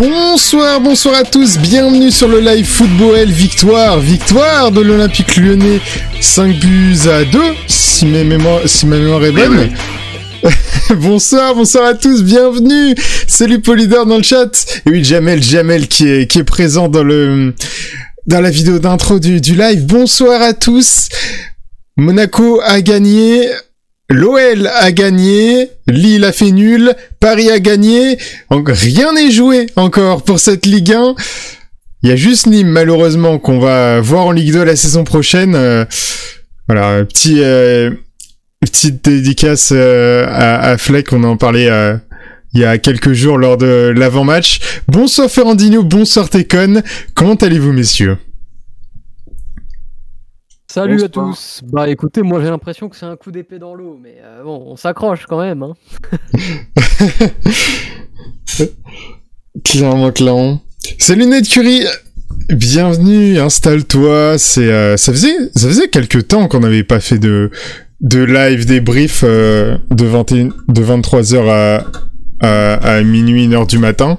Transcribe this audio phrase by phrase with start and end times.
[0.00, 5.78] Bonsoir, bonsoir à tous, bienvenue sur le live football victoire, victoire de l'Olympique lyonnais,
[6.22, 9.68] 5 buts à 2, si ma mémoire, si ma mémoire est bonne.
[10.96, 12.94] bonsoir, bonsoir à tous, bienvenue.
[13.26, 14.50] Salut Polydor dans le chat.
[14.86, 17.52] Et oui, Jamel, Jamel qui est, qui est présent dans le,
[18.26, 19.84] dans la vidéo d'intro du, du live.
[19.84, 21.10] Bonsoir à tous.
[21.98, 23.50] Monaco a gagné.
[24.10, 28.18] L'OL a gagné, Lille a fait nul, Paris a gagné,
[28.50, 31.14] rien n'est joué encore pour cette Ligue 1.
[32.02, 35.54] Il y a juste Nîmes malheureusement qu'on va voir en Ligue 2 la saison prochaine.
[35.54, 35.84] Euh,
[36.66, 37.92] voilà, petit euh,
[38.60, 41.70] petite dédicace euh, à, à, Fleck, on en parlait
[42.52, 44.58] il y a quelques jours lors de l'avant-match.
[44.88, 46.82] Bonsoir Ferrandino, bonsoir Técon,
[47.14, 48.16] comment allez-vous messieurs?
[50.72, 51.62] Salut à tous.
[51.72, 54.62] Bah écoutez, moi j'ai l'impression que c'est un coup d'épée dans l'eau, mais euh, bon,
[54.68, 55.64] on s'accroche quand même.
[55.64, 55.74] Hein.
[59.64, 60.62] clairement, clairement.
[60.96, 61.82] Salut Ned Curie.
[62.50, 64.38] Bienvenue, installe-toi.
[64.38, 67.50] C'est euh, ça faisait ça faisait quelques temps qu'on n'avait pas fait de
[68.00, 71.84] de live débrief euh, de 21 de 23h à
[72.38, 74.18] à, à minuit 1h du matin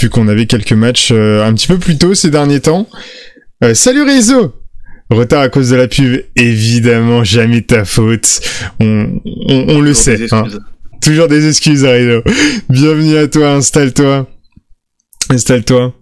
[0.00, 2.86] vu qu'on avait quelques matchs un petit peu plus tôt ces derniers temps.
[3.74, 4.54] Salut Réseau
[5.10, 8.40] Retard à cause de la pub, évidemment, jamais ta faute.
[8.78, 10.32] On, on, on le sait.
[10.32, 10.44] Hein.
[11.02, 12.22] Toujours des excuses, Arido.
[12.68, 14.28] Bienvenue à toi, installe-toi.
[15.28, 15.92] Installe-toi.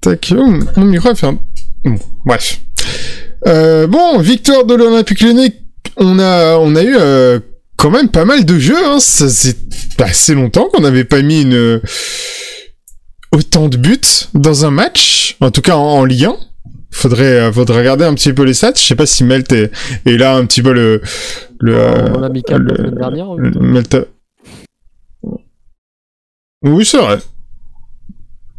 [0.00, 1.38] Tac, oh, mon micro a fait un...
[1.84, 2.60] Bon, bref.
[3.46, 5.54] Euh, bon, victoire de l'Olympique Lyonnais.
[5.98, 7.38] On a, on a eu euh,
[7.76, 8.86] quand même pas mal de jeux.
[8.86, 8.98] Hein.
[8.98, 9.56] Ça c'est
[10.00, 11.80] assez longtemps qu'on n'avait pas mis une
[13.32, 14.00] autant de buts
[14.34, 15.36] dans un match.
[15.40, 16.36] En tout cas en, en Ligue 1
[16.90, 18.74] faudrait euh, faudrait regarder un petit peu les stats.
[18.76, 19.70] Je sais pas si Melt est,
[20.06, 21.00] est là un petit peu le
[21.60, 21.76] le
[22.14, 23.26] on a mis le, la semaine dernière
[23.60, 23.96] Melt.
[26.62, 27.18] Oui c'est vrai.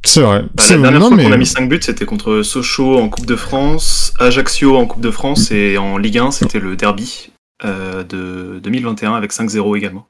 [0.03, 0.44] C'est vrai.
[0.56, 1.23] Bah, la dernière non, fois mais...
[1.25, 5.01] qu'on a mis 5 buts c'était contre Sochaux en Coupe de France Ajaccio en Coupe
[5.01, 7.31] de France et en Ligue 1 c'était le derby
[7.63, 10.07] euh, de 2021 avec 5-0 également.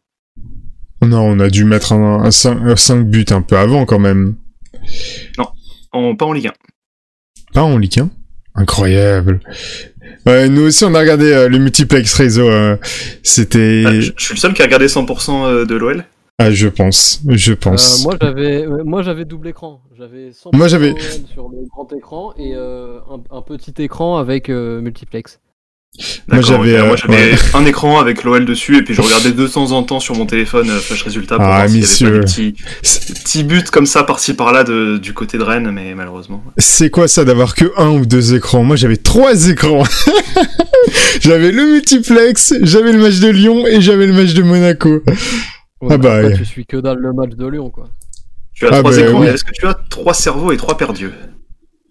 [1.01, 4.35] Non on a dû mettre un, un 5, 5 buts un peu avant quand même.
[5.37, 5.49] Non
[5.91, 6.53] en, pas en Ligue 1
[7.53, 8.09] pas en Ligue 1
[8.55, 9.39] Incroyable.
[10.25, 12.49] Ouais, nous aussi, on a regardé euh, le multiplex réseau.
[12.49, 12.77] Euh,
[13.23, 13.83] C'était.
[13.85, 16.03] Ah, je, je, suis le seul qui a regardé 100% euh, de l'OL.
[16.37, 18.01] Ah, je pense, je pense.
[18.01, 19.81] Euh, moi, j'avais, moi, j'avais double écran.
[19.97, 20.93] J'avais 100% moi, j'avais
[21.33, 25.39] sur le grand écran et un, un, petit écran avec multiplex.
[26.27, 27.35] Moi j'avais euh, ouais.
[27.53, 30.25] un écran avec l'OL dessus et puis je regardais de temps en temps sur mon
[30.25, 33.63] téléphone euh, flash résultat pour ah, voir s'il y avait pas des petits, petits buts
[33.69, 36.43] comme ça par-ci par-là du côté de Rennes mais malheureusement.
[36.57, 38.63] C'est quoi ça d'avoir que un ou deux écrans?
[38.63, 39.83] Moi j'avais trois écrans.
[41.19, 45.03] j'avais le multiplex, j'avais le match de Lyon et j'avais le match de Monaco.
[45.81, 46.35] Ouais, ah bah ouais.
[46.37, 47.89] je suis que dans le match de Lyon quoi.
[48.53, 49.27] Tu as ah trois bah, écrans oui.
[49.27, 51.11] est-ce que tu as trois cerveaux et trois perdus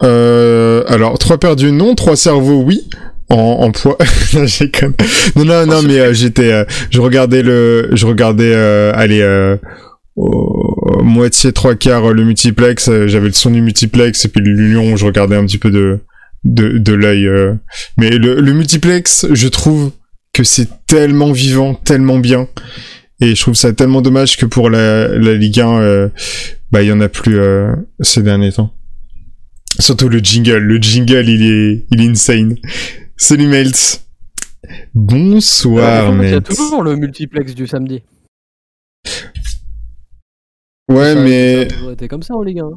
[0.03, 2.88] euh, alors trois perdus non, trois cerveaux oui
[3.31, 3.97] en, en poids.
[5.37, 9.57] non, non, non, mais euh, j'étais, euh, je regardais le, je regardais, euh, allez, euh,
[10.17, 12.89] au, moitié trois quarts le multiplex.
[12.89, 16.01] Euh, j'avais le son du multiplex et puis l'union, je regardais un petit peu de
[16.43, 17.29] de, de l'œil.
[17.99, 19.93] mais le, le multiplex, je trouve
[20.33, 22.49] que c'est tellement vivant, tellement bien.
[23.21, 26.11] Et je trouve ça tellement dommage que pour la, la Ligue 1,
[26.73, 27.39] bah il y en a plus
[28.01, 28.73] ces derniers temps.
[29.79, 32.57] Surtout le jingle, le jingle il est, il est insane.
[33.22, 34.06] Salut Meltz.
[34.94, 38.03] Bonsoir euh, Il y a toujours le multiplex du samedi.
[40.88, 41.54] Ouais, ça, mais.
[41.54, 42.70] Ça a toujours été comme ça en Ligue 1.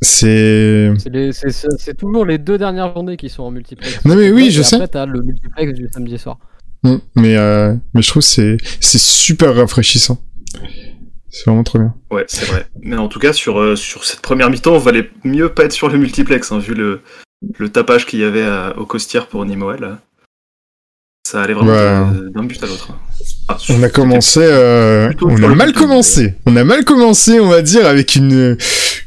[0.00, 0.94] C'est.
[0.96, 4.02] C'est toujours les deux dernières journées qui sont en multiplex.
[4.06, 4.76] Non, mais oui, je après, sais.
[4.76, 6.38] Après, t'as le multiplex du samedi soir.
[6.84, 10.16] Mmh, mais, euh, mais je trouve que c'est super rafraîchissant.
[11.28, 11.94] C'est vraiment trop bien.
[12.10, 12.66] Ouais, c'est vrai.
[12.80, 15.72] Mais en tout cas, sur, euh, sur cette première mi-temps, on valait mieux pas être
[15.72, 17.02] sur le multiplex, hein, vu le,
[17.58, 19.96] le tapage qu'il y avait à, au costière pour Nimoel.
[21.26, 22.30] Ça allait vraiment ouais.
[22.34, 22.92] d'un but à l'autre.
[23.48, 26.34] Ah, on a commencé, euh, on a mal commencé.
[26.46, 28.56] On a mal commencé, on va dire, avec une,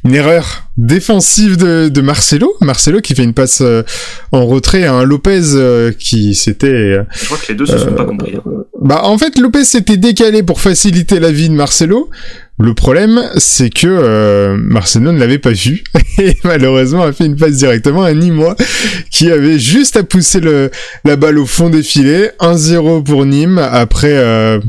[0.04, 2.54] une erreur défensive de, de Marcelo.
[2.62, 3.84] Marcelo qui fait une passe euh,
[4.32, 7.04] en retrait à un Lopez euh, qui s'était.
[7.12, 8.36] Je crois que les deux se sont pas compris.
[8.36, 8.44] Hein.
[8.82, 12.10] Bah en fait Lopez s'était décalé pour faciliter la vie de Marcelo.
[12.60, 15.84] Le problème, c'est que euh, Marcelo ne l'avait pas vu
[16.20, 18.56] et malheureusement a fait une passe directement à Nîmes
[19.10, 20.70] qui avait juste à pousser le,
[21.04, 22.34] la balle au fond des filets.
[22.40, 24.60] 1-0 pour Nîmes après euh,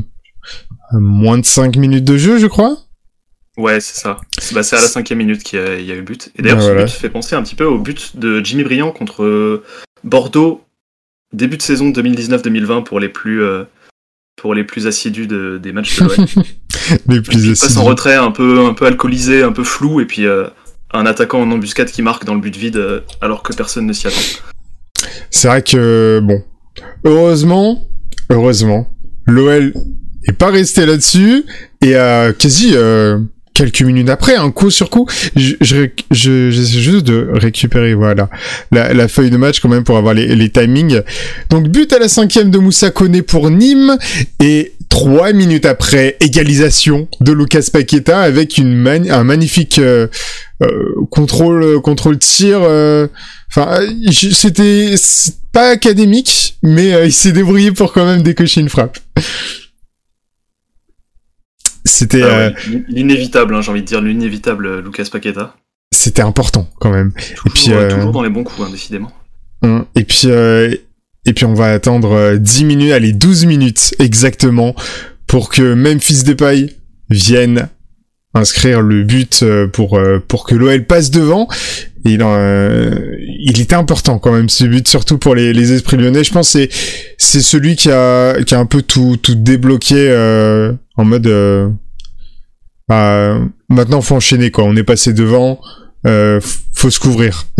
[0.93, 2.77] moins de 5 minutes de jeu, je crois.
[3.57, 4.19] Ouais, c'est ça.
[4.53, 6.31] Bah, c'est à la cinquième minute qu'il y, y, a eu but.
[6.35, 6.87] Et d'ailleurs, ah, voilà.
[6.87, 9.61] ce but fait penser un petit peu au but de Jimmy Briand contre
[10.03, 10.63] Bordeaux,
[11.31, 13.43] début de saison 2019-2020 pour les plus...
[13.43, 13.65] Euh
[14.35, 16.07] pour les plus assidus de, des matchs de
[17.07, 17.59] les plus assidus.
[17.59, 20.47] passe en retrait un peu, un peu alcoolisé, un peu flou, et puis euh,
[20.91, 23.93] un attaquant en embuscade qui marque dans le but vide euh, alors que personne ne
[23.93, 24.17] s'y attend.
[25.29, 26.43] C'est vrai que, bon,
[27.03, 27.87] heureusement,
[28.29, 28.87] heureusement,
[29.25, 29.73] l'OL
[30.27, 31.45] est pas resté là-dessus
[31.81, 33.19] et a quasi euh,
[33.53, 38.29] quelques minutes après, un coup sur coup, je, je, je- j'essaie juste de récupérer voilà
[38.71, 41.01] la, la feuille de match quand même pour avoir les, les timings.
[41.49, 43.97] Donc but à la cinquième de Moussa Koné pour Nîmes
[44.39, 50.07] et trois minutes après égalisation de Lucas Paqueta avec une un magnifique euh,
[50.61, 50.67] euh,
[51.09, 52.59] contrôle contrôle tir.
[52.63, 53.07] euh,
[53.55, 54.95] Enfin, euh, c'était
[55.51, 58.97] pas académique, mais euh, il s'est débrouillé pour quand même décocher une frappe.
[61.85, 65.55] C'était Ah euh, ouais, L'inévitable, hein, j'ai envie de dire l'inévitable euh, Lucas Paqueta.
[65.91, 67.11] c'était important quand même.
[67.35, 69.11] Toujours, puis, euh, toujours dans les bons coups, hein, décidément.
[69.95, 70.73] Et puis, euh,
[71.25, 74.75] et puis on va attendre euh, 10 minutes, allez 12 minutes exactement,
[75.27, 76.75] pour que Memphis Depay
[77.09, 77.69] vienne
[78.33, 81.47] inscrire le but pour pour que l'OL passe devant.
[82.05, 85.95] Et il, euh, il était important quand même ce but, surtout pour les, les esprits
[85.95, 86.23] lyonnais.
[86.23, 86.69] Je pense que c'est
[87.17, 91.69] c'est celui qui a qui a un peu tout tout débloqué euh, en mode euh,
[92.87, 94.63] bah, maintenant faut enchaîner quoi.
[94.65, 95.59] On est passé devant,
[96.05, 96.39] euh,
[96.73, 97.45] faut se couvrir.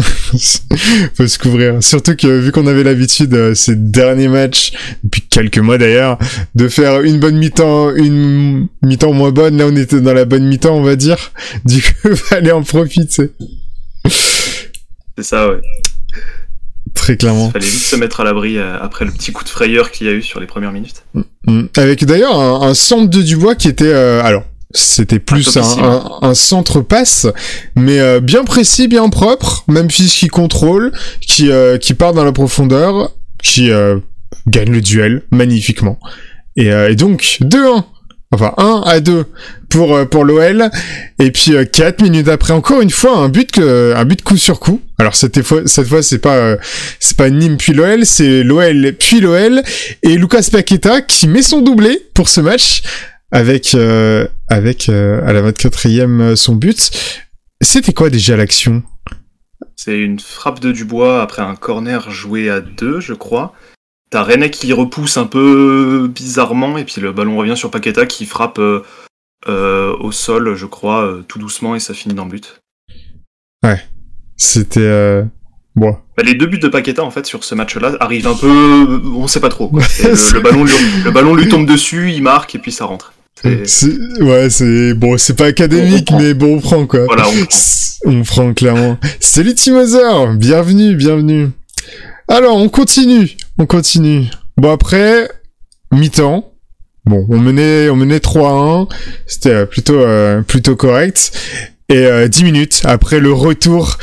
[1.15, 1.81] faut se couvrir.
[1.81, 6.17] Surtout que vu qu'on avait l'habitude euh, ces derniers matchs, depuis quelques mois d'ailleurs,
[6.55, 10.45] de faire une bonne mi-temps, une mi-temps moins bonne, là on était dans la bonne
[10.45, 11.31] mi-temps on va dire.
[11.65, 13.31] Du coup fallait en profiter.
[15.17, 15.61] C'est ça, ouais.
[16.93, 17.49] Très clairement.
[17.51, 20.09] Fallait vite se mettre à l'abri euh, après le petit coup de frayeur qu'il y
[20.09, 21.03] a eu sur les premières minutes.
[21.45, 21.63] Mm.
[21.77, 24.43] Avec d'ailleurs un, un centre de Dubois qui était euh, alors
[24.73, 25.83] c'était plus un, topissime.
[25.83, 27.27] un, un centre passe,
[27.75, 29.63] mais euh, bien précis, bien propre.
[29.67, 30.91] Memphis qui contrôle,
[31.21, 33.11] qui euh, qui part dans la profondeur,
[33.41, 33.99] qui euh,
[34.47, 35.99] gagne le duel magnifiquement.
[36.55, 37.83] Et, euh, et donc 2-1.
[38.33, 39.25] Enfin 1 à 2
[39.69, 40.69] pour euh, pour l'OL
[41.19, 44.59] et puis 4 minutes après encore une fois un but que un but coup sur
[44.59, 44.81] coup.
[44.97, 46.57] Alors cette fois cette fois c'est pas euh,
[46.99, 49.61] c'est pas Nîmes puis l'OL, c'est l'OL puis l'OL
[50.01, 52.81] et Lucas Paqueta qui met son doublé pour ce match
[53.33, 56.91] avec euh, avec euh, à la 24e euh, son but.
[57.59, 58.83] C'était quoi déjà l'action?
[59.75, 63.53] C'est une frappe de Dubois après un corner joué à deux, je crois.
[64.13, 68.27] T'as René qui repousse un peu bizarrement, et puis le ballon revient sur Paqueta qui
[68.27, 68.83] frappe euh,
[69.49, 72.61] euh, au sol, je crois, euh, tout doucement, et ça finit dans le but.
[74.37, 75.23] C'était euh...
[75.75, 75.97] bon.
[76.15, 79.01] Bah, les deux buts de Paqueta, en fait, sur ce match-là, arrivent un peu...
[79.15, 79.69] On sait pas trop.
[79.69, 79.81] quoi.
[80.03, 80.73] Le, le ballon lui,
[81.03, 83.13] le ballon lui tombe dessus, il marque, et puis ça rentre.
[83.43, 87.05] Ouais, c'est bon, c'est pas académique, On mais bon, on prend quoi.
[87.05, 87.59] Voilà, on prend.
[88.05, 88.99] On prend clairement.
[89.19, 91.49] Salut Timosaur, bienvenue, bienvenue.
[92.27, 94.25] Alors, on continue, on continue.
[94.57, 95.29] Bon après,
[95.91, 96.49] mi-temps.
[97.05, 98.89] Bon, on menait, on menait 3-1.
[99.25, 101.37] C'était euh, plutôt, euh, plutôt correct.
[101.89, 103.97] Et euh, 10 minutes après le retour,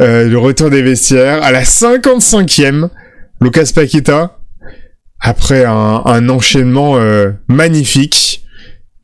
[0.00, 2.88] euh, le retour des vestiaires, à la 55e,
[3.40, 4.38] Lucas Paqueta,
[5.18, 6.98] après un, enchaînement
[7.48, 8.42] magnifique,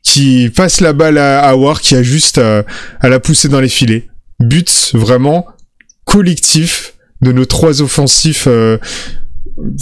[0.03, 2.63] qui passe la balle à Awar, qui a juste euh,
[2.99, 4.09] à la pousser dans les filets.
[4.39, 5.45] But vraiment
[6.05, 8.47] collectif de nos trois offensifs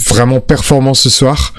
[0.08, 1.54] vraiment performants ce soir.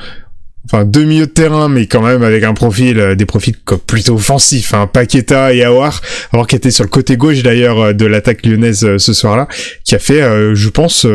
[0.65, 3.55] Enfin, deux milieux de terrain, mais quand même avec un profil, euh, des profils
[3.87, 4.73] plutôt offensifs.
[4.73, 4.85] Hein.
[4.85, 8.83] Paqueta et Awar, Awar qui était sur le côté gauche d'ailleurs euh, de l'attaque lyonnaise
[8.83, 9.47] euh, ce soir-là,
[9.83, 11.07] qui a fait, euh, je pense,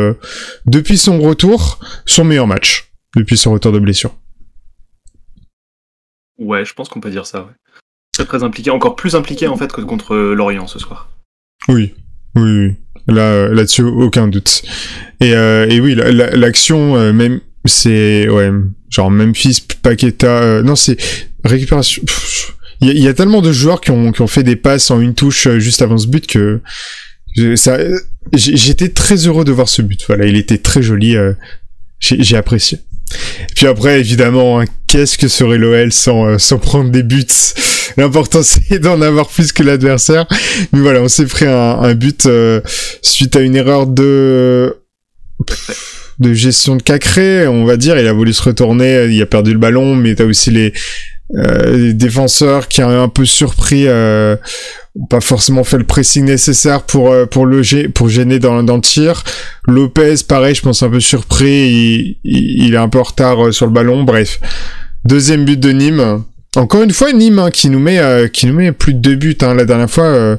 [0.65, 4.13] depuis son retour, son meilleur match, depuis son retour de blessure.
[6.37, 7.53] Ouais, je pense qu'on peut dire ça, ouais.
[8.11, 11.09] Très très impliqué, encore plus impliqué en fait que contre Lorient ce soir.
[11.67, 11.93] Oui,
[12.35, 12.75] oui, oui.
[13.07, 14.63] Là, euh, là-dessus, aucun doute.
[15.21, 18.49] Et, euh, et oui, la- la- l'action, euh, même, c'est, ouais,
[18.89, 20.97] genre Memphis, Paqueta, non, c'est
[21.43, 22.01] récupération.
[22.81, 25.13] Il y, a- tellement de joueurs qui ont, qui ont fait des passes en une
[25.13, 26.61] touche juste avant ce but que
[27.55, 27.77] ça,
[28.33, 30.03] j'étais très heureux de voir ce but.
[30.07, 31.15] Voilà, il était très joli.
[31.15, 31.33] euh,
[31.99, 32.79] j'ai apprécié.
[33.55, 37.25] Puis après, évidemment, hein, qu'est-ce que serait l'OL sans, euh, sans prendre des buts?
[37.97, 40.25] L'important, c'est d'en avoir plus que l'adversaire.
[40.73, 42.61] Mais voilà, on s'est pris un, but euh,
[43.01, 44.77] suite à une erreur de
[46.17, 47.99] de gestion de Cacré, on va dire.
[47.99, 50.71] Il a voulu se retourner, il a perdu le ballon, mais t'as aussi les,
[51.35, 53.85] euh, défenseurs qui ont un peu surpris,
[54.95, 58.75] ont pas forcément fait le pressing nécessaire pour euh, pour le pour gêner dans, dans
[58.75, 59.23] le tir.
[59.67, 63.47] Lopez, pareil, je pense un peu surpris, il, il, il est un peu en retard
[63.47, 64.03] euh, sur le ballon.
[64.03, 64.39] Bref,
[65.05, 66.23] deuxième but de Nîmes.
[66.55, 69.15] Encore une fois, Nîmes hein, qui nous met euh, qui nous met plus de deux
[69.15, 69.37] buts.
[69.41, 69.53] Hein.
[69.53, 70.37] La dernière fois, euh,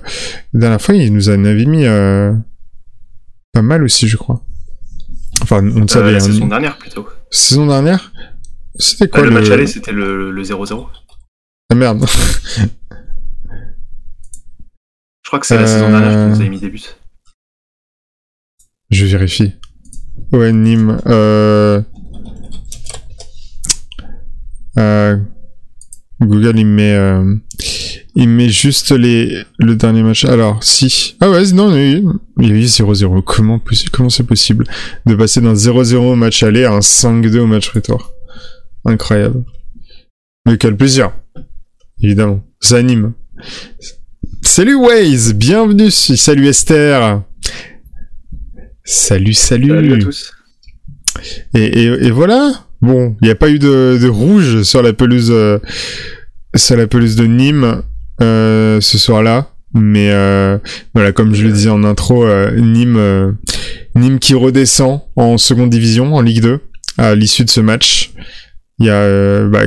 [0.55, 1.85] la dernière fois, il nous en avait mis
[3.53, 4.43] pas mal aussi, je crois.
[5.43, 6.13] Enfin, on ne savait.
[6.13, 7.07] la hein, saison dernière plutôt.
[7.31, 8.13] Saison dernière?
[8.79, 10.87] C'était Ah, quoi le match aller, c'était le le 0-0.
[11.71, 12.07] Ah merde.
[15.27, 16.85] Je crois que c'est la Euh, saison dernière qui nous avait mis des buts.
[18.91, 19.55] Je vérifie.
[20.31, 21.01] Ouais, Nîmes.
[21.07, 21.83] Euh...
[24.79, 25.17] euh,
[26.21, 27.35] Google, il met, euh,
[28.15, 30.25] il met juste les, le dernier match.
[30.27, 31.17] Alors, si.
[31.21, 32.05] Ah ouais, non, il
[32.39, 33.21] y a eu 0-0.
[33.25, 34.65] Comment, possi- comment c'est possible
[35.07, 38.13] de passer d'un 0-0 au match aller à un 5-2 au match retour?
[38.85, 39.45] Incroyable.
[40.47, 41.11] Mais quel plaisir.
[42.01, 42.45] Évidemment.
[42.61, 43.13] Ça anime.
[44.47, 45.91] Salut Waze, bienvenue.
[45.91, 47.21] Salut Esther.
[48.85, 49.69] Salut, salut.
[49.69, 50.33] Salut à tous.
[51.53, 52.53] Et, et, et voilà.
[52.81, 55.59] Bon, il n'y a pas eu de, de rouge sur la pelouse, euh,
[56.55, 57.83] sur la pelouse de Nîmes
[58.23, 59.51] euh, ce soir-là.
[59.75, 60.57] Mais euh,
[60.95, 63.37] voilà, comme je le disais en intro, Nîmes,
[63.95, 66.61] Nîmes qui redescend en seconde division, en Ligue 2,
[66.97, 68.13] à l'issue de ce match.
[68.79, 69.65] Il y a, bah,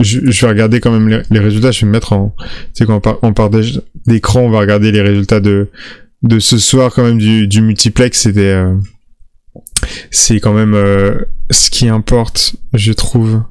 [0.00, 1.70] je, je vais regarder quand même les, les résultats.
[1.70, 4.50] Je vais me mettre en, tu sais, quand on part, on part d'é- d'écran, on
[4.50, 5.68] va regarder les résultats de
[6.22, 8.20] de ce soir quand même du, du multiplex.
[8.22, 8.74] C'était euh,
[10.10, 11.18] c'est quand même euh,
[11.50, 13.42] ce qui importe, je trouve.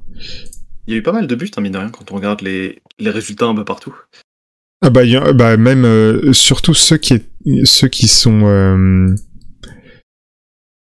[0.87, 2.41] Il y a eu pas mal de buts, hein, mine de rien, quand on regarde
[2.41, 3.95] les, les résultats un peu partout.
[4.81, 8.45] Ah bah, il y a- bah même euh, surtout ceux qui est- ceux qui sont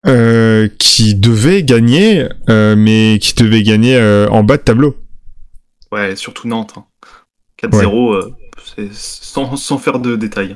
[0.06, 3.98] euh, qui devaient gagner, mais qui devaient gagner
[4.30, 4.96] en bas de tableau.
[5.92, 6.74] Ouais, surtout Nantes.
[6.76, 6.84] hein.
[7.62, 8.30] 4-0, euh,
[8.76, 10.54] c'est sans, sans faire de détails.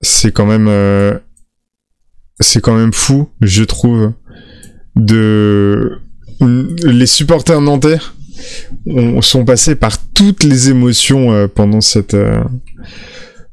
[0.00, 1.18] C'est quand même euh,
[2.40, 4.12] c'est quand même fou, je trouve,
[4.96, 6.00] de
[6.40, 7.98] les supporters nantais
[8.86, 12.42] ont- sont passés par toutes les émotions euh, pendant cette euh,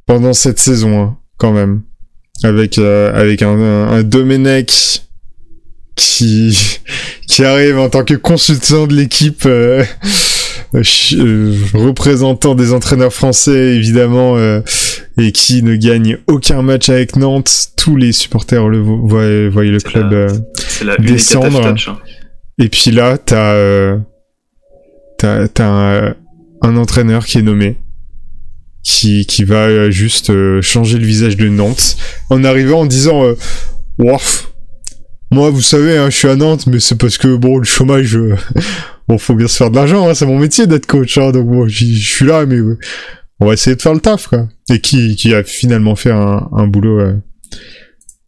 [0.07, 1.83] pendant cette saison hein, quand même
[2.43, 5.03] avec euh, avec un, un, un Domenech
[5.95, 6.79] qui
[7.29, 9.83] qui arrive en tant que consultant de l'équipe euh,
[10.73, 14.61] ch- euh, représentant des entraîneurs français évidemment euh,
[15.17, 19.63] et qui ne gagne aucun match avec Nantes tous les supporters le vo- voient, voient
[19.63, 20.29] le club la- euh,
[21.13, 21.61] Descendre.
[21.67, 21.75] hein.
[22.57, 23.97] et puis là, t'as euh,
[25.17, 26.15] t'as t'as un,
[26.61, 27.77] un entraîneur qui est nommé,
[28.83, 31.95] qui qui va euh, juste euh, changer le visage de Nantes
[32.29, 33.35] en arrivant en disant euh,
[33.99, 34.48] Ouaf,
[35.31, 38.15] moi vous savez, hein, je suis à Nantes, mais c'est parce que bon le chômage,
[38.15, 38.35] euh,
[39.07, 41.47] bon faut bien se faire de l'argent, hein, c'est mon métier d'être coach, hein, donc
[41.47, 42.77] bon j'y- je suis là, mais euh,
[43.39, 44.47] on va essayer de faire le taf quoi.
[44.69, 46.99] Et qui qui a finalement fait un, un boulot.
[46.99, 47.13] euh,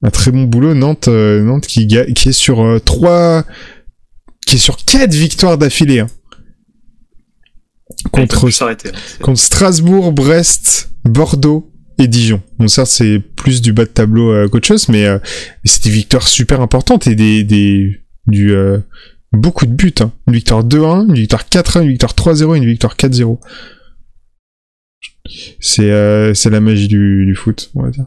[0.04, 3.46] un très bon boulot Nantes euh, Nantes qui qui est sur trois
[4.48, 6.08] qui est sur quatre victoires d'affilée hein.
[8.12, 8.36] Contre,
[8.88, 8.92] hein.
[9.22, 12.42] Contre Strasbourg, Brest, Bordeaux et Dijon.
[12.58, 15.84] Bon ça c'est plus du bas de tableau euh, qu'autre chose, mais, euh, mais c'est
[15.84, 18.80] des victoires super importantes et des, des du euh,
[19.34, 19.94] beaucoup de buts.
[20.00, 20.12] Hein.
[20.28, 23.40] Une victoire 2-1, une victoire 4-1, une victoire 3-0 et une victoire 4-0.
[25.60, 28.06] C'est euh, c'est la magie du, du foot, on va dire.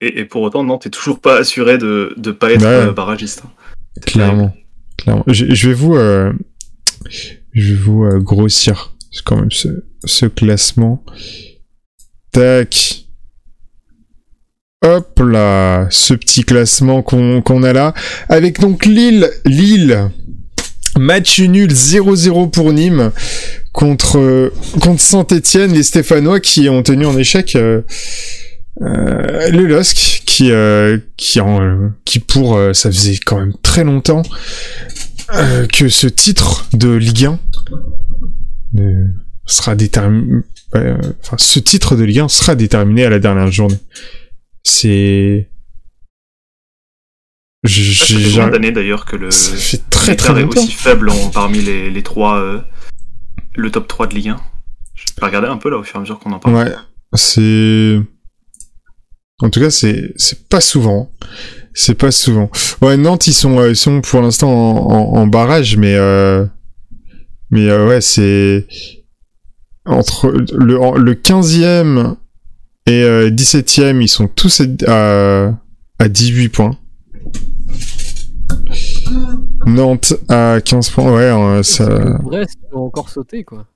[0.00, 3.42] Et, et pour autant, Nantes est toujours pas assuré de ne pas être euh, barragiste.
[3.44, 3.50] hein.
[4.06, 4.54] Clairement.
[4.98, 5.24] Clairement.
[5.26, 9.68] Je, je vais vous, je vais vous grossir quand même ce,
[10.04, 11.04] ce classement.
[12.32, 13.03] Tac.
[14.84, 17.94] Hop là, ce petit classement qu'on a là.
[18.28, 20.10] Avec donc Lille, Lille,
[20.98, 23.10] match nul 0-0 pour Nîmes
[23.72, 27.82] contre, contre Saint-Etienne, les Stéphanois qui ont tenu en échec euh,
[28.82, 34.22] euh, le LOSC, qui, euh, qui, pour, euh, ça faisait quand même très longtemps
[35.72, 37.38] que ce titre de Ligue 1
[38.78, 39.06] euh,
[39.46, 40.42] sera déterminé.
[40.74, 43.78] enfin, ce titre de Ligue 1 sera déterminé à la dernière journée.
[44.64, 45.50] C'est.
[47.64, 51.90] J'ai- d'années d'ailleurs que le Ça fait très très est aussi faible en- parmi les,
[51.90, 52.60] les trois, euh,
[53.56, 54.40] le top 3 de Ligue 1.
[54.94, 56.54] Je vais regarder un peu là au fur et à mesure qu'on en parle.
[56.56, 56.74] Ouais,
[57.14, 57.98] c'est.
[59.40, 61.10] En tout cas, c'est c'est pas souvent.
[61.72, 62.50] C'est pas souvent.
[62.82, 66.44] Ouais, Nantes, ils sont euh, ils sont pour l'instant en, en, en barrage, mais euh...
[67.50, 68.66] mais euh, ouais, c'est
[69.86, 72.16] entre le le 15e
[72.86, 75.52] et euh, 17e, ils sont tous à
[75.98, 76.76] à 18 points.
[79.66, 82.18] Nantes à 15 points, ouais, euh, ça.
[82.22, 83.66] Brest peut encore sauter, quoi.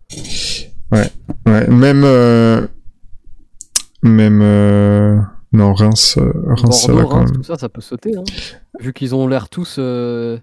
[0.93, 1.11] Ouais,
[1.69, 2.67] même euh,
[4.03, 5.19] même euh,
[5.53, 7.37] non Reims, euh, Reims ça va Bordeaux, quand Reims, même.
[7.41, 8.17] tout ça, ça peut sauter.
[8.17, 8.25] Hein.
[8.81, 9.77] Vu qu'ils ont l'air tous.
[9.79, 10.39] euh,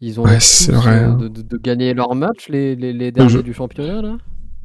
[0.00, 1.14] Ils ont Ouais, l'air tous, vrai, hein.
[1.14, 4.18] de, de- de gagner leur match, les, les, les derniers Je- du championnat, là.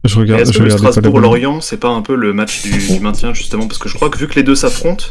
[0.04, 0.70] Je regarde, Est-ce je que le.
[0.72, 3.68] Strasbourg-Lorient, c'est pas un peu le match du, du maintien justement?
[3.68, 5.06] Parce que je crois que vu que les deux s'affrontent,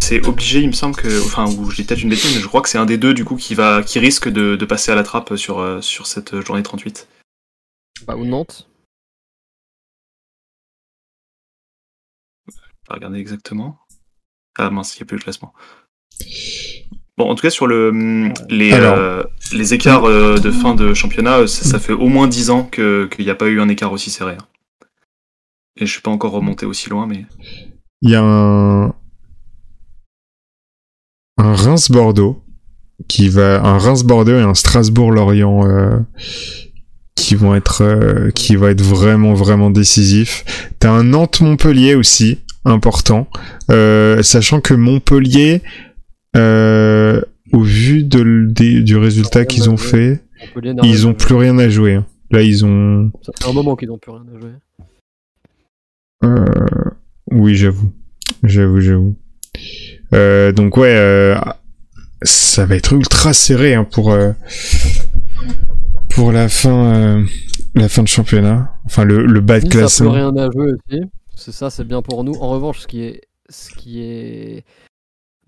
[0.00, 2.60] c'est obligé, il me semble que, enfin, ou j'ai peut-être une bêtise, mais je crois
[2.60, 4.94] que c'est un des deux du coup qui va, qui risque de, de passer à
[4.94, 7.08] la trappe sur euh, sur cette journée 38.
[8.06, 8.68] Bah, ou Nantes.
[12.46, 12.52] Je
[12.88, 13.78] vais regarder exactement.
[14.56, 15.54] Ah mince, il n'y a plus le classement.
[17.18, 18.94] Bon, en tout cas, sur le, hum, les, Alors.
[18.96, 19.22] euh,
[19.52, 22.62] les écarts euh, de fin de championnat, euh, ça, ça fait au moins 10 ans
[22.64, 24.34] qu'il n'y a pas eu un écart aussi serré.
[24.34, 24.86] hein.
[25.80, 27.26] Et je suis pas encore remonté aussi loin, mais.
[28.02, 28.86] Il y a un,
[31.38, 32.40] un Reims-Bordeaux
[33.08, 35.98] qui va, un Reims-Bordeaux et un Strasbourg-Lorient euh,
[37.16, 40.44] qui vont être, euh, qui va être vraiment vraiment décisif.
[40.78, 43.28] T'as un Nantes-Montpellier aussi important,
[43.70, 45.62] euh, sachant que Montpellier,
[46.36, 47.20] euh,
[47.52, 50.22] au vu de, des- du résultat qu'ils ont fait,
[50.62, 51.94] n'a ils ont plus rien à jouer.
[51.94, 52.06] hein.
[52.30, 54.50] Là, ils ont, Ça fait un moment qu'ils n'ont plus rien à jouer.
[56.24, 56.44] Euh,
[57.30, 57.90] oui, j'avoue.
[58.42, 59.16] J'avoue, j'avoue.
[60.14, 61.36] Euh, donc ouais, euh,
[62.22, 64.16] ça va être ultra serré hein, pour
[66.10, 67.24] pour la fin
[67.74, 68.74] la fin de championnat.
[68.84, 70.10] Enfin le, le bas de Nice a plus classement.
[70.12, 71.00] rien à jouer aussi.
[71.36, 72.34] C'est ça, c'est bien pour nous.
[72.40, 74.64] En revanche, ce qui est, ce qui est,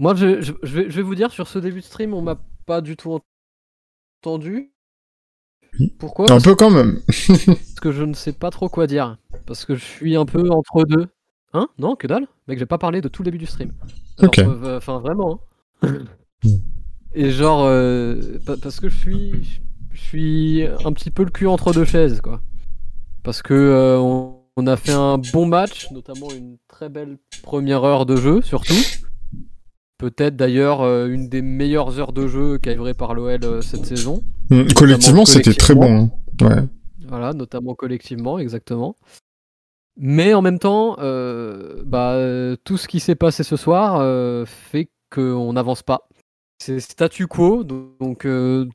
[0.00, 2.23] moi, je, je- je vais, je vais vous dire sur ce début de stream, on
[2.23, 3.21] m'a pas du tout
[4.25, 4.73] entendu.
[6.00, 7.00] Pourquoi Un peu quand même.
[7.07, 9.16] Parce que je ne sais pas trop quoi dire.
[9.47, 11.07] Parce que je suis un peu entre deux.
[11.52, 11.69] Hein?
[11.78, 12.26] Non, que dalle?
[12.49, 13.73] Mec, j'ai pas parlé de tout le début du stream.
[14.23, 14.38] Ok.
[14.40, 15.40] euh, Enfin, vraiment.
[15.83, 15.88] hein.
[17.14, 19.61] Et genre, euh, pa- parce que je suis,
[19.92, 22.40] je suis un petit peu le cul entre deux chaises, quoi.
[23.23, 27.85] Parce que euh, on, on a fait un bon match, notamment une très belle première
[27.85, 28.75] heure de jeu, surtout.
[30.00, 33.85] Peut-être d'ailleurs euh, une des meilleures heures de jeu qu'a livré par l'OL euh, cette
[33.85, 34.23] saison.
[34.49, 36.09] Mm, Collectivement, c'était très bon.
[36.09, 36.11] hein.
[36.40, 36.62] Ouais.
[37.07, 38.97] Voilà, notamment collectivement, exactement.
[39.99, 42.16] Mais en même temps, euh, bah,
[42.64, 46.09] tout ce qui s'est passé ce soir euh, fait qu'on n'avance pas.
[46.62, 48.66] C'est statu quo, donc, euh,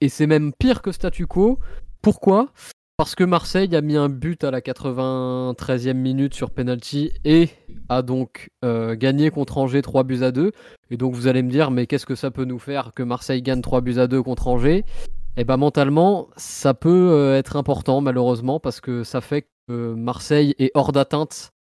[0.00, 1.60] et c'est même pire que statu quo.
[2.02, 2.48] Pourquoi?
[2.98, 7.50] Parce que Marseille a mis un but à la 93e minute sur penalty et
[7.90, 10.52] a donc euh, gagné contre Angers 3 buts à 2.
[10.90, 13.42] Et donc vous allez me dire, mais qu'est-ce que ça peut nous faire que Marseille
[13.42, 14.84] gagne 3 buts à 2 contre Angers?
[15.36, 20.54] Et ben mentalement, ça peut euh, être important malheureusement parce que ça fait que Marseille
[20.58, 21.52] est hors d'atteinte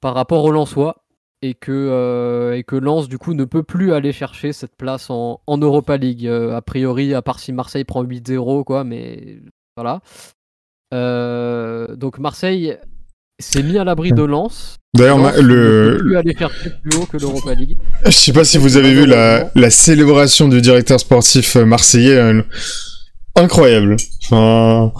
[0.00, 1.02] par rapport au Lensois
[1.42, 5.10] et que, euh, et que Lens du coup ne peut plus aller chercher cette place
[5.10, 6.24] en, en Europa League.
[6.26, 9.40] Euh, a priori, à part si Marseille prend 8-0 quoi, mais
[9.76, 10.00] voilà.
[10.94, 12.76] Euh, donc Marseille
[13.38, 14.76] s'est mis à l'abri de Lens.
[14.94, 17.76] D'ailleurs, le, plus aller chercher plus haut que l'Europa League.
[18.04, 22.16] je sais pas si vous avez vu la, la célébration du directeur sportif marseillais.
[22.16, 22.42] euh,
[23.36, 23.96] incroyable.
[24.24, 24.92] Enfin,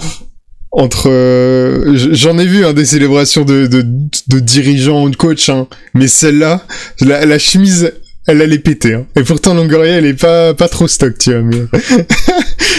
[0.70, 5.48] entre, euh, j'en ai vu hein, des célébrations de, de, de dirigeants ou de coachs,
[5.48, 6.62] hein, mais celle-là,
[7.00, 7.92] la, la chemise,
[8.26, 8.94] elle allait péter.
[8.94, 9.06] Hein.
[9.16, 11.42] Et pourtant, Longoria, elle est pas, pas trop stock, tu vois.
[11.42, 11.64] Mais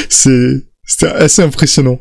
[0.10, 2.00] c'est, c'était assez impressionnant.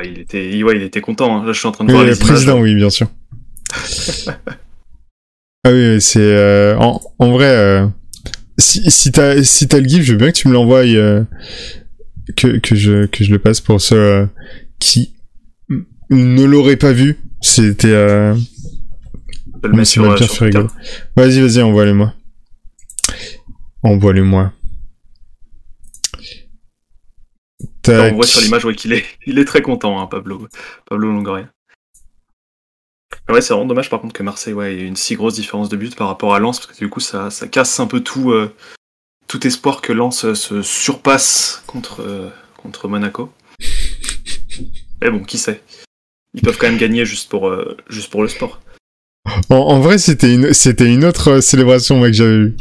[0.00, 1.42] Bah, il était, ouais, il était content.
[1.42, 1.46] hein.
[1.46, 2.20] Là, je suis en train de Oui, voir le images.
[2.26, 3.06] président, oui, bien sûr.
[5.64, 7.48] ah oui, c'est euh, en, en vrai.
[7.54, 7.86] euh,
[8.58, 11.22] si si t'as si le gif, je veux bien que tu me l'envoies euh,
[12.36, 14.26] que que je que je le passe pour ceux
[14.78, 15.12] qui
[16.08, 17.18] ne l'auraient pas vu.
[17.42, 20.58] C'était euh, Je peux le Moi, mettre ça sur, m'a euh, bien sur fait Twitter.
[20.58, 20.74] rigoler.
[21.16, 22.14] Vas-y, vas-y, envoie-les-moi.
[23.82, 24.52] Envoie-les-moi.
[27.62, 28.12] Là, Tac.
[28.12, 30.46] on voit sur l'image ouais, qu'il est, il est très content, hein, Pablo,
[30.88, 31.48] Pablo Longoria.
[33.28, 35.76] Ouais, c'est vraiment dommage par contre que Marseille ouais, ait une si grosse différence de
[35.76, 38.32] but par rapport à Lens, parce que du coup ça, ça casse un peu tout,
[38.32, 38.54] euh,
[39.26, 43.32] tout espoir que Lens euh, se surpasse contre, euh, contre Monaco.
[45.02, 45.62] Mais bon, qui sait?
[46.34, 48.60] Ils peuvent quand même gagner juste pour, euh, juste pour le sport.
[49.48, 52.56] En, en vrai, c'était une, c'était une autre célébration, que j'avais vue.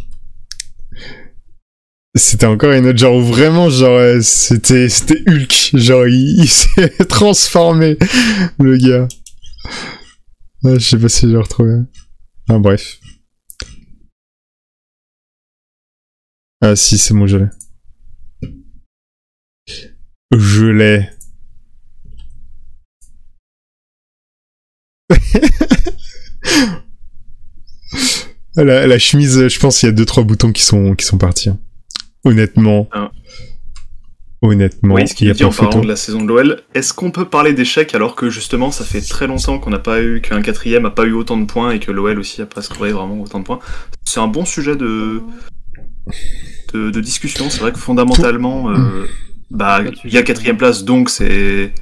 [2.15, 5.71] C'était encore une autre, genre, où vraiment, genre, euh, c'était, c'était Hulk.
[5.75, 7.97] Genre, il, s'est transformé,
[8.59, 9.07] le gars.
[10.63, 11.81] Je sais pas si j'ai retrouvé.
[12.49, 12.99] Ah, bref.
[16.61, 17.49] Ah, si, c'est bon, je l'ai.
[20.31, 21.09] Je l'ai.
[28.55, 31.17] La, la chemise, je pense qu'il y a deux trois boutons qui sont qui sont
[31.17, 31.49] partis.
[31.49, 31.59] hein.
[32.25, 32.87] Honnêtement.
[32.91, 33.11] Ah.
[34.41, 35.83] Honnêtement, oui, ce il qu'il y a dit en parlant photo.
[35.83, 39.01] de la saison de l'OL, est-ce qu'on peut parler d'échec alors que justement ça fait
[39.01, 41.79] très longtemps qu'on n'a pas eu, qu'un quatrième a pas eu autant de points et
[41.81, 43.59] que l'OL aussi a pas scoré vraiment autant de points?
[44.05, 45.21] C'est un bon sujet de,
[46.73, 47.49] de, de discussion.
[47.49, 49.07] C'est vrai que fondamentalement, euh,
[49.51, 51.73] bah, il y a quatrième place, donc c'est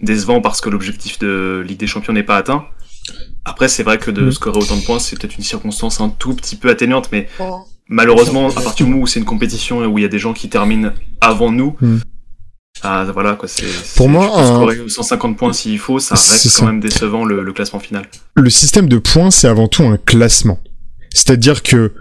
[0.00, 2.64] décevant parce que l'objectif de Ligue des Champions n'est pas atteint.
[3.44, 4.32] Après, c'est vrai que de Mm.
[4.32, 7.28] scorer autant de points, c'est peut-être une circonstance un tout petit peu atténuante, mais
[7.88, 10.18] malheureusement, à partir du moment où c'est une compétition et où il y a des
[10.18, 11.98] gens qui terminent avant nous, Mm.
[12.82, 13.66] ah, voilà quoi, c'est.
[13.96, 16.58] Pour moi, un- scorer 150 points s'il faut, ça reste ça.
[16.60, 18.06] quand même décevant le, le classement final.
[18.36, 20.58] le système de points, c'est avant tout un classement.
[21.14, 21.92] C'est-à-dire que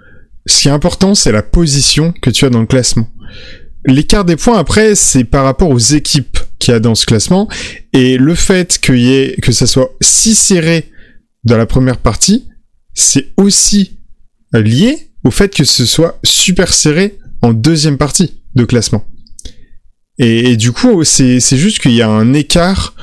[0.47, 3.07] ce qui est important, c'est la position que tu as dans le classement.
[3.85, 7.47] L'écart des points, après, c'est par rapport aux équipes qu'il y a dans ce classement.
[7.93, 10.91] Et le fait qu'il y ait, que ça soit si serré
[11.43, 12.47] dans la première partie,
[12.93, 13.97] c'est aussi
[14.53, 19.05] lié au fait que ce soit super serré en deuxième partie de classement.
[20.17, 22.93] Et, du coup, c'est juste qu'il y a un écart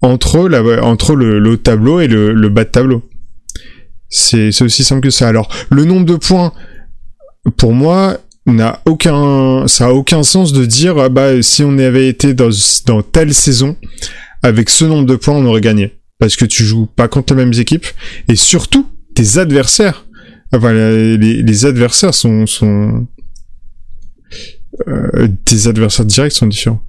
[0.00, 3.02] entre, le, haut tableau et le, bas de tableau.
[4.08, 5.28] C'est c'est aussi simple que ça.
[5.28, 6.52] Alors, le nombre de points,
[7.56, 12.08] pour moi, n'a aucun, ça a aucun sens de dire, ah bah, si on avait
[12.08, 12.50] été dans,
[12.86, 13.76] dans telle saison,
[14.42, 15.98] avec ce nombre de points, on aurait gagné.
[16.18, 17.86] Parce que tu joues pas contre les mêmes équipes,
[18.28, 20.06] et surtout, tes adversaires.
[20.52, 23.06] Enfin, les, les adversaires sont, sont,
[24.86, 26.82] euh, tes adversaires directs sont différents.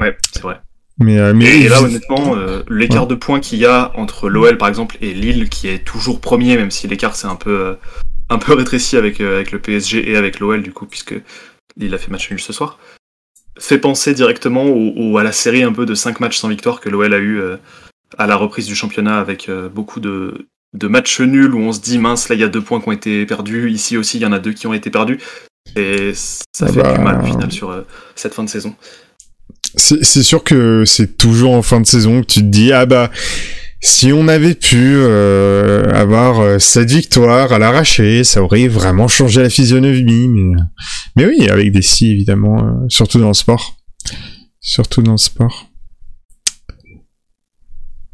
[0.00, 0.60] Ouais, c'est vrai.
[0.98, 4.56] Mais, euh, mais Et, là, honnêtement, euh, l'écart de points qu'il y a entre l'OL
[4.56, 7.76] par exemple et Lille, qui est toujours premier, même si l'écart s'est un peu,
[8.30, 11.14] un peu rétréci avec, avec le PSG et avec l'OL, du coup, puisque
[11.76, 12.78] Lille a fait match nul ce soir,
[13.58, 16.80] fait penser directement au, au- à la série un peu de 5 matchs sans victoire
[16.80, 17.40] que l'OL a eu
[18.16, 21.98] à la reprise du championnat avec beaucoup de, de matchs nuls où on se dit
[21.98, 24.26] mince, là il y a deux points qui ont été perdus, ici aussi il y
[24.26, 25.18] en a deux qui ont été perdus.
[25.74, 26.96] Et ça Ah fait bah.
[26.96, 27.82] du mal au final sur euh,
[28.14, 28.74] cette fin de saison.
[29.74, 33.10] C'est sûr que c'est toujours en fin de saison que tu te dis ah bah
[33.80, 39.42] si on avait pu euh, avoir euh, cette victoire à l'arraché, ça aurait vraiment changé
[39.42, 40.28] la physionomie.
[40.28, 40.56] Mais,
[41.14, 43.76] mais oui, avec des si évidemment, euh, surtout dans le sport,
[44.60, 45.68] surtout dans le sport.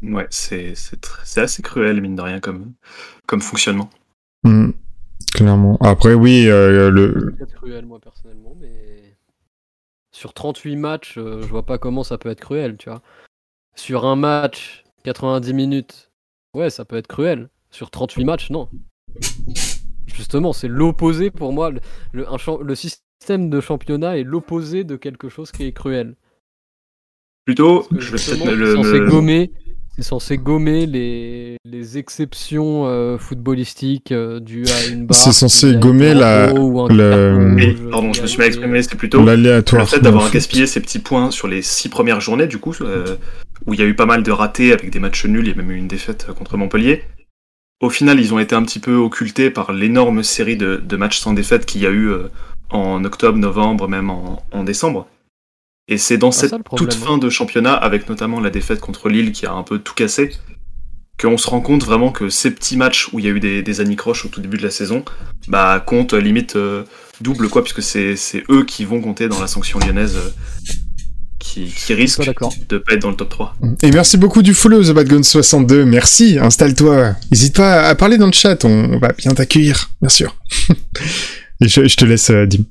[0.03, 2.73] Ouais, c'est c'est tr- c'est assez cruel, mine de rien, comme,
[3.25, 3.89] comme fonctionnement.
[4.43, 4.71] Hmm,
[5.33, 5.77] clairement.
[5.79, 9.15] Après oui, euh, le peut être cruel, moi, personnellement, mais.
[10.11, 13.01] Sur 38 matchs, euh, je vois pas comment ça peut être cruel, tu vois.
[13.75, 16.11] Sur un match, 90 minutes,
[16.53, 17.49] ouais, ça peut être cruel.
[17.71, 18.69] Sur 38 matchs, non.
[20.05, 21.71] Justement, c'est l'opposé pour moi.
[21.71, 21.79] Le,
[22.11, 26.15] le- un le système de championnat est l'opposé de quelque chose qui est cruel.
[27.45, 29.09] Plutôt, je vais peut-être me c'est le.
[29.09, 29.51] gommer,
[29.95, 35.17] c'est censé gommer les, les exceptions euh, footballistiques euh, dues à une barre.
[35.17, 38.47] C'est censé gommer la- haut ou un le- Mais, rouge pardon, je me suis mal
[38.47, 39.87] exprimé, c'est plutôt le l'aléatoire.
[39.87, 42.73] fait dans d'avoir le gaspillé ces petits points sur les six premières journées, du coup,
[42.81, 43.15] euh,
[43.67, 45.53] où il y a eu pas mal de ratés avec des matchs nuls, il y
[45.53, 47.03] a même eu une défaite contre Montpellier.
[47.81, 51.19] Au final, ils ont été un petit peu occultés par l'énorme série de, de matchs
[51.19, 52.29] sans défaite qu'il y a eu euh,
[52.69, 55.07] en octobre, novembre, même en, en décembre.
[55.87, 57.05] Et c'est dans cette problème, toute hein.
[57.05, 60.31] fin de championnat, avec notamment la défaite contre Lille qui a un peu tout cassé,
[61.19, 63.61] qu'on se rend compte vraiment que ces petits matchs où il y a eu des,
[63.61, 65.03] des anicroches au tout début de la saison,
[65.47, 66.83] bah comptent limite euh,
[67.21, 70.29] double quoi, puisque c'est c'est eux qui vont compter dans la sanction lyonnaise euh,
[71.39, 72.21] qui, risque
[72.69, 73.55] de pas être dans le top 3.
[73.81, 75.83] Et merci beaucoup du follow, The Bad Gun 62.
[75.83, 77.15] Merci, installe-toi.
[77.31, 80.35] N'hésite pas à parler dans le chat, on, va bien t'accueillir, bien sûr.
[81.61, 82.63] Et je, je te laisse, euh, Dim.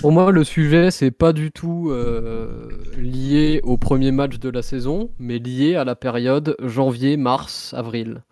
[0.00, 4.62] Pour moi, le sujet, c'est pas du tout euh, lié au premier match de la
[4.62, 8.22] saison, mais lié à la période janvier, mars, avril.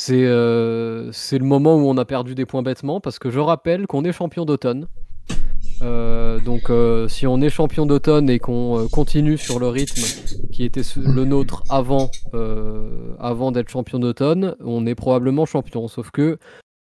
[0.00, 3.40] C'est euh, c'est le moment où on a perdu des points bêtement, parce que je
[3.40, 4.86] rappelle qu'on est champion d'automne.
[5.82, 6.70] Euh, donc,
[7.10, 10.02] si on est champion d'automne et qu'on continue sur le rythme
[10.52, 12.10] qui était le nôtre avant,
[13.18, 15.88] avant d'être champion d'automne, on est probablement champion.
[15.88, 16.38] Sauf que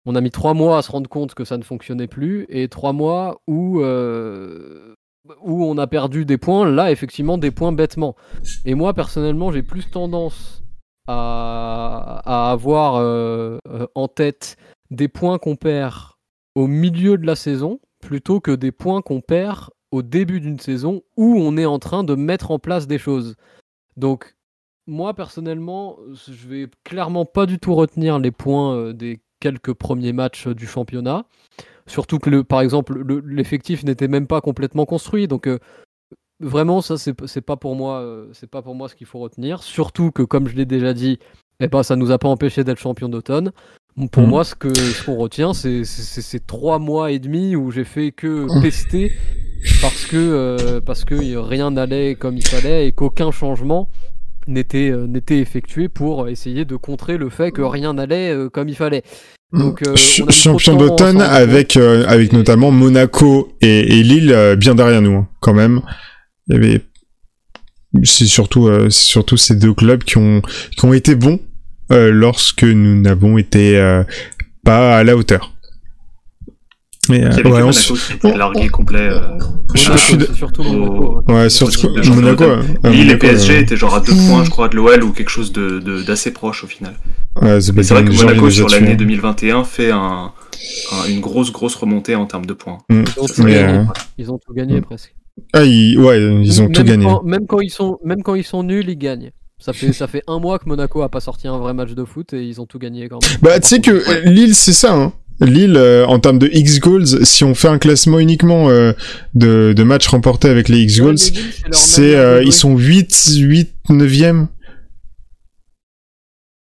[0.06, 2.68] on a mis trois mois à se rendre compte que ça ne fonctionnait plus et
[2.68, 4.94] trois mois où, euh,
[5.42, 8.16] on a perdu des points, là effectivement des points bêtement.
[8.66, 10.64] Et moi personnellement j'ai plus tendance
[11.08, 14.58] à, avoir euh, euh, en tête
[14.92, 15.96] des points qu'on perd
[16.54, 21.02] au milieu de la saison plutôt que des points qu'on perd au début d'une saison
[21.18, 23.36] où on est en train de mettre en place des choses.
[23.98, 24.36] Donc
[24.86, 30.48] moi personnellement, je vais clairement pas du tout retenir les points des quelques premiers matchs
[30.48, 31.26] euh, du championnat.
[31.88, 35.28] Surtout que le, par exemple, le- l'effectif n'était même pas complètement construit.
[35.28, 35.60] Donc euh,
[36.40, 39.62] vraiment, ça c'est pas pour moi, euh, pas pour moi ce qu'il faut retenir.
[39.62, 41.20] Surtout que comme je l'ai déjà dit,
[41.60, 43.52] eh ben ça nous a pas empêché d'être champion d'automne.
[44.12, 44.30] Pour Mhm.
[44.30, 48.12] moi, ce que ce qu'on retient, c'est ces trois mois et demi où j'ai fait
[48.12, 49.12] que pester
[49.82, 53.88] parce que euh, parce que rien n'allait comme il fallait et qu'aucun changement
[54.48, 54.92] n'était
[55.40, 59.04] effectué pour essayer de contrer le fait que rien n'allait comme il fallait.
[59.54, 64.04] Donc, euh, Ch- on a mis champion d'automne avec, euh, avec notamment Monaco et, et
[64.04, 65.82] Lille euh, bien derrière nous, hein, quand même.
[66.48, 66.82] Il y avait,
[68.04, 70.42] c'est surtout, euh, c'est surtout ces deux clubs qui ont,
[70.78, 71.40] qui ont été bons
[71.92, 74.04] euh, lorsque nous n'avons été euh,
[74.64, 75.52] pas à la hauteur.
[77.08, 79.08] Mais euh, ouais, que on Monaco s- qui était largué complet.
[79.10, 79.22] euh,
[79.76, 82.44] Je- Monaco, je suis de- c'est surtout Monaco.
[82.46, 82.90] ouais, Monaco.
[82.90, 85.30] Lille et PSG euh, étaient genre à deux points, je crois, de l'OL ou quelque
[85.30, 86.96] chose de de- d'assez proche au final.
[87.42, 88.96] Ouais, c'est vrai que Monaco sur l'année tuer.
[88.98, 90.32] 2021 fait un,
[90.92, 92.78] un- une grosse grosse remontée en termes de points.
[92.90, 93.04] Mm.
[93.18, 93.78] Ils ont tout Mais, gagné.
[93.80, 93.84] euh,
[94.18, 94.84] Ils ont tout gagné Mm.
[94.84, 95.16] presque.
[95.54, 97.06] Ah, ils, ouais, ils ont même tout gagné.
[97.06, 99.32] Quand, même, quand ils sont, même quand ils sont nuls, ils gagnent.
[99.58, 102.04] Ça fait, ça fait un mois que Monaco a pas sorti un vrai match de
[102.06, 103.38] foot et ils ont tout gagné quand même.
[103.42, 104.94] Bah, tu sais que Lille, c'est ça.
[104.94, 105.14] Hein.
[105.42, 108.94] Lille, euh, en termes de X goals, si on fait un classement uniquement euh,
[109.34, 111.18] de, de matchs remportés avec les X goals,
[111.72, 114.48] c'est euh, ils sont 8, 8, 9e.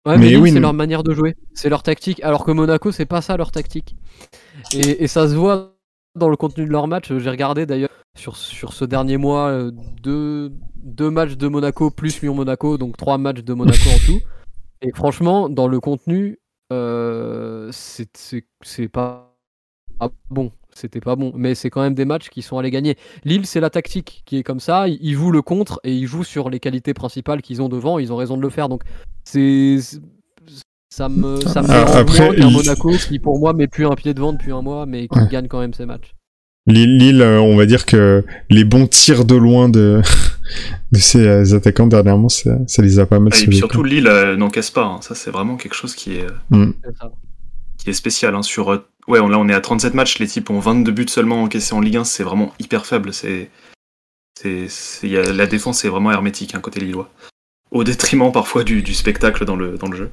[0.07, 2.23] Ouais, mais, oui, c'est mais- leur manière de jouer, c'est leur tactique.
[2.23, 3.97] Alors que Monaco, c'est pas ça leur tactique.
[4.73, 5.77] Et, et ça se voit
[6.15, 7.13] dans le contenu de leur match.
[7.13, 9.71] J'ai regardé d'ailleurs sur, sur ce dernier mois euh,
[10.03, 14.21] deux, deux matchs de Monaco plus Lyon-Monaco, donc trois matchs de Monaco en tout.
[14.83, 16.39] Et franchement, dans le contenu,
[16.73, 19.37] euh, c'est pas,
[19.99, 20.53] pas bon.
[20.77, 22.97] C'était pas bon, mais c'est quand même des matchs qui sont allés gagner.
[23.25, 24.89] Lille, c'est la tactique qui est comme ça.
[24.89, 27.99] Ils, ils jouent le contre et ils jouent sur les qualités principales qu'ils ont devant.
[27.99, 28.69] Ils ont raison de le faire.
[28.69, 28.83] Donc,
[29.25, 29.79] c'est
[30.91, 34.15] ça me ça me Ah, après, Lille- Monaco qui pour moi met plus un pied
[34.15, 35.29] devant depuis un mois, mais qui Ouais.
[35.31, 36.15] gagne quand même ses matchs.
[36.69, 40.01] Lille, Lille, euh, on va dire que les bons tirs de loin de,
[40.93, 43.83] de ces euh, attaquants dernièrement, ça, ça les a pas mal Et sauvés, puis surtout.
[43.85, 44.85] Lille euh, n'encaisse pas.
[44.85, 44.99] hein.
[45.01, 46.27] Ça, c'est vraiment quelque chose qui est,
[47.01, 47.11] ça.
[47.79, 48.35] qui est spécial.
[48.35, 48.43] hein.
[48.43, 50.19] Sur, euh, ouais, on, là, on est à 37 matchs.
[50.19, 52.05] Les types ont 22 buts seulement encaissés en Ligue 1.
[52.05, 53.13] C'est vraiment hyper faible.
[53.13, 53.51] C'est,
[54.39, 54.69] c'est,
[55.09, 57.11] la défense est vraiment hermétique hein, côté lillois.
[57.71, 60.11] Au détriment parfois du, du spectacle dans le, dans le jeu.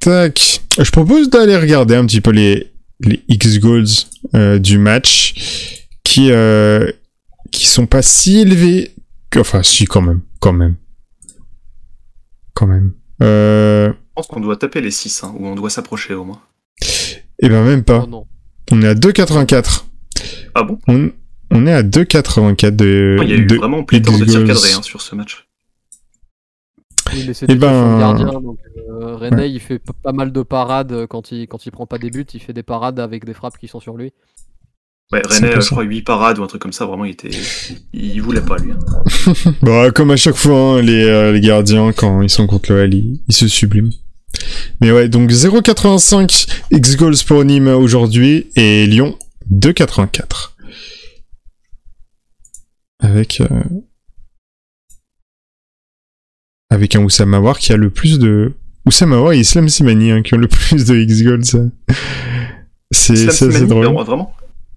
[0.00, 0.60] Tac.
[0.78, 3.84] Je propose d'aller regarder un petit peu les, les X goals
[4.34, 6.90] euh, du match qui, euh,
[7.50, 8.94] qui sont pas si élevés.
[9.30, 10.20] que- Enfin, si, quand même.
[10.40, 10.76] Quand même.
[12.54, 12.94] Quand même.
[13.22, 16.40] Euh, pense qu'on doit taper les 6, hein, ou on doit s'approcher au moins.
[17.40, 18.02] et ben même pas.
[18.04, 18.26] Oh non.
[18.72, 19.84] On est à 2,84.
[20.54, 20.78] Ah bon?
[20.88, 21.10] On,
[21.50, 23.16] on est à 2,84 de.
[23.22, 25.46] Il y a eu de- vraiment pléthore de tirs cadrés hein, sur ce match.
[27.12, 28.26] Oui, mais c'est Eh ben- gardien.
[28.26, 28.58] Donc,
[28.90, 31.96] euh, René, il fait pas mal de parades euh, quand il, quand il prend pas
[31.98, 32.26] des buts.
[32.34, 34.12] Il fait des parades avec des frappes qui sont sur lui.
[35.10, 37.30] Ouais, René, euh, je crois 8 parades ou un truc comme ça, vraiment, il était.
[37.94, 38.72] Il voulait pas, lui.
[38.72, 39.52] hein.
[39.62, 42.80] Bah, comme à chaque fois, hein, les, euh, les gardiens, quand ils sont contre le
[42.80, 43.92] L, ils, ils se subliment.
[44.80, 49.18] Mais ouais, donc 0,85 X goals pour Nîmes aujourd'hui et Lyon
[49.52, 50.50] 2,84.
[53.00, 53.46] Avec euh,
[56.70, 58.52] avec un Oussama Aouar qui a le plus de
[58.86, 61.44] Oussama Aouar et Islam Simani hein, qui ont le plus de X goals.
[61.44, 61.58] ça.
[62.90, 63.84] C'est c'est drôle.
[63.86, 64.34] vraiment-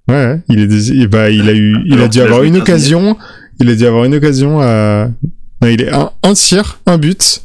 [0.08, 2.48] Ouais, il est et bah il a eu il a Alors dû a avoir joué
[2.48, 3.18] une 15 occasion,
[3.60, 5.10] il a dû avoir une occasion à
[5.62, 7.44] non, il est un, un tir, un but,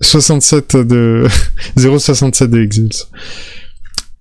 [0.00, 1.26] 67 de
[1.76, 3.08] 0,67 de Exults.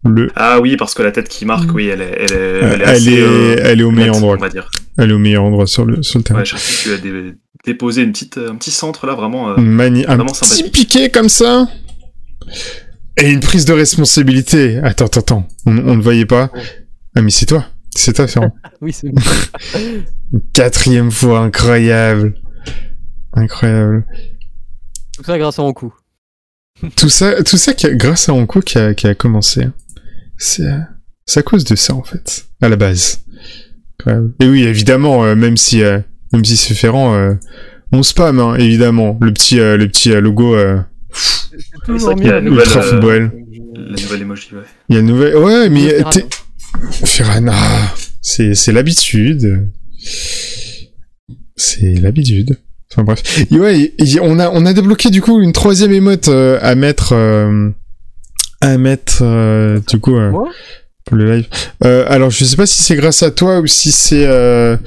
[0.05, 2.63] Le Ah oui, parce que la tête qui marque, oui, elle est, elle est, elle
[2.63, 4.35] est, elle assez, est euh, elle est au meilleur endroit.
[4.37, 4.69] on va dire.
[4.97, 6.39] Elle est au meilleur endroit sur le sur le terrain.
[6.39, 7.33] Ouais, tu as dé-
[7.65, 9.49] déposé une petite, un petit centre là, vraiment.
[9.49, 10.71] euh, Mani un vraiment petit sympathique.
[10.71, 11.67] piqué comme ça.
[13.17, 14.77] Et une prise de responsabilité.
[14.77, 15.47] Attends, attends, attends.
[15.65, 16.51] On, on ne voyait pas.
[17.15, 17.65] Ah mais c'est toi.
[17.95, 18.53] C'est toi, Ferrand.
[18.81, 19.21] Oui, c'est bon.
[20.53, 22.35] Quatrième fois, incroyable.
[23.33, 24.05] Incroyable.
[25.17, 25.93] Tout ça grâce à Ankou.
[26.95, 29.63] Tout ça, tout ça qui a- grâce à Anko qui a, qui a commencé.
[29.63, 29.73] hein.
[30.37, 32.45] C'est, à cause de ça, en fait.
[32.61, 33.21] À la base.
[34.39, 35.99] Et oui, évidemment, euh, même si, euh,
[36.31, 37.33] même si c'est Ferrand, euh,
[37.91, 39.17] on spam, hein, évidemment.
[39.21, 40.79] Le petit, euh, le petit euh, logo, euh,
[41.85, 42.49] qu'il y a la mieux.
[42.51, 43.31] nouvelle, Ultra Football.
[43.75, 44.61] La nouvelle emoji, ouais.
[44.89, 45.89] Il y a une nouvelle, ouais, mais
[47.05, 47.47] Ferran.
[47.49, 49.67] ah, c'est, c'est l'habitude.
[51.55, 52.57] C'est l'habitude.
[52.91, 53.45] Enfin bref.
[53.51, 56.75] Et ouais, et- on a, on a débloqué du coup une troisième émote euh, à
[56.75, 57.69] mettre, euh,
[58.61, 60.31] à mettre, euh, du coup, euh,
[61.05, 61.47] pour le live.
[61.83, 64.77] Euh, alors je sais pas si c'est grâce à toi ou si c'est, euh,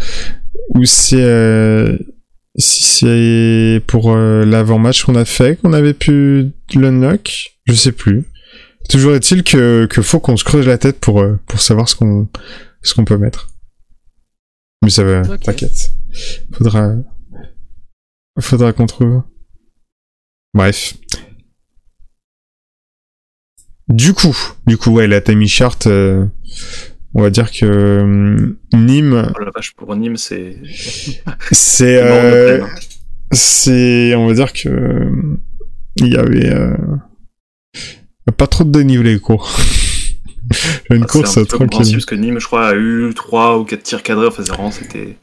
[0.74, 1.96] ou c'est, euh,
[2.56, 7.52] si c'est pour l'avant-match qu'on a fait qu'on avait pu l'unlock.
[7.66, 8.24] Je sais plus.
[8.88, 12.28] Toujours est-il que, que faut qu'on se creuse la tête pour, pour savoir ce qu'on,
[12.82, 13.48] ce qu'on peut mettre.
[14.82, 15.92] Mais ça va, t'inquiète.
[16.52, 16.94] Faudra,
[18.40, 19.22] faudra qu'on trouve.
[20.54, 20.94] Bref.
[23.88, 26.24] Du coup, du coup, ouais, la Tammy Chart, euh,
[27.14, 30.56] on va dire que euh, Nîmes, Oh la vache, pour Nîmes, c'est.
[31.50, 32.68] c'est, euh, hein.
[33.32, 35.10] c'est, on va dire que
[35.96, 36.76] il y avait euh,
[38.36, 39.38] pas trop de dénivelé, quoi.
[40.90, 41.92] une Ah, course un tranquille.
[41.92, 44.26] parce que Nîmes, je crois, a eu 3 ou 4 tirs cadrés.
[44.26, 45.16] Enfin, vraiment, c'était.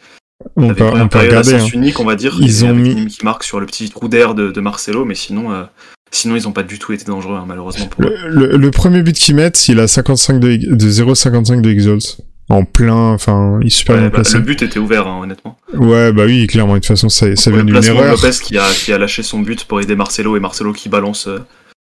[0.55, 1.55] On peut, on peut regarder.
[1.55, 1.65] hein.
[1.73, 2.37] unique, on va dire.
[2.39, 5.51] Ils ont mis- qui marque sur le petit trou d'air de, de Marcelo, mais sinon,
[5.51, 5.63] euh,
[6.11, 8.03] sinon, ils ont pas du tout été dangereux, hein, malheureusement pour.
[8.03, 12.17] Le, le- le premier but qu'ils mettent, il a 55 de, de 0,55 de Exalt.
[12.49, 14.37] En plein, enfin, il est super Ouais, bien bah, placé.
[14.37, 15.57] le but était ouvert, hein, honnêtement.
[15.73, 18.11] Ouais, bah oui, clairement, de toute façon, ça, vient d'une erreur.
[18.11, 21.27] Lopez qui a, qui a lâché son but pour aider Marcelo et Marcelo qui balance
[21.27, 21.39] euh,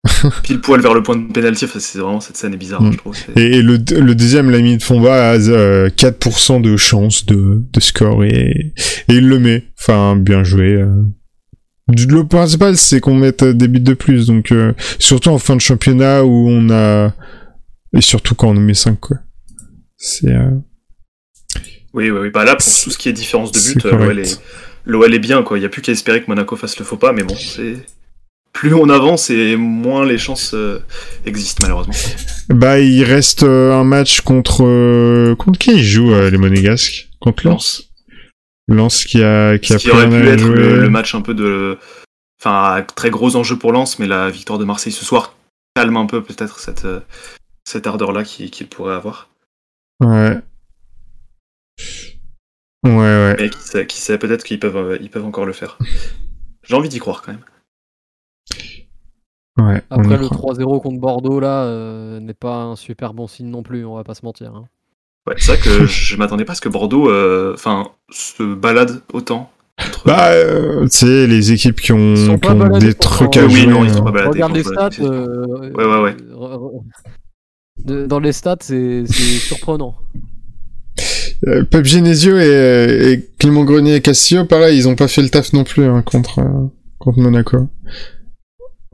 [0.43, 1.65] pile poil vers le point de pénalty.
[1.65, 2.93] Enfin, c'est vraiment cette scène est bizarre, Mm.
[2.93, 3.17] je trouve.
[3.37, 7.63] Et, et le, le deuxième, l'a mis de Fomba a euh, 4% de chance de,
[7.73, 8.73] de score et,
[9.09, 9.65] et il le met.
[9.81, 10.73] Enfin, bien joué.
[10.75, 11.03] euh.
[11.89, 14.27] Le principal, c'est qu'on mette des buts de plus.
[14.27, 17.13] Donc, euh, surtout en fin de championnat où on a...
[17.95, 19.19] Et surtout quand on en met 5, quoi.
[19.99, 20.31] C'est...
[20.33, 20.49] euh,
[21.93, 22.31] Oui, oui, oui.
[22.31, 23.85] Bah là, pour tout ce qui est différence de but,
[24.87, 25.59] l'OL est, est bien, quoi.
[25.59, 27.77] Il y a plus qu'à espérer que Monaco fasse le faux pas, mais bon, c'est.
[28.53, 30.81] Plus on avance et moins les chances euh,
[31.25, 31.95] existent, malheureusement.
[32.49, 34.65] Bah, il reste euh, un match contre...
[34.65, 37.09] euh, Contre qui ils jouent, les Monégasques?
[37.19, 37.91] Contre Lens
[38.69, 41.35] Lens qui a, qui Ce a qui aurait pu être le, le match un peu
[41.35, 41.79] de.
[42.41, 45.35] Enfin, très gros enjeu pour Lens, mais la victoire de Marseille ce soir
[45.75, 46.87] calme un peu peut-être cette,
[47.65, 49.31] cette ardeur-là qu'il qu'il pourrait avoir.
[50.01, 50.39] Ouais.
[52.85, 53.37] Ouais, ouais.
[53.39, 55.79] Mais qui sait, sait peut-être qu'ils peuvent, ils peuvent encore le faire.
[56.63, 57.45] J'ai envie d'y croire quand même.
[59.59, 60.55] Ouais Après le croit.
[60.55, 64.05] 3-0 contre Bordeaux là euh, n'est pas un super bon signe non plus, on va
[64.05, 64.53] pas se mentir.
[64.55, 64.65] hein.
[65.27, 69.03] Ouais, c'est vrai que je m'attendais pas à ce que Bordeaux euh, enfin, se balade
[69.13, 69.51] autant.
[69.79, 73.67] contre- Bah, euh, tu sais, les équipes qui ont, qui des trucs à Oui, jouer.
[73.73, 74.31] non, ils sont euh, pas baladés.
[74.43, 74.91] Regarde les stats.
[75.01, 76.17] euh, Ouais, ouais, ouais.
[77.85, 79.13] de- dans les stats, c'est c'est
[79.49, 79.95] surprenant.
[81.49, 85.29] Euh, Pep Genesio et, et Clément Grenier et Castillo, pareil, ils ont pas fait le
[85.29, 86.67] taf non plus hein, contre, euh,
[86.99, 87.69] contre Monaco.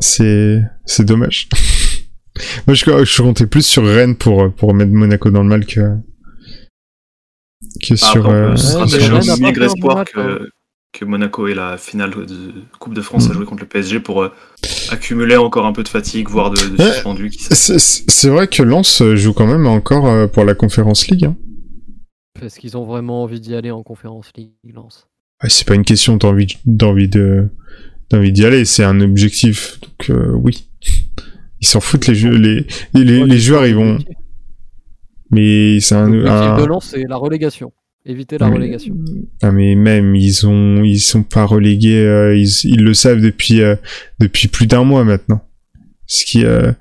[0.01, 1.49] C'est, c'est dommage.
[2.67, 5.97] Moi, je, je comptais plus sur Rennes pour, pour mettre Monaco dans le mal que,
[7.83, 8.29] que Ah, sur.
[8.29, 9.75] euh, peut- ce Ouais, sera mais peut-être Rennes a un pas maigre fait un bon
[9.75, 10.51] espoir que,
[10.93, 13.33] que Monaco ait la finale de Coupe de France à Mm.
[13.35, 14.29] jouer contre le PSG pour euh,
[14.91, 16.93] accumuler encore un peu de fatigue, voire de, de Ouais.
[16.93, 17.31] suspendu.
[17.33, 21.25] C'est, vrai que Lens joue quand même encore euh, pour la Conférence League.
[21.25, 21.37] Hein.
[22.41, 25.09] Parce qu'ils ont vraiment envie d'y aller en conférence League, Lens.
[25.41, 27.09] Ah, c'est pas une question d'envie, d'envie
[28.11, 29.79] de, d'envie d'y aller, c'est un objectif.
[29.83, 30.69] Donc euh, oui,
[31.61, 33.99] ils s'en foutent les jeux, les, les, joueurs ils vont,
[35.31, 37.73] mais c'est un, L'objectif un- de Lens, c'est la relégation.
[38.07, 38.95] Éviter la Mais- relégation.
[39.43, 43.61] Ah mais même ils ont ils sont pas relégués euh, ils, ils le savent depuis
[43.61, 43.75] euh,
[44.19, 45.45] depuis plus d'un mois maintenant.
[46.07, 46.73] Ce qui euh,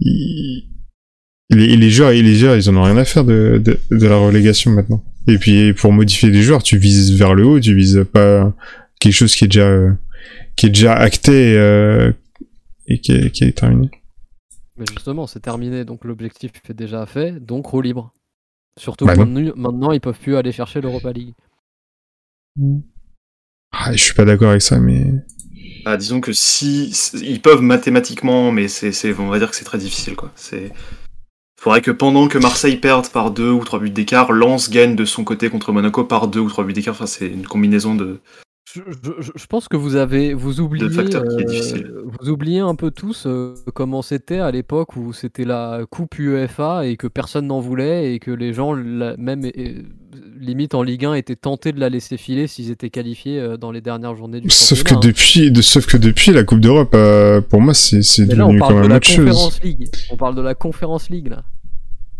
[0.00, 0.68] ils-
[1.48, 4.16] les, les joueurs les joueurs ils en ont rien à faire de, de, de la
[4.16, 5.02] relégation maintenant.
[5.28, 8.54] Et puis pour modifier les joueurs tu vises vers le haut tu vises pas
[9.00, 9.92] quelque chose qui est déjà euh,
[10.56, 12.12] qui est déjà acté euh,
[12.86, 13.90] et qui est, qui est terminé.
[14.78, 18.12] Mais justement, c'est terminé, donc l'objectif est déjà fait, donc roue libre.
[18.78, 21.34] Surtout Bah que maintenant, maintenant, ils peuvent plus aller chercher l'Europa League.
[23.72, 25.04] Ah, je suis pas d'accord avec ça mais
[25.84, 29.64] Ah, disons que si ils peuvent mathématiquement, mais c'est, c'est- on va dire que c'est
[29.64, 30.32] très difficile quoi.
[30.36, 30.72] C'est
[31.58, 35.04] faudrait que pendant que Marseille perde par deux ou trois buts d'écart, Lens gagne de
[35.04, 36.94] son côté contre Monaco par deux ou trois buts d'écart.
[36.94, 38.20] Enfin, c'est une combinaison de.
[38.84, 42.60] Je, je- je pense que vous avez vous oubliez facteurs qui est euh, vous oubliez
[42.60, 47.06] un peu tous euh, comment c'était à l'époque où c'était la coupe UEFA et que
[47.06, 49.44] personne n'en voulait et que les gens la- même
[50.38, 53.70] limite en Ligue 1 étaient tentés de la laisser filer s'ils étaient qualifiés euh, dans
[53.72, 55.00] les dernières journées du sauf que hein.
[55.02, 58.74] depuis de, sauf que depuis la Coupe d'Europe euh, pour moi c'est devenu quand parle
[58.76, 59.60] de même la autre chose.
[59.62, 59.88] League.
[60.10, 61.44] On parle de la Conférence League là.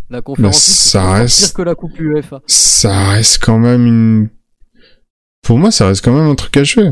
[0.09, 2.41] La Conférence League c'est ça reste- pire que la coupe UEFA.
[2.47, 4.29] ça reste quand même une.
[5.47, 6.91] Pour moi, ça reste quand même un truc à jouer.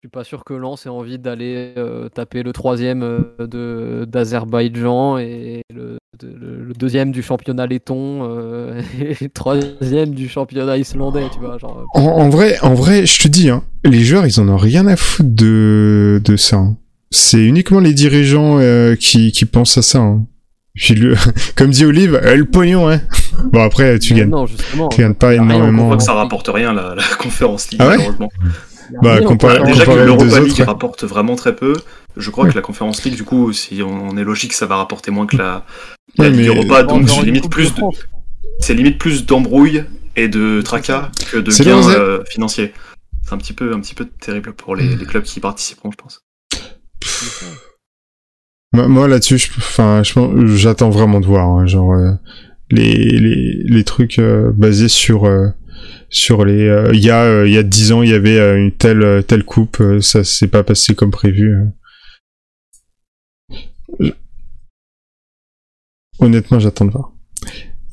[0.00, 5.18] Je suis pas sûr que Lens ait envie d'aller euh, taper le troisième euh, d'Azerbaïdjan
[5.18, 10.76] et le, de- le- le deuxième du championnat letton euh, et le troisième du championnat
[10.76, 11.58] islandais, tu vois.
[11.58, 14.48] Genre, euh, En, en vrai, en vrai, je te dis, hein, les joueurs, ils en
[14.48, 16.56] ont rien à foutre de, de ça.
[16.56, 16.76] hein.
[17.10, 18.58] C'est uniquement les dirigeants
[19.00, 19.98] qui, qui pensent à ça.
[19.98, 20.26] hein.
[20.76, 21.16] Puis le,
[21.56, 23.00] comme dit Olive, le pognon, hein.
[23.52, 24.88] Bon après, tu gagnes, Non, justement.
[24.88, 25.86] tu gagnes pas en On énormément.
[25.88, 26.22] voit que ça League.
[26.22, 28.30] rapporte rien la, la conférence League Ah ouais malheureusement.
[29.02, 31.74] Bah, comparé- Conférence Déjà que comparé l'Europa League autres, rapporte vraiment très peu.
[32.16, 32.50] Je crois Ouais.
[32.50, 35.36] que la conférence League, du coup, si on est logique, ça va rapporter moins que
[35.36, 35.64] la,
[36.16, 36.82] la Ouais, Ligue Europa.
[36.84, 37.82] Donc c'est limite plus de,
[38.60, 39.84] c'est limite plus d'embrouilles
[40.16, 42.72] et de tracas que de gains euh, financiers.
[43.26, 45.90] C'est un petit peu, un petit peu terrible pour les, les clubs qui y participeront,
[45.92, 46.22] je pense.
[48.72, 50.02] Moi, moi, là-dessus, je, enfin,
[50.54, 52.12] j'attends vraiment de voir, hein, genre euh,
[52.70, 55.48] les, les trucs euh, basés sur euh,
[56.10, 56.66] sur les.
[56.68, 59.44] euh, Il y a il y a dix ans, il y avait une telle telle
[59.44, 61.54] coupe, ça s'est pas passé comme prévu.
[64.00, 64.10] euh.
[66.18, 67.12] honnêtement, j'attends de voir.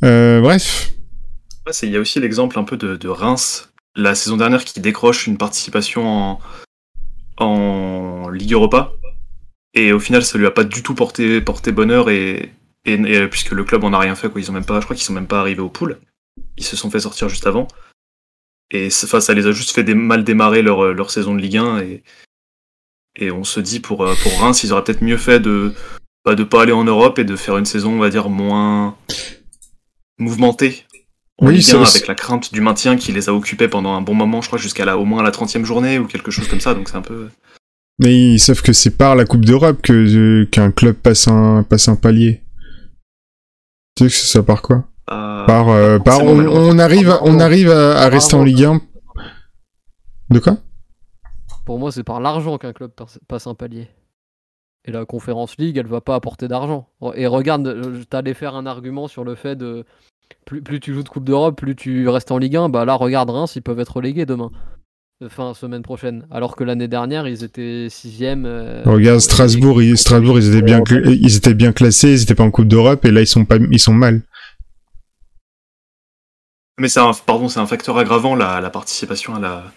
[0.01, 0.91] Bref.
[1.81, 5.25] Il y a aussi l'exemple un peu de, de Reims, la saison dernière, qui décroche
[5.25, 6.39] une participation en,
[7.37, 8.93] en Ligue Europa.
[9.73, 12.51] Et au final, ça lui a pas du tout porté, porté bonheur, et,
[12.85, 14.39] et, et puisque le club en a rien fait, quoi.
[14.41, 15.99] Ils ont même pas, je crois qu'ils sont même pas arrivés au pool.
[16.57, 17.67] Ils se sont fait sortir juste avant.
[18.71, 21.79] Et enfin, ça les a juste fait mal démarrer leur, leur saison de Ligue 1.
[21.79, 22.03] Et,
[23.17, 25.73] et on se dit pour, euh, pour Reims, ils auraient peut-être mieux fait de
[26.25, 28.97] bah, de pas aller en Europe et de faire une saison, on va dire, moins
[30.17, 30.83] mouvementée.
[31.37, 33.67] En Oui, Ligue c'est 1, aussi- avec la crainte du maintien qui les a occupés
[33.67, 36.31] pendant un bon moment, je crois, jusqu'à la, au moins la 30e journée ou quelque
[36.31, 36.73] chose comme ça.
[36.73, 37.27] Donc c'est un peu.
[37.99, 41.87] Mais sauf que c'est par la Coupe d'Europe que euh, qu'un club passe un passe
[41.87, 42.41] un palier.
[43.95, 47.39] Tu sais que c'est ça par quoi Par euh, par forcément, on, arrive à- on
[47.39, 48.81] arrive à, à rester en Ligue 1.
[50.31, 50.57] De quoi
[51.65, 53.87] Pour moi, c'est par l'argent qu'un club passe- passe un palier.
[54.87, 56.89] Et la Conférence League, elle va pas apporter d'argent.
[57.15, 59.85] Et regarde, euh, t'allais faire un argument sur le fait de
[60.45, 62.69] plus, plus tu joues de Coupe d'Europe, plus tu restes en Ligue 1.
[62.69, 64.51] Bah là, regarde Reims, ils peuvent être relégués demain.
[65.29, 66.27] Fin semaine prochaine.
[66.29, 68.45] Alors que l'année dernière, ils étaient sixième.
[68.45, 72.35] euh, Regarde Strasbourg, ils, Strasbourg ils étaient bien cl- ils étaient bien classés, ils étaient
[72.35, 74.23] pas en Coupe d'Europe et là ils sont pas ils sont mal.
[76.81, 79.71] Mais c'est un, pardon, c'est un facteur aggravant la, la participation à la,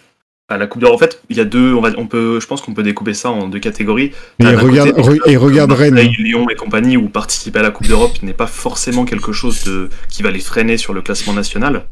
[0.49, 0.95] à la Coupe d'Europe.
[0.95, 3.13] En fait, il y a deux, on va, on peut, je pense qu'on peut découper
[3.13, 4.11] ça en deux catégories.
[4.39, 5.95] Et regarde côté re- et regarde Rennes.
[5.95, 9.87] Lyon et compagnie où participer à la Coupe d'Europe n'est pas forcément quelque chose de
[10.09, 11.87] qui va les freiner sur le classement national.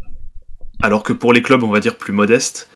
[0.83, 2.69] Alors que pour les clubs, on va dire plus modestes,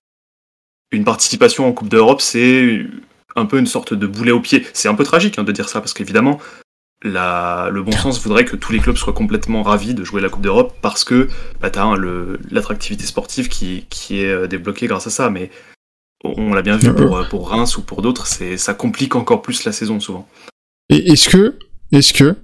[0.92, 2.86] une participation en Coupe d'Europe, c'est
[3.36, 4.66] un peu une sorte de boulet au pied.
[4.74, 6.40] C'est un peu tragique hein, de dire ça parce qu'évidemment,
[7.04, 10.30] la, le bon sens voudrait que tous les clubs soient complètement ravis de jouer la
[10.30, 11.28] Coupe d'Europe parce que
[11.62, 11.96] bah, tu as
[12.52, 15.30] l'attractivité sportive qui, qui est euh, débloquée grâce à ça.
[15.30, 15.50] Mais
[16.24, 19.16] on l'a bien vu Euh, pour, euh, pour Reims ou pour d'autres, c'est ça complique
[19.16, 20.28] encore plus la saison souvent.
[20.90, 21.58] Et est-ce que
[21.92, 22.36] est-ce que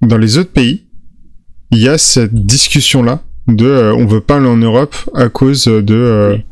[0.00, 0.86] dans les autres pays
[1.70, 5.28] il y a cette discussion là de euh, on veut pas aller en Europe à
[5.28, 6.44] cause de euh, Oui.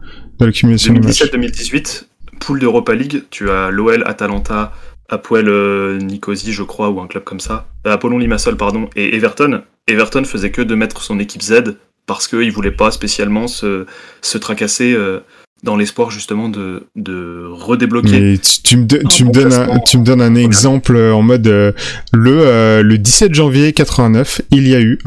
[0.46, 1.22] De l'accumulation de matchs.
[1.22, 2.04] 2017-2018,
[2.40, 4.72] poule d'Europa League, tu as l'OL, Atalanta,
[5.08, 9.14] Apoel euh, Nicosie, je crois, ou un club comme ça, Euh, Apollon Limassol, pardon, et
[9.16, 9.62] Everton.
[9.86, 11.76] Everton faisait que de mettre son équipe Z
[12.06, 13.86] parce qu'il voulait pas spécialement se,
[14.20, 15.20] se tracasser euh,
[15.62, 18.20] dans l'espoir justement de, de redébloquer.
[18.20, 20.22] Mais tu, tu me, do- Un tu, me bon donnes un, classement tu me donnes
[20.22, 21.72] un exemple euh, en mode euh,
[22.12, 24.98] le, euh, le 17 janvier 89, il y a eu.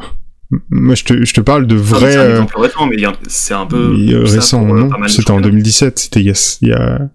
[0.69, 2.11] Moi, je te, je te parle de Enfin, vrai.
[2.11, 2.97] c'est un euh, exemple récent, mais
[3.27, 3.93] c'est un peu
[4.23, 5.41] récent, pour, euh, non C'était en championnats.
[5.41, 7.09] 2017, c'était il y a, il y a,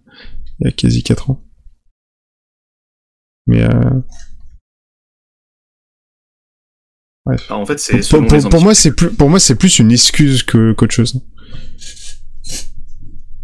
[0.61, 1.45] il y a quasi 4 ans.
[3.47, 3.70] Mais euh,
[7.24, 7.45] bref.
[7.49, 10.43] Alors, en fait, c'est Pour, pour moi, c'est plus, pour moi, c'est plus une excuse
[10.43, 11.20] que qu'autre chose.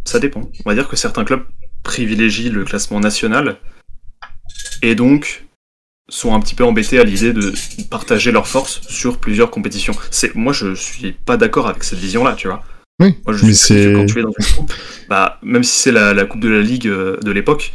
[0.04, 0.42] Ça dépend.
[0.64, 1.44] On va dire que certains clubs
[1.82, 3.56] privilégient le classement national
[4.82, 5.43] et donc
[6.08, 7.52] sont un petit peu embêtés à l'idée de
[7.90, 9.94] partager leurs forces sur plusieurs compétitions.
[10.10, 12.62] C'est moi je suis pas d'accord avec cette vision-là, tu vois.
[13.00, 14.72] Oui, Moi je mais suis c'est- quand tu es dans une coupe,
[15.08, 17.72] bah même si c'est la, la coupe de la ligue euh, de l'époque,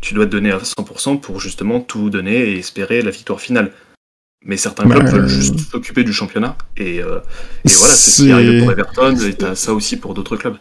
[0.00, 3.72] tu dois te donner à 100% pour justement tout donner et espérer la victoire finale.
[4.44, 7.18] Mais certains Bah, clubs euh, veulent juste s'occuper du championnat et, euh,
[7.64, 10.36] et voilà, c'est ce qui est arrivé pour Everton et t'as ça aussi pour d'autres
[10.36, 10.56] clubs.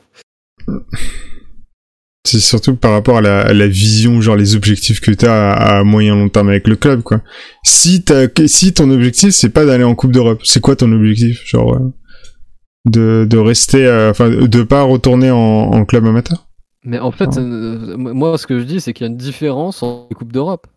[2.28, 5.80] C'est surtout par rapport à la, à la vision, genre les objectifs que t'as à,
[5.80, 7.22] à moyen long terme avec le club, quoi.
[7.64, 11.46] Si t'as, si ton objectif c'est pas d'aller en Coupe d'Europe, c'est quoi ton objectif,
[11.46, 11.94] genre euh,
[12.86, 16.48] de, de rester, euh, enfin, de pas retourner en, en club amateur?
[16.84, 19.82] Mais en fait, euh, moi, ce que je dis, c'est qu'il y a une différence
[19.82, 20.68] entre les Coupes d'Europe.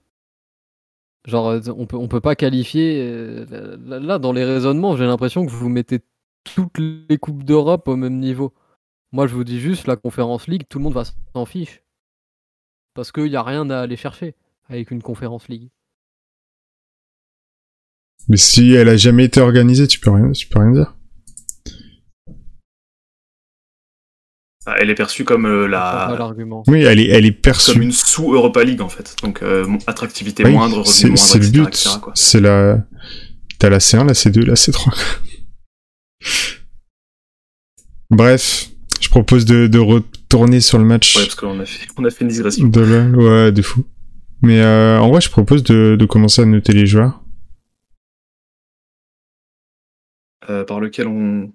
[1.27, 3.45] Genre, on peut, on peut pas qualifier.
[3.87, 6.01] là, dans les raisonnements, j'ai l'impression que vous mettez
[6.55, 8.53] toutes les Coupes d'Europe au même niveau.
[9.13, 11.83] Moi, je vous dis juste, la Conférence League, tout le monde va s'en fiche.
[12.95, 14.35] Parce qu'il n'y a rien à aller chercher
[14.69, 15.69] avec une Conférence League.
[18.29, 20.95] Mais si elle a jamais été organisée, tu peux rien, tu peux rien dire.
[24.67, 26.63] Ah, Elle est perçue comme euh, C'est pas la l'argument.
[26.67, 27.83] Oui, elle est, elle est comme perçue.
[27.83, 29.17] une sous Europa League en fait.
[29.23, 32.13] Donc euh, attractivité Oui, moindre, c'est, revenu c'est moindre, le etc., but.
[32.15, 32.87] C'est la,
[33.59, 34.95] t'as la C1, la C2, la C3.
[38.11, 38.70] Bref,
[39.11, 41.17] propose de, de retourner sur le match.
[41.17, 42.67] Ouais, parce qu'on a fait, on a fait une digression.
[42.69, 43.85] De LoL, ouais, de fou.
[44.43, 47.23] Mais euh, en vrai, je propose de, de commencer à noter les joueurs.
[50.49, 51.53] Euh, par lequel on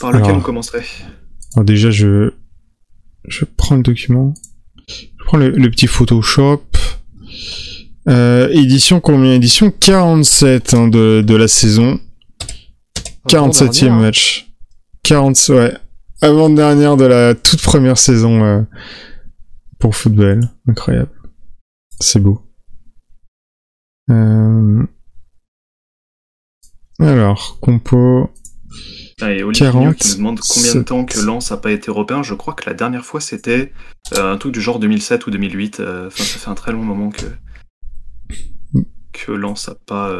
[0.00, 0.38] par lequel Alors.
[0.38, 0.84] on commencerait
[1.54, 2.32] Alors déjà, je
[3.28, 4.32] je prends le document.
[4.88, 6.62] Je prends le, le petit Photoshop.
[8.08, 9.34] Euh, édition combien?
[9.34, 12.00] Édition 47 hein, de, de la saison.
[13.28, 14.50] 47e Avant-dernière, match.
[15.02, 15.74] 40, ouais.
[16.22, 18.62] Avant-dernière de la toute première saison euh,
[19.78, 20.40] pour football.
[20.68, 21.10] Incroyable.
[21.98, 22.42] C'est beau.
[24.10, 24.84] Euh,
[26.98, 28.30] Alors, compo.
[29.22, 31.90] Ah, Et Olivier 40, qui nous demande combien de temps que Lens n'a pas été
[31.90, 32.22] européen.
[32.22, 33.72] Je crois que la dernière fois c'était
[34.14, 35.80] euh, un truc du genre 2007 ou 2008.
[35.80, 37.26] euh, Enfin, ça fait un très long moment que
[39.12, 40.14] que Lens a pas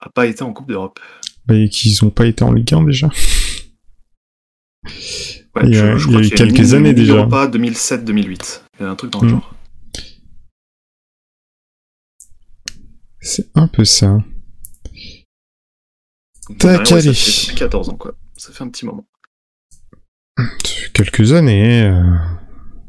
[0.00, 1.00] a pas été en Coupe d'Europe.
[1.46, 3.08] Bah, et qu'ils ont pas été en Ligue 1 déjà.
[4.84, 6.52] Ouais, Il y a- je, je il y a crois eu qu'il y a une
[6.54, 7.14] quelques années déjà.
[7.14, 8.62] Europa 2007-2008.
[8.80, 9.30] Il y a un truc dans le Mm.
[9.30, 9.54] genre.
[13.20, 14.18] C'est un peu ça.
[16.58, 16.84] Tac, ouais.
[16.86, 18.14] Ça fait, ça fait 14 ans quoi.
[18.36, 19.06] Ça fait un petit moment.
[20.36, 21.82] Ça fait quelques années.
[21.84, 22.02] euh,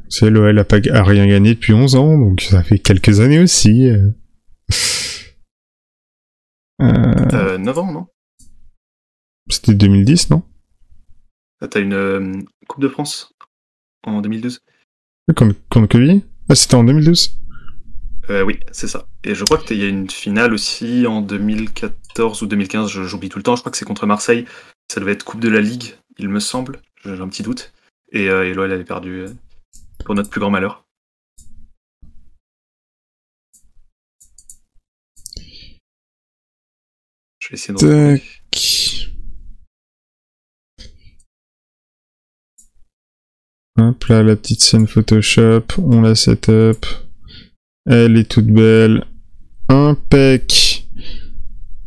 [0.09, 3.39] C'est l'OL a, pas, a rien gagné depuis 11 ans, donc ça fait quelques années
[3.39, 3.87] aussi.
[3.89, 4.09] euh.
[6.81, 8.07] Euh, T'as 9 ans, non?
[9.49, 10.43] C'était 2010, non?
[11.67, 12.33] T'as une euh,
[12.67, 13.33] Coupe de France
[14.03, 14.61] en 2012
[15.35, 17.39] Contre, contre Quevilly Ah, c'était en 2012
[18.29, 19.07] Euh, oui, c'est ça.
[19.23, 23.29] Et je crois qu'il y a une finale aussi en 2014 ou 2015, je- j'oublie
[23.29, 23.55] tout le temps.
[23.55, 24.45] Je crois que c'est contre Marseille.
[24.91, 26.81] Ça devait être Coupe de la Ligue, il me semble.
[27.05, 27.73] J'ai un petit doute.
[28.11, 29.29] Et, euh, et l'OL avait perdu euh,
[30.05, 30.85] pour notre plus grand malheur.
[37.39, 37.79] Je vais essayer de
[43.79, 46.85] Hop là, la petite scène Photoshop, on la setup.
[47.85, 49.03] Elle est toute belle.
[49.67, 50.87] Impec.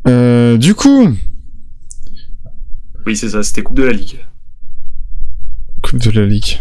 [0.09, 1.09] Euh, du coup,
[3.07, 4.19] Oui, c'est ça, c'était Coupe de la Ligue.
[5.83, 6.59] Coupe de la Ligue.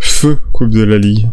[0.00, 1.28] Feu Coupe de la Ligue.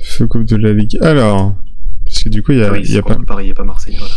[0.00, 0.98] Feu Coupe de la Ligue.
[1.00, 1.56] Alors,
[2.04, 3.16] parce que du coup, il y a, oui, il y a pas.
[3.16, 3.96] Paris et pas Marseille.
[3.98, 4.14] Voilà.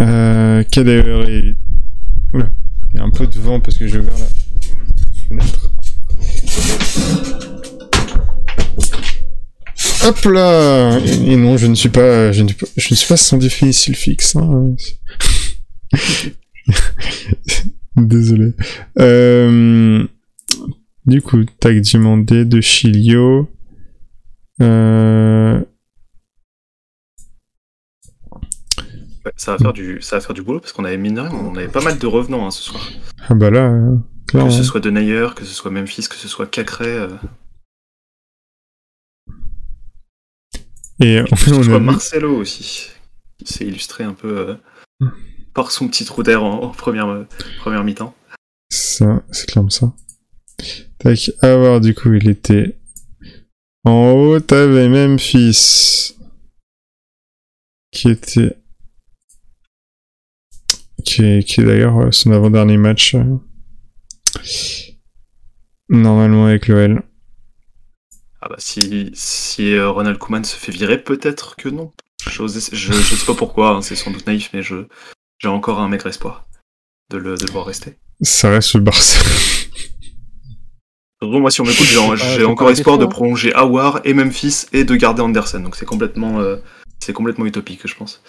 [0.00, 0.64] Euh.
[2.34, 2.52] Oula,
[2.92, 4.26] il y a un peu de vent parce que j'ai ouvert la
[5.28, 5.72] fenêtre.
[10.04, 13.38] Hop là Et non, je ne suis pas, je ne, je ne suis pas sans
[13.94, 14.36] fixe.
[14.36, 14.74] Hein.
[17.96, 18.52] Désolé.
[18.98, 20.06] Euh,
[21.06, 23.50] du coup, tag demandé de Chilio.
[24.60, 25.60] Euh,
[29.36, 31.30] ça, va faire du, ça va faire du boulot parce qu'on avait mine de rien,
[31.32, 32.82] on avait pas mal de revenants hein, ce soir.
[33.28, 36.46] ah bah là, euh, Que ce soit Denayer, que ce soit Memphis, que ce soit
[36.46, 37.08] Cacré, euh,
[41.00, 42.90] Et que ce on soit a vu- Marcelo aussi,
[43.44, 44.58] qui s'est illustré un peu
[45.00, 45.06] euh,
[45.54, 47.26] par son petit trou d'air en, en première,
[47.60, 48.14] première mi-temps.
[48.70, 49.92] Ça, c'est clairement ça.
[50.98, 52.76] Tac, à voir, du coup, il était
[53.84, 56.16] en haut, t'avais Memphis
[57.92, 58.57] qui était
[61.08, 63.24] qui est, qui est d'ailleurs euh, son avant-dernier match euh,
[65.88, 67.02] normalement avec l'OL.
[68.40, 71.92] Ah bah si, si euh, Ronald Koeman se fait virer, peut-être que non.
[72.30, 74.86] J'ose- je, je sais pas pourquoi, hein, c'est sans doute naïf, mais je
[75.38, 76.46] j'ai encore un maigre espoir
[77.10, 77.96] de le, de le voir rester.
[78.20, 79.20] Ça reste le Barça.
[81.22, 84.66] Surtout, moi, si on m'écoute, j'ai Ah, encore espoir de question, prolonger Awar et Memphis
[84.72, 85.60] et de garder Anderson.
[85.60, 86.56] Donc c'est complètement, euh,
[87.00, 88.22] c'est complètement utopique, je pense.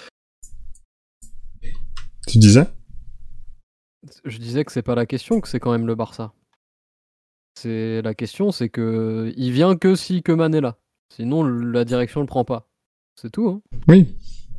[2.29, 2.65] Tu disais
[4.25, 6.33] Je disais que c'est pas la question, que c'est quand même le Barça.
[7.55, 10.77] C'est la question, c'est que il vient que si Keman est là.
[11.13, 12.69] Sinon, la direction le prend pas.
[13.19, 13.49] C'est tout.
[13.49, 13.61] Hein.
[13.87, 14.07] Oui.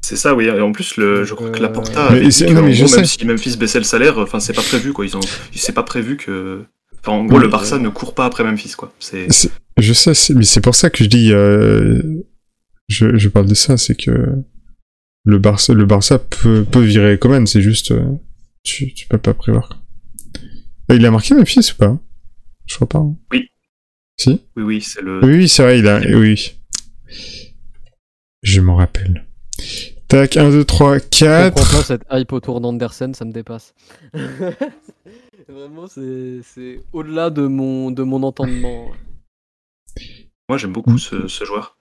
[0.03, 0.47] C'est ça, oui.
[0.47, 2.73] Et en plus, le, je crois que la Euh, Porta Mais dit non, qu'en mais
[2.75, 3.19] je gros, même sais.
[3.19, 5.05] si Memphis baissait le salaire, enfin, c'est pas prévu, quoi.
[5.07, 5.21] Ils ont,
[5.55, 6.65] c'est pas prévu que.
[7.01, 8.93] Enfin, en gros, Oui, le Barça ne court pas après Memphis, quoi.
[8.99, 9.33] C'est.
[9.33, 12.03] C'est- Je sais, c'est- mais c'est pour ça que je dis, euh,
[12.89, 14.11] je, je parle de ça, c'est que
[15.25, 18.05] le Barça, le Barça peut, peut virer Coman, c'est juste, euh,
[18.63, 19.69] tu, tu peux pas prévoir.
[19.69, 19.77] quoi.
[20.91, 21.99] Euh, Il a marqué Memphis ou pas
[22.67, 22.99] Je crois pas.
[22.99, 23.17] hein.
[23.33, 23.49] Oui.
[24.19, 24.41] Si?
[24.57, 25.25] Oui, oui, c'est le.
[25.25, 26.57] Oui, oui, c'est vrai, il a, oui.
[28.43, 29.27] Je m'en rappelle.
[30.09, 31.55] Tac, 1, 2, 3, Je comprends 4.
[31.55, 33.75] pas cette hype autour d'Andersen, ça me dépasse.
[35.49, 38.91] Vraiment, c'est c'est au-delà de mon, de mon entendement.
[40.49, 41.77] Moi, j'aime beaucoup ce, ce joueur.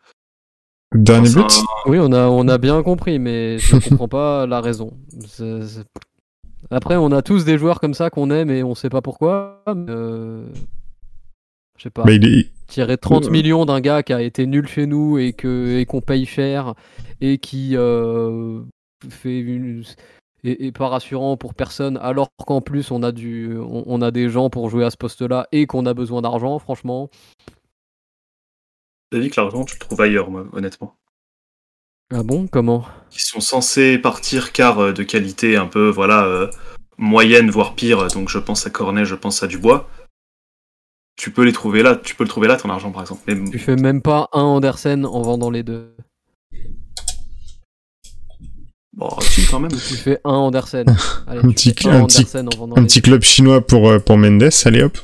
[0.96, 4.94] Dernier but Oui, on a, on a bien compris, mais je comprends pas la raison.
[5.28, 5.86] C'est- c'est-
[6.72, 9.62] Après, on a tous des joueurs comme ça qu'on aime et on sait pas pourquoi.
[9.68, 10.46] mais, euh,
[11.78, 12.04] Je sais pas.
[12.04, 13.30] Bah, il est, Tirer 30 Euh.
[13.30, 16.74] millions d'un gars qui a été nul chez nous et que et qu'on paye cher
[17.22, 18.62] et qui euh,
[19.10, 19.84] fait une
[20.44, 24.12] et, et pas rassurant pour personne alors qu'en plus on a du on, on a
[24.12, 27.10] des gens pour jouer à ce poste-là et qu'on a besoin d'argent franchement
[29.12, 30.96] J'ai dit que l'argent, tu le trouves ailleurs, moi, honnêtement.
[32.14, 32.48] ah bon?
[32.48, 32.86] Comment?
[33.14, 36.48] Ils sont censés partir car euh, de qualité un peu, voilà, euh,
[36.98, 38.08] moyenne, voire pire.
[38.10, 39.90] Donc je pense à Cornet, je pense à Dubois.
[41.16, 43.22] Tu peux les trouver là, tu peux le trouver là, ton argent, par exemple.
[43.28, 45.94] Mais tu fais même pas un Andersen en vendant les deux
[48.94, 49.72] Bon, si, quand même.
[49.72, 50.86] Tu fais un Andersen.
[51.28, 53.66] Allez, Un tu petit- fais un petit- Andersen en vendant Un les- petit club chinois
[53.66, 54.98] pour, euh, pour Mendes, allez hop.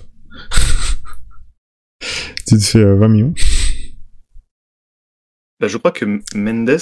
[2.48, 3.34] tu te fais euh, 20 millions.
[5.60, 6.82] Bah, je crois que Mendes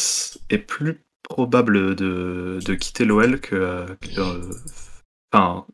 [0.50, 3.56] est plus probable de, quitter l'OL que.
[3.56, 4.42] euh,
[5.32, 5.66] Enfin.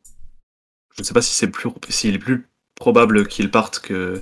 [0.95, 4.21] Je ne sais pas si c'est plus s'il est plus probable qu'il parte que,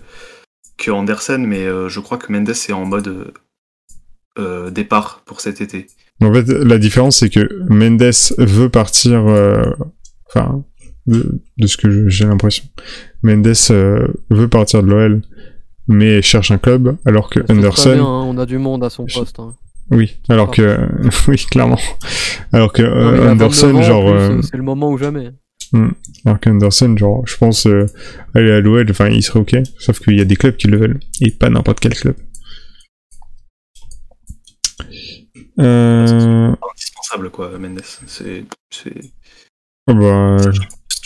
[0.78, 3.34] que Andersen, mais euh, je crois que Mendes est en mode
[4.38, 5.88] euh, départ pour cet été.
[6.22, 9.26] En fait, la différence, c'est que Mendes veut partir,
[10.28, 10.64] enfin,
[11.08, 12.66] de, ce que j'ai l'impression.
[13.24, 13.48] Mendes
[14.30, 15.22] veut partir de l'OL,
[15.88, 18.90] mais cherche un club, alors que C'est bien, Anderson, hein, on a du monde à
[18.90, 19.40] son poste.
[19.40, 19.56] hein.
[19.92, 20.78] oui, alors que,
[21.28, 21.80] oui, clairement.
[22.52, 24.64] Alors que Non, euh, mais il a 29 Anderson, ans, en genre, euh, c'est le
[24.64, 25.32] moment ou jamais.
[26.26, 27.86] alors qu'Anderson, genre, je pense, euh,
[28.36, 30.78] aller à l'OL, enfin, il serait ok, sauf qu'il y a des clubs qui le
[30.78, 32.16] veulent, et pas n'importe quel club.
[35.60, 37.82] Euh, Indispensable, quoi, Mendes.
[38.06, 38.46] C'est.
[38.70, 39.12] c'est-
[39.88, 40.38] bah,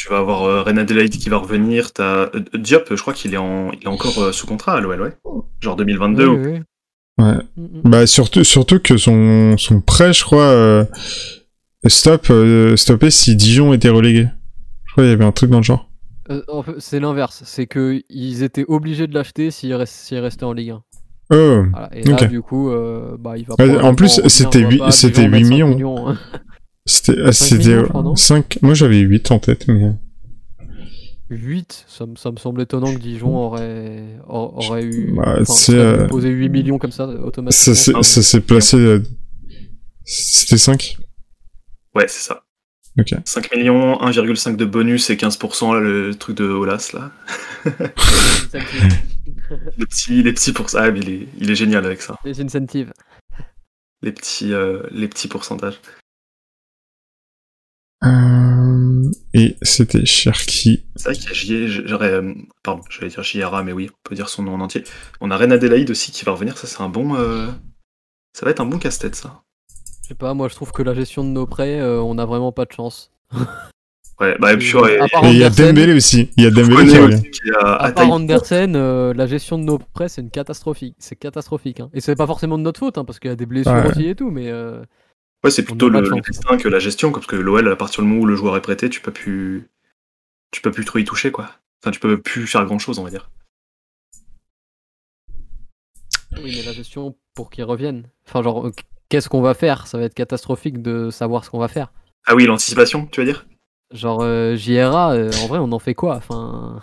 [0.01, 1.91] Tu vas avoir euh, Ren Adelaide qui va revenir.
[1.93, 3.71] T'as euh, Diop, je crois qu'il est, en...
[3.71, 5.13] il est encore euh, sous contrat à l'OL, ouais.
[5.61, 6.27] Genre 2022.
[6.27, 6.51] Oui, ou- oui,
[7.19, 7.23] oui.
[7.25, 7.33] ouais.
[7.57, 7.81] Mm.
[7.89, 10.85] Bah surtout surtout que son son prêt, je crois, euh,
[11.87, 14.27] stop euh, stoppé si Dijon était relégué.
[14.85, 15.87] Je crois qu'il y avait un truc dans le genre.
[16.29, 17.43] Euh, en fait, c'est l'inverse.
[17.45, 20.83] C'est qu'ils étaient obligés de l'acheter s'il rest- s'il restait en Ligue 1.
[21.33, 21.63] Oh.
[21.71, 21.89] Voilà.
[21.93, 24.77] Et là, du coup, euh, bah, il va Ouais, en plus, c'était on va huit-
[24.79, 26.09] pas c'était Dijon mettre 8 cinq millions.
[26.09, 26.17] hein.
[26.85, 29.83] C'était ah, Cinq c'était millions, je crois, non 5 moi j'avais 8 en tête mais
[29.85, 29.91] euh,
[31.29, 35.13] 8, ça, me- ça me semble étonnant que Dijon aurait, aurait eu.
[35.15, 35.37] Bah,
[35.69, 37.73] euh, posé 8 millions comme ça, automatiquement.
[37.99, 39.01] Ah, ça s'est placé euh,
[40.03, 40.97] c'était 5
[41.95, 42.43] Ouais, c'est ça.
[42.99, 43.13] OK.
[43.23, 47.11] 5 millions, 1,5 de bonus et 15% là, le truc de Olas là.
[49.77, 52.17] Les petits, les petits pour ça, il est, il est génial avec ça.
[52.25, 52.91] Les incentives.
[54.01, 55.79] Les petits, euh, les petits pourcentages.
[58.03, 60.83] Euh, et c'était Cherki.
[60.95, 62.33] C'est vrai qu'il y a J- j'aurais, euh,
[62.63, 64.83] pardon, je vais dire JRA, mais oui, on peut dire son nom en entier.
[65.21, 67.47] On a Ren Adelaide aussi qui va revenir, ça c'est un bon, euh,
[68.33, 69.41] ça va être un bon casse-tête ça.
[70.03, 72.25] Je sais pas, moi je trouve que la gestion de nos prêts, euh, on a
[72.25, 73.11] vraiment pas de chance.
[74.19, 76.29] Ouais, bah et puis ouais, Et il y a Dembélé aussi.
[76.37, 77.21] Il y a Dembélé qui aussi, revient.
[77.31, 80.95] qui a À à part Andersen, euh, la gestion de nos prêts, c'est une catastrophique.
[80.99, 81.79] C'est catastrophique.
[81.79, 81.89] hein.
[81.95, 83.89] Et c'est pas forcément de notre faute, hein, parce qu'il y a des blessures Ouais.
[83.89, 84.83] aussi et tout, mais euh,
[85.43, 88.21] Ouais, c'est plutôt le, destin que la gestion, parce que l'OL, à partir du moment
[88.21, 89.67] où le joueur est prêté, tu peux plus,
[90.51, 91.49] tu peux plus trop y toucher, quoi.
[91.81, 93.31] Enfin, tu peux plus faire grand chose, on va dire.
[96.37, 98.07] oui, mais la gestion pour qu'ils reviennent.
[98.27, 98.71] Enfin, genre, euh,
[99.09, 99.87] qu'est-ce qu'on va faire?
[99.87, 101.91] Ça va être catastrophique de savoir ce qu'on va faire.
[102.25, 103.47] Ah oui, l'anticipation, tu veux dire?
[103.91, 106.15] Genre, euh, JRA, euh, en vrai, on en fait quoi?
[106.15, 106.81] Enfin,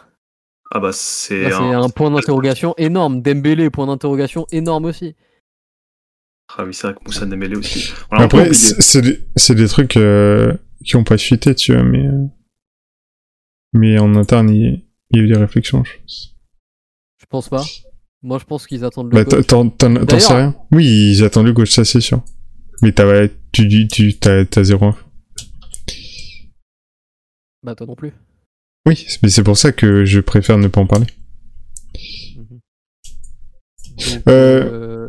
[0.73, 1.83] Ah bah c'est là, c'est un...
[1.83, 3.23] un point d'interrogation énorme.
[3.23, 5.15] Dembélé, point d'interrogation énorme aussi.
[6.57, 7.91] Ah oui, c'est vrai que Moussa Dembélé aussi.
[8.11, 12.07] On Après, c'est des, c'est des trucs euh, qui ont pas fuité, tu vois, mais
[12.07, 12.27] euh,
[13.75, 16.37] mais en interne, il, il y a eu des réflexions, je pense.
[17.21, 17.65] Je pense pas.
[18.23, 19.47] Moi, je pense qu'ils attendent le Bah, coach.
[19.47, 22.23] t'en t'en- t'en D'ailleurs- sais rien Oui, ils attendent le coach, ça c'est sûr.
[22.83, 24.87] Mais t'as tu dis tu t'as t'as zéro.
[24.87, 25.05] info.
[27.63, 28.13] Bah, toi non plus.
[28.87, 31.07] Oui, mais c'est pour ça que je préfère ne pas en parler.
[32.37, 32.47] Mhm.
[33.99, 35.08] Donc, Euh, euh,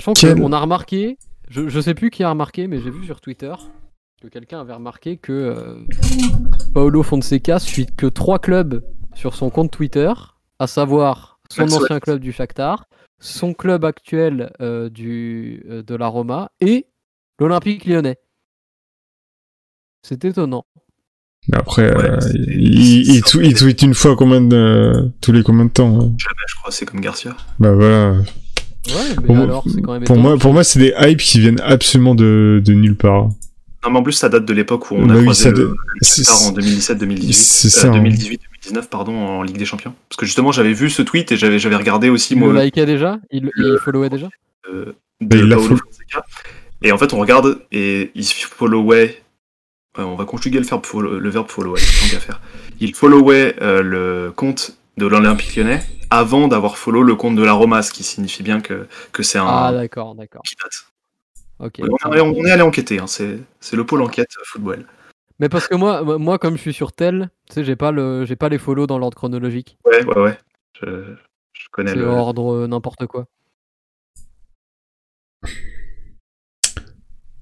[0.00, 1.16] sachant quel- qu'on a remarqué,
[1.48, 3.54] je, je sais plus qui a remarqué, mais j'ai vu sur Twitter
[4.20, 5.84] que quelqu'un avait remarqué que euh,
[6.74, 8.82] Paolo Fonseca suit que trois clubs
[9.14, 10.12] sur son compte Twitter,
[10.58, 12.86] à savoir son ancien club du Shakhtar,
[13.20, 16.86] son club actuel euh, du, euh, de la Roma et
[17.38, 18.18] l'Olympique lyonnais.
[20.02, 20.66] C'est étonnant.
[21.48, 22.18] Mais après, Ouais, euh,
[22.48, 26.14] il, tweet une fois combien de tous les combien de temps hein?
[26.18, 27.36] Jamais, je crois, c'est comme Garcia.
[27.60, 28.16] Bah voilà.
[28.88, 31.18] Ouais, mais Pour moi- alors, c'est quand même Pour moi, pour moi, c'est des hypes
[31.20, 33.24] qui viennent absolument de, de nulle part.
[33.84, 35.56] Non, mais en plus, ça date de l'époque où on Bah a oui, croisé le,
[35.56, 37.32] le en 2017-2018.
[37.32, 38.02] c'est ça, hein.
[38.02, 39.94] 2018-2019, pardon, en Ligue des Champions.
[40.08, 42.60] Parce que justement, j'avais vu ce tweet et j'avais j'avais regardé aussi, Il moi, le
[42.62, 43.18] likait déjà?
[43.30, 44.28] Il, il followait déjà?
[44.72, 45.78] euh, Bah, de il Paolo.
[46.82, 49.22] Et en fait, on regarde et il followait.
[49.98, 52.40] euh, on va conjuguer le verbe, follow- le verbe followait, tant qu'à faire.
[52.80, 57.52] Il followait euh, le compte de l'Olympique lyonnais avant d'avoir follow le compte de la
[57.52, 59.46] Roma, ce qui signifie bien que, que c'est un.
[59.46, 60.42] Ah, d'accord, d'accord.
[61.58, 64.86] On, est, on est allé enquêter, hein, c'est c'est le pôle enquête euh, football.
[65.38, 68.24] Mais parce que moi, moi comme je suis sur tel, tu sais, j'ai pas le,
[68.24, 69.78] j'ai pas les follow dans l'ordre chronologique.
[69.84, 70.38] Ouais, ouais, ouais.
[70.80, 71.14] Je,
[71.52, 72.06] je connais C'est le.
[72.06, 73.26] ordre euh, n'importe quoi.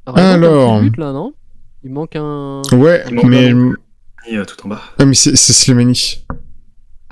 [0.07, 0.79] Alors, il manque un Alors.
[0.81, 1.35] petit but, là, non?
[1.83, 2.63] Il manque un.
[2.73, 3.53] Ouais, Il manque mais
[4.39, 4.81] euh, tout en bas.
[4.99, 6.24] ah, mais c'est c'est Slimani.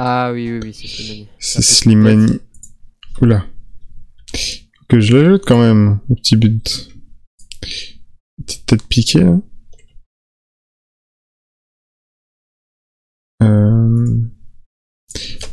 [0.05, 1.29] Ah oui, oui, oui, c'est Slimani.
[1.39, 2.41] C'est Slimani.
[3.21, 3.47] Oula.
[4.89, 6.89] Que je l'ajoute quand même, le petit but.
[8.45, 9.39] Petite tête piquée, là.
[13.45, 14.23] Euh...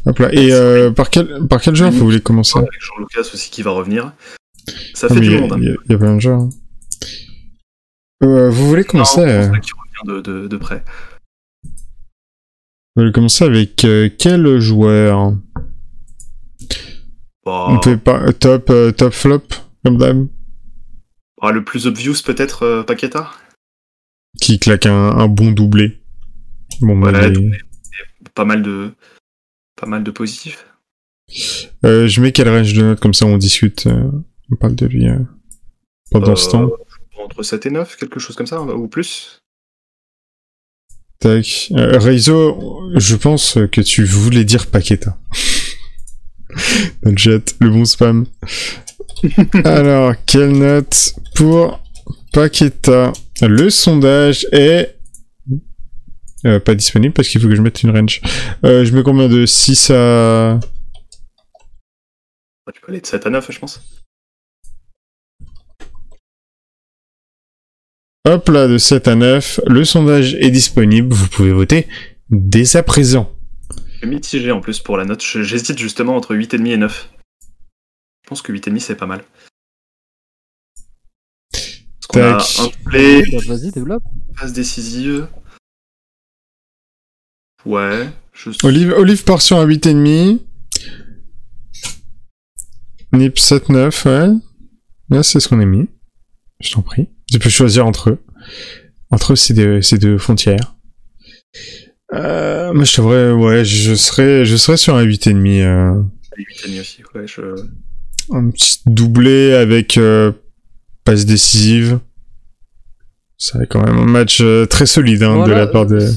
[0.06, 0.34] Hop là.
[0.34, 2.58] Et euh, par quel par quel joueur vous voulez commencer?
[2.58, 4.14] Avec Jean Lucas aussi qui va revenir.
[4.95, 5.54] Ça Ah, fait du il y a- monde.
[5.54, 5.58] hein.
[5.60, 6.41] Il y, a- il y a plein de joueurs.
[6.41, 6.50] hein.
[8.24, 9.22] Euh, vous voulez commencer?
[9.22, 10.84] Non, euh, pour ceux qui revient de, de, de près.
[13.00, 15.32] Vous voulez commencer avec euh, quel joueur
[17.45, 19.43] Bah, On fait pas top euh, top flop
[19.86, 20.28] comme d'hab
[21.41, 23.32] bah, le plus obvious peut-être euh, Paqueta.
[24.41, 26.02] qui claque un, un bon doublé.
[26.82, 27.52] Bon bah, Voilà, les-.
[28.36, 28.91] Pas mal de
[29.80, 30.66] pas mal de positifs.
[31.86, 33.88] Euh, je mets quel range de notes comme ça on discute.
[33.88, 34.12] euh,
[34.52, 35.20] on parle de lui euh,
[36.12, 36.70] pendant ce Euh, temps.
[37.18, 39.39] Entre 7 et 9, quelque chose comme ça, ou plus.
[41.20, 41.67] Tac.
[41.72, 45.17] Euh, Reizo, je pense que tu voulais dire Paqueta.
[47.03, 48.26] Dans le chat, le bon spam.
[49.65, 51.84] Alors, quelle note pour
[52.32, 53.11] Paqueta?
[53.41, 54.97] Le sondage est
[56.45, 58.22] euh, pas disponible parce qu'il faut que je mette une range.
[58.63, 60.59] Euh, je mets combien de 6 à...
[62.74, 63.82] Tu peux aller de 7 à 9, je pense.
[68.26, 69.61] Hop là, de 7 à 9.
[69.67, 71.13] Le sondage est disponible.
[71.13, 71.88] Vous pouvez voter
[72.30, 73.34] dès à présent.
[73.93, 75.22] Je suis mitigé en plus pour la note.
[75.22, 77.09] J'hésite justement entre 8,5 et 9.
[78.24, 79.24] Je pense que 8,5 c'est pas mal.
[82.15, 84.03] A un play, Bah, Vas-y, développe.
[84.36, 85.28] passe décisive.
[87.65, 88.09] Ouais.
[88.34, 88.49] Je...
[88.63, 90.39] Olive, Olive part sur un 8,5.
[93.13, 94.36] Nip 7-9, ouais.
[95.09, 95.88] Là, c'est ce qu'on a mis.
[96.61, 97.09] Je t'en prie.
[97.32, 98.19] Tu peux choisir entre eux.
[99.11, 100.75] Entre ces deux, ces deux frontières.
[102.13, 105.63] Euh, moi, je t'avouerais, ouais, je serais, je serais sur un 8,5.
[105.63, 106.01] Euh,
[106.38, 107.27] 8,5 aussi, ouais.
[107.27, 107.41] Je...
[108.32, 110.32] un petit doublé avec euh,
[111.03, 111.99] passe décisive.
[113.38, 116.11] Ça quand même un match euh, très solide hein, de Voilà, la part de euh,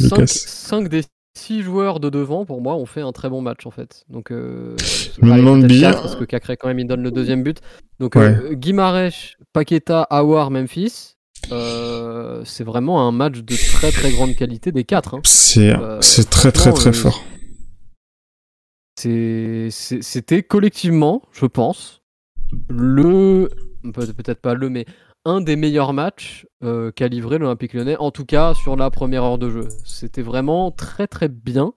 [0.00, 0.26] Lucas.
[0.26, 1.02] 5 des
[1.38, 4.04] 6 joueurs de devant, pour moi, ont fait un très bon match en fait.
[4.10, 7.42] Donc, euh, Je me demande bien- Parce que Cacré, quand même, il donne le deuxième
[7.42, 7.58] but.
[8.00, 8.34] Donc, Ouais.
[8.36, 11.14] euh, Guimarães, Paqueta, Awar, Memphis.
[11.52, 15.14] euh, c'est vraiment un match de très très grande qualité des quatre.
[15.14, 15.20] hein.
[15.24, 17.22] C'est Euh, c'est très très très fort.
[19.70, 22.02] C'était collectivement, je pense,
[22.68, 23.48] le.
[23.94, 24.84] peut- Peut-être pas le, mais
[25.28, 29.24] un des meilleurs matchs euh, qu'a livré l'Olympique lyonnais, en tout cas sur la première
[29.24, 29.68] heure de jeu.
[29.84, 31.74] C'était vraiment très très bien.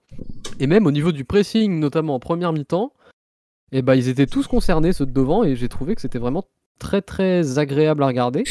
[0.58, 2.94] Et même au niveau du pressing, notamment en première mi-temps,
[3.72, 6.44] eh ben, ils étaient tous concernés, ceux de devant, et j'ai trouvé que c'était vraiment
[6.78, 8.44] très très agréable à regarder.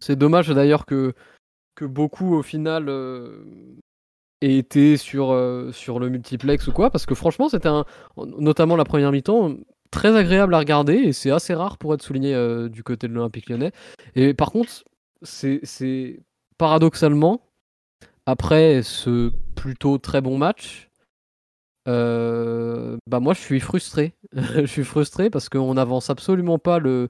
[0.00, 1.14] C'est dommage d'ailleurs que,
[1.80, 3.44] beaucoup au final euh,
[4.40, 7.84] aient été sur, euh, sur le multiplex ou quoi, parce que franchement c'était un,
[8.16, 9.56] notamment la première mi-temps,
[9.90, 13.12] très agréable à regarder, et c'est assez rare pour être souligné euh, du côté de
[13.12, 13.72] l'Olympique lyonnais.
[14.14, 14.84] Et par contre,
[15.22, 16.20] c'est
[16.58, 17.40] paradoxalement,
[18.26, 20.90] après ce plutôt très bon match,
[21.88, 24.14] euh, bah moi je suis frustré.
[24.32, 27.08] je suis frustré parce qu'on n'avance absolument pas le,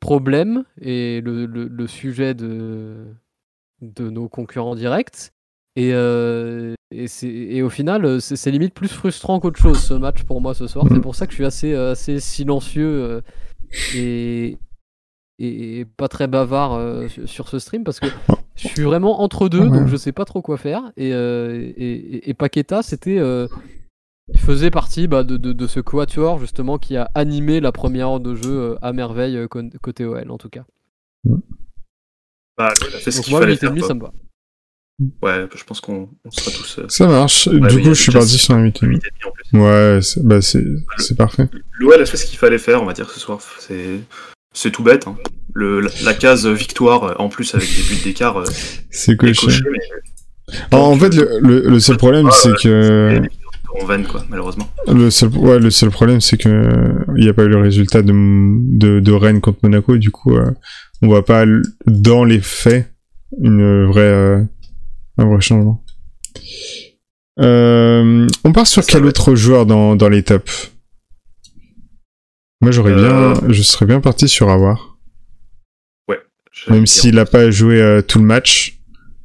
[0.00, 3.04] problème et le, sujet de
[3.98, 5.32] nos concurrents directs.
[5.76, 9.94] Et, euh, et, c'est- et au final, euh, c'est limite plus frustrant qu'autre chose ce
[9.94, 10.84] match pour moi ce soir.
[10.88, 11.00] C'est Mhm.
[11.02, 13.20] pour ça que je suis assez, euh, assez silencieux euh,
[13.94, 14.58] et,
[15.38, 18.08] et pas très bavard sur, ce stream parce que
[18.56, 20.82] je suis vraiment entre deux, donc je sais pas trop quoi faire.
[20.96, 23.18] Et, euh, et, et- et Paqueta, c'était.
[23.18, 23.46] euh,
[24.32, 28.08] il faisait partie bah, de, de- de ce quatuor justement qui a animé la première
[28.10, 29.38] heure de jeu à merveille
[29.82, 30.64] côté OL en tout cas.
[32.56, 33.74] Bah, elle a fait ce Donc qu'il moi fallait 8,5 faire.
[33.78, 33.88] quoi.
[33.88, 34.12] ça me va.
[35.22, 36.78] Ouais, je pense qu'on on sera tous.
[36.78, 37.46] euh, Ça marche.
[37.46, 38.80] Ouais, du coup, je suis parti sur un 8,5.
[38.86, 39.58] 8,5 en plus.
[39.58, 40.38] Ouais, c'est bah,
[41.16, 41.48] parfait.
[41.78, 43.38] L'OL a fait ce qu'il fallait faire, on va dire, ce soir.
[44.52, 45.06] C'est tout bête.
[45.06, 45.16] hein.
[45.54, 48.44] Le, la, la case victoire, euh, en plus avec des buts d'écart, euh,
[48.90, 49.62] C'est est coché.
[50.72, 53.20] En, en fait, le, le, le seul problème, c'est que
[53.80, 54.68] on vanne, quoi, malheureusement.
[54.88, 56.48] le seul, ouais, le seul problème, c'est que
[57.16, 59.96] il n'y a pas eu le résultat de, de, de Rennes contre Monaco.
[59.96, 60.50] Du coup, euh,
[61.02, 61.44] on voit pas
[61.86, 62.92] dans les faits
[63.40, 64.42] une vraie, euh,
[65.20, 65.82] un vrai changement.
[67.40, 70.72] Euh, on part sur Ça quel autre joueur dans, dans les tops?
[72.60, 74.98] Moi, j'aurais Euh, bien, je serais bien parti sur Avoir,
[76.52, 78.78] Je- même s'il a pas joué euh, tout le match.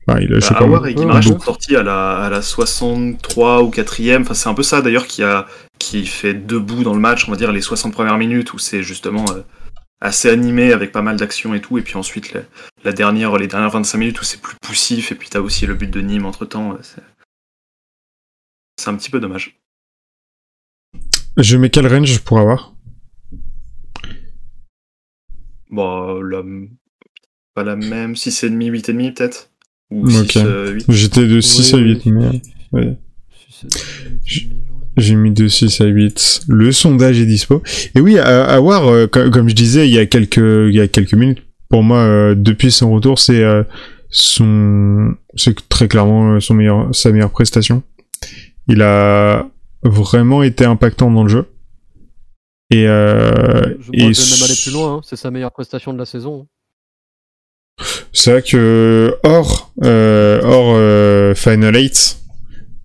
[0.07, 1.39] Enfin, il a Bah, même et Guimaraes beaucoup.
[1.39, 4.21] sont sortis à la, à la 63 ou 4ème.
[4.21, 5.45] Enfin, c'est un peu ça d'ailleurs qui, a,
[5.79, 8.83] qui fait debout dans le match, on va dire les 60 premières minutes où c'est
[8.83, 9.41] justement euh,
[10.05, 11.77] assez animé avec pas mal d'actions et tout.
[11.77, 12.41] Et puis ensuite, la,
[12.83, 15.11] la dernière, les dernières 25 minutes où c'est plus poussif.
[15.11, 16.77] Et puis t'as aussi le but de Nîmes entre temps.
[16.81, 17.01] C'est
[18.79, 19.57] c'est un petit peu dommage.
[21.37, 22.73] Je mets quel range pour avoir?
[25.69, 26.43] Bon, là,
[27.53, 28.13] pas la même.
[28.13, 29.49] 6,5, 8,5 peut-être?
[29.91, 30.31] Ou Ok.
[30.31, 32.11] 6, euh, 8 J'étais de 6 à Oui, 8, oui.
[32.11, 32.41] mais...
[32.71, 32.97] ouais.
[33.49, 34.49] Si c'est-
[34.97, 36.41] J'ai mis de 6 à 8.
[36.47, 37.61] Le sondage est dispo.
[37.95, 40.73] Et oui, à, à voir, euh, comme, comme je disais il y a quelques, il
[40.75, 43.63] y a quelques minutes, pour moi, euh, depuis son retour, c'est euh,
[44.09, 47.83] son, c'est très clairement euh, son meilleur, sa meilleure prestation.
[48.67, 49.47] Il a
[49.83, 51.45] vraiment été impactant dans le jeu.
[52.71, 55.01] Et, euh, Je, et même aller plus loin, hein.
[55.03, 56.47] c'est sa meilleure prestation de la saison.
[58.11, 62.17] c'est vrai que hors, euh, hors euh, Final 8,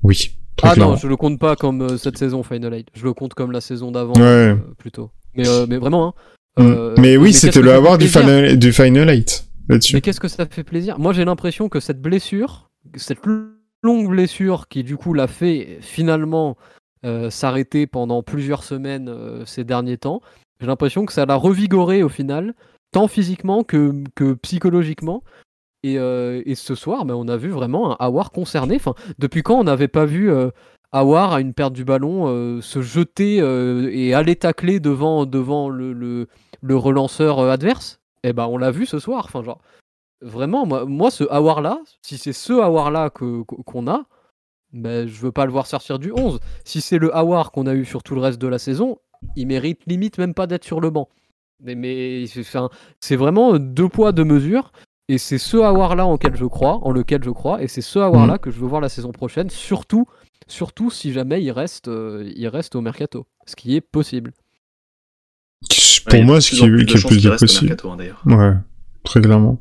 [0.03, 0.33] oui,
[0.63, 0.93] Ah clairement.
[0.93, 3.53] non, je le compte pas comme euh, cette saison Final 8, je le compte comme
[3.53, 4.21] la saison d'avant Ouais.
[4.23, 5.11] euh, plutôt.
[5.35, 6.15] Mais, euh, mais vraiment,
[6.59, 6.63] hein.
[6.63, 7.01] Mm.
[7.01, 8.09] Mais oui, c'était le avoir du.
[8.09, 9.95] Final, du Final 8 là-dessus.
[9.95, 10.99] Mais qu'est-ce que ça fait plaisir?
[10.99, 13.21] Moi, j'ai l'impression que cette blessure, cette
[13.83, 16.57] longue blessure qui du coup l'a fait finalement
[17.31, 19.11] s'arrêter pendant plusieurs semaines
[19.47, 20.21] ces derniers temps,
[20.61, 22.55] j'ai l'impression que ça l'a revigoré au final,
[22.93, 25.23] tant physiquement que, que psychologiquement.
[25.83, 28.79] Et, euh, et ce soir, ben, on a vu vraiment un Awar concerné.
[29.19, 30.51] Depuis quand on n'avait pas vu euh,
[30.93, 35.69] Awar à une perte du ballon euh, se jeter euh, et aller tacler devant, devant
[35.69, 38.01] le, le, relanceur adverse?
[38.25, 39.25] Eh ben, on l'a vu ce soir.
[39.25, 39.61] Enfin, genre,
[40.21, 44.05] vraiment, moi, moi ce Awar là, si c'est ce Awar là qu'on a,
[44.73, 46.41] ben, je veux pas le voir sortir du 11.
[46.65, 48.99] Si c'est le Awar qu'on a eu sur tout le reste de la saison,
[49.37, 51.09] il mérite limite même pas d'être sur le banc.
[51.63, 52.25] Mais, mais
[53.01, 54.73] c'est vraiment deux poids, deux mesures.
[55.13, 57.81] Et c'est ce Awar là en lequel je crois, en lequel je crois, et c'est
[57.81, 60.07] ce Awar là que je veux voir la saison prochaine, surtout,
[60.47, 64.33] surtout si jamais il reste, euh, il reste au mercato, ce qui est possible.
[66.07, 67.67] Pour Ouais, moi, ce qui est, qui plus possible.
[67.71, 68.23] mercato, hein, d'ailleurs.
[68.25, 68.53] Ouais,
[69.05, 69.59] très clairement.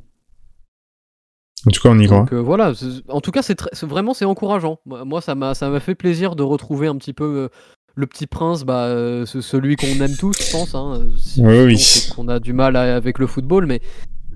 [1.67, 2.19] En tout cas, on y croit.
[2.19, 2.71] Donc euh, voilà,
[3.09, 4.79] en tout cas, c'est très- vraiment c'est encourageant.
[4.85, 7.49] Moi, ça m'a ça m'a fait plaisir de retrouver un petit peu euh,
[7.95, 10.73] le petit prince, bah, euh, ce- celui qu'on aime tous, je pense.
[10.75, 11.75] Hein, Si- Oui,
[12.15, 13.81] qu'on a du mal à- avec le football, mais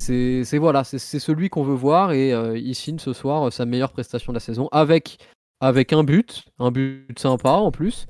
[0.03, 3.65] c'est voilà, c'est celui qu'on veut voir et euh, il signe ce soir euh, sa
[3.65, 5.17] meilleure prestation de la saison avec
[5.61, 8.05] avec un but, un but sympa en plus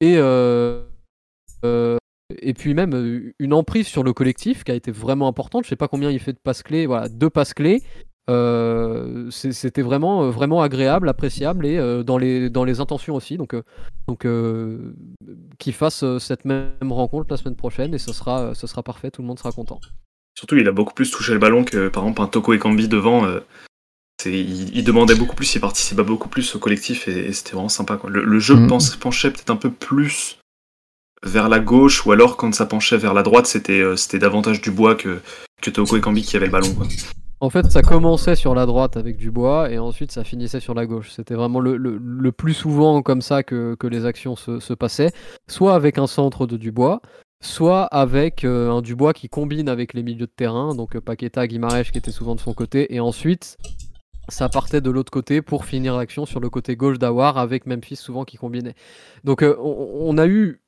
[0.00, 0.84] et euh,
[2.42, 5.64] et puis même une emprise sur le collectif qui a été vraiment importante.
[5.64, 7.82] Je sais pas combien il fait de passes clés, voilà, deux passes clés.
[9.30, 13.36] C'était vraiment, vraiment agréable, appréciable et dans, les, dans les intentions aussi.
[13.36, 13.62] Donc, euh,
[14.08, 14.26] donc
[15.58, 19.22] qu'il fasse cette même rencontre la semaine prochaine et ce sera, ce sera parfait, tout
[19.22, 19.80] le monde sera content.
[20.38, 22.88] Surtout, il a beaucoup plus touché le ballon que, par exemple, un Toko et Kambi
[22.88, 23.24] devant.
[23.24, 23.40] euh,
[24.24, 27.68] il, il demandait beaucoup plus, il participait beaucoup plus au collectif et, et c'était vraiment
[27.68, 27.96] sympa.
[27.96, 28.10] Quoi.
[28.10, 30.38] Le, le jeu pense- penchait peut-être un peu plus
[31.22, 34.60] vers la gauche ou alors quand ça penchait vers la droite, c'était euh, c'était davantage
[34.60, 35.20] Dubois que,
[35.62, 36.74] que Toko et Kambi qui avaient le ballon.
[36.74, 36.86] Quoi.
[37.40, 40.86] En fait, ça commençait sur la droite avec Dubois et ensuite ça finissait sur la
[40.86, 41.10] gauche.
[41.10, 44.72] C'était vraiment le, le- le plus souvent comme ça que, que les actions se, se
[44.72, 45.12] passaient,
[45.48, 47.00] soit avec un centre de Dubois,
[47.40, 51.46] soit avec euh, un Dubois qui combine avec les milieux de terrain, donc euh, Paqueta,
[51.46, 53.56] Guimarães qui était souvent de son côté, et ensuite
[54.28, 57.96] ça partait de l'autre côté pour finir l'action sur le côté gauche d'Awar avec Memphis
[57.96, 58.74] souvent qui combinait.
[59.22, 60.60] Donc euh, on, a eu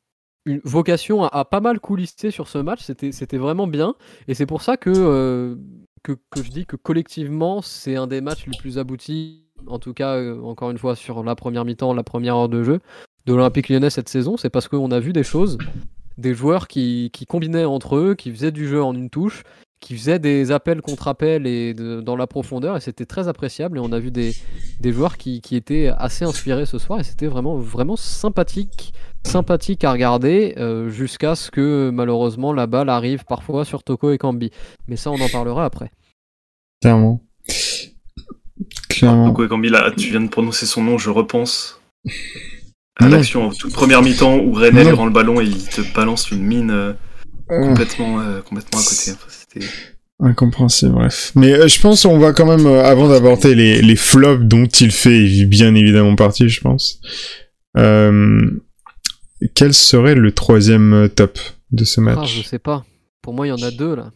[0.45, 3.95] une vocation à, pas mal coulisser sur ce match, c'était vraiment bien,
[4.29, 5.59] et c'est pour ça que,
[6.03, 10.23] que, je dis que collectivement c'est un des matchs les plus aboutis, en tout cas
[10.43, 12.81] encore une fois sur la première mi-temps, la première heure de jeu
[13.27, 15.59] de l'Olympique lyonnais cette saison, c'est parce qu'on a vu des choses,
[16.19, 19.43] des joueurs qui, qui combinaient entre eux, qui faisaient du jeu en une touche,
[19.81, 23.79] qui faisaient des appels contre appels et de- dans la profondeur, et c'était très appréciable,
[23.79, 24.35] et on a vu des,
[24.81, 28.93] des joueurs qui, qui étaient assez inspirés ce soir, et c'était vraiment, vraiment sympathique
[29.27, 34.17] sympathique à regarder euh, jusqu'à ce que malheureusement la balle arrive parfois sur Toko et
[34.17, 34.51] Kambi.
[34.87, 35.91] Mais ça, on en parlera après.
[36.81, 37.21] Clairement.
[38.89, 39.29] Clairement.
[39.29, 41.81] Toko et Kambi, là, tu viens de prononcer son nom, je repense
[42.99, 44.91] à l'action en toute première mi-temps où René Non.
[44.91, 46.93] lui rend le ballon et il te balance une mine euh,
[47.51, 49.13] Euh, complètement, euh, complètement à côté.
[49.13, 49.67] Enfin, c'était-
[50.21, 51.31] Incompréhensible, bref.
[51.37, 54.67] Mais euh, je pense on va quand même, euh, avant d'aborder les, les flops dont
[54.67, 57.01] il fait bien évidemment partie, je pense,
[57.77, 58.51] euh,
[59.55, 61.39] quel serait le troisième top
[61.71, 62.85] de ce Ah, je match sais pas.
[63.23, 64.11] Pour moi, il y en a deux là.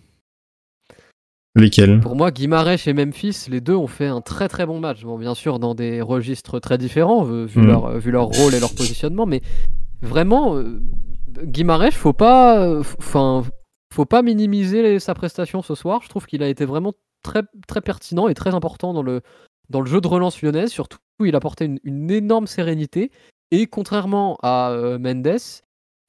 [1.55, 2.00] Lesquels?
[2.00, 5.03] Pour moi, Guimarães et Memphis, les deux ont fait un très très bon match.
[5.05, 7.66] Bon, bien sûr, dans des registres très différents, vu, Mm.
[7.66, 9.42] leur, vu leur rôle et leur positionnement, mais
[10.00, 10.80] vraiment, euh,
[11.44, 13.44] Guimarães, faut pas, enfin,
[13.92, 16.00] faut pas minimiser les- sa prestation ce soir.
[16.03, 19.20] Je trouve qu'il a été vraiment très très pertinent et très important dans le
[19.70, 20.70] dans le jeu de relance lyonnaise.
[20.70, 23.11] Surtout, il apportait une, une énorme sérénité
[23.50, 25.38] et contrairement à euh, Mendes,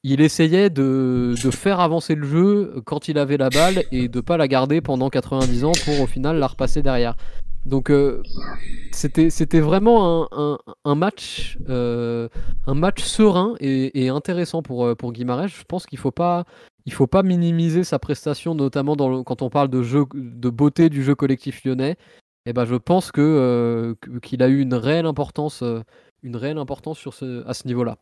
[0.04, 4.20] il essayait de, de faire avancer le jeu quand il avait la balle et de
[4.20, 7.16] pas la garder pendant 90 ans pour au final la repasser derrière.
[7.66, 8.22] Donc euh,
[8.92, 12.28] c'était vraiment un, un- match euh,
[12.68, 15.48] un match serein et, intéressant pour euh, pour Guimarães.
[15.48, 16.12] Je pense qu'il faut
[16.92, 21.16] faut pas minimiser sa prestation, notamment quand on parle de jeu, de beauté du jeu
[21.16, 21.96] collectif lyonnais.
[22.46, 23.24] Et ben, je pense qu'il
[24.44, 25.64] a eu une réelle importance,
[26.24, 27.98] une réelle importance sur ce, à ce niveau-là.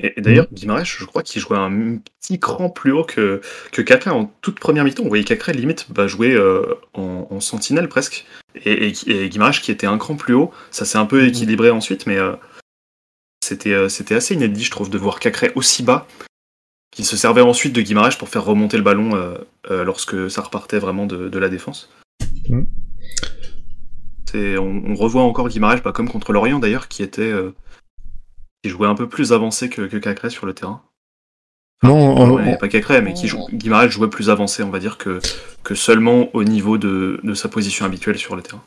[0.00, 3.40] Et, et d'ailleurs, Guimarães, je crois qu'il jouait un petit cran plus haut que,
[3.70, 5.04] que Cacré en toute première mi-temps.
[5.04, 8.26] On voyait Cacré limite bah, jouer euh, en, en sentinelle presque.
[8.64, 10.50] Et, et, et Guimarães qui était un cran plus haut.
[10.70, 11.28] Ça s'est un peu Mhm.
[11.28, 12.32] équilibré ensuite, mais euh,
[13.44, 16.06] c'était euh, c'était assez inédit, je trouve, de voir Cacré aussi bas.
[16.90, 20.78] Qui se servait ensuite de Guimarães pour faire remonter le ballon euh, lorsque ça repartait
[20.78, 21.88] vraiment de, de la défense.
[24.30, 27.32] C'est- On, on revoit encore Guimarães, bah, comme contre Lorient d'ailleurs, qui était
[28.64, 30.80] qui jouait un peu plus avancé que, que Cacré sur le terrain.
[31.82, 33.46] Non, en- Ouais, en- pas Cacré, mais qui joue,
[33.90, 35.18] jouait plus avancé, on va dire, que,
[35.62, 38.62] que seulement au niveau de, de sa position habituelle sur le terrain.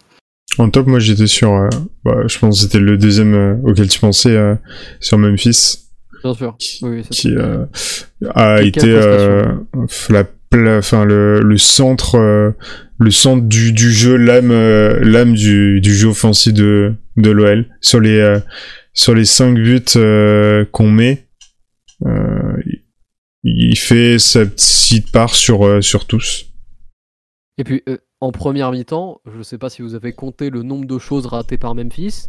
[0.60, 1.52] En top, moi j'étais sur.
[1.52, 1.68] euh,
[2.06, 4.54] bah, je pense que c'était le deuxième euh, auquel tu pensais, euh,
[5.00, 5.80] sur Memphis,
[6.24, 6.56] Bien sûr.
[6.84, 7.66] Oui, qui euh,
[8.36, 9.46] a été euh,
[10.12, 10.26] la,
[10.78, 12.52] enfin le, le centre, euh,
[13.00, 17.66] le centre du, du jeu, l'âme, euh, l'âme du, du jeu offensif de de l'OL
[17.82, 18.40] sur les euh,
[18.98, 21.28] sur les cinq buts euh, qu'on met.
[22.06, 22.58] euh,
[23.44, 26.48] il- fait sa petite part sur euh, sur tous.
[27.58, 27.84] Et puis,
[28.20, 31.26] en première mi-temps, je ne sais pas si vous avez compté le nombre de choses
[31.28, 32.28] ratées par Memphis.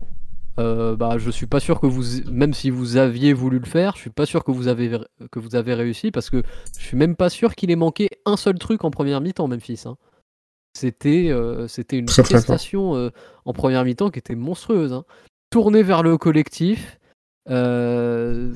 [0.61, 3.95] Euh, bah, je suis pas sûr que vous, même si vous aviez voulu le faire,
[3.97, 4.91] je suis pas sûr que vous avez
[5.33, 6.43] que vous avez réussi parce que
[6.79, 9.83] je suis même pas sûr qu'il ait manqué un seul truc en première mi-temps, Memphis.
[9.87, 9.97] hein.
[10.75, 12.09] C'était, euh, c'était une
[12.41, 13.11] prestation euh,
[13.45, 14.93] en première mi-temps qui était monstrueuse.
[14.93, 15.05] Hein.
[15.51, 16.99] Tourner vers le collectif,
[17.51, 18.53] euh,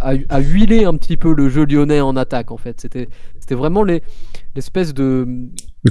[0.00, 2.80] à, à huiler un petit peu le jeu lyonnais en attaque en fait.
[2.80, 3.08] C'était,
[3.40, 4.02] c'était vraiment les,
[4.54, 5.26] l'espèce de,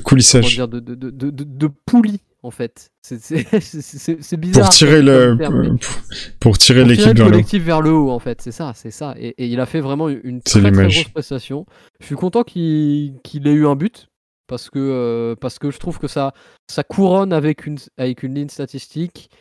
[0.03, 0.53] coulissage.
[0.53, 2.91] dire, de, de, de, de, poulie en fait.
[3.01, 3.17] C'est,
[4.37, 4.65] bizarre.
[4.65, 5.95] Pour tirer le, terme, pour,
[6.39, 7.29] pour tirer l'équipe vers le haut.
[7.31, 9.15] collectif vers le haut en fait, c'est ça, c'est ça.
[9.17, 11.65] Et, et il a fait vraiment une très, très grosse prestation.
[12.01, 14.09] Je suis content qu'il, qu'il ait eu un but
[14.45, 16.33] parce que, euh, parce que je trouve que ça,
[16.69, 19.31] ça couronne avec une, avec une ligne statistique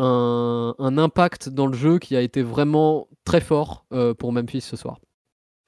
[0.00, 4.62] un, un impact dans le jeu qui a été vraiment très fort euh, pour Memphis
[4.62, 4.98] ce soir.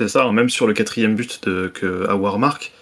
[0.01, 2.72] C'est ça, hein, même sur le quatrième but de, que Awar marque,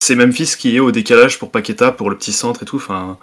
[0.00, 2.76] c'est Memphis qui est au décalage pour Paqueta, pour le petit centre et tout.
[2.76, 3.18] Enfin,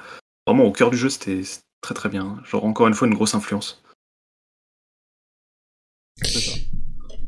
[0.46, 1.42] vraiment au cœur du jeu, c'était
[1.80, 2.40] très très bien.
[2.44, 3.82] Genre encore une fois une grosse influence.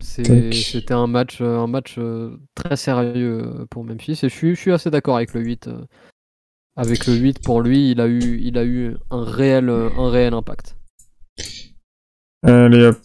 [0.01, 4.59] C'était un match, euh, un match euh, très sérieux pour Memphis et je suis, je
[4.59, 5.69] suis assez d'accord avec le 8.
[6.75, 10.33] Avec le 8, pour lui, il a eu, il a eu un, réel, un réel
[10.33, 10.75] impact.
[12.43, 12.97] Allez hop.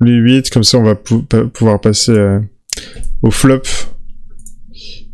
[0.00, 1.22] Les 8, comme ça on va pou-
[1.52, 2.38] pouvoir passer euh,
[3.22, 3.62] au flop.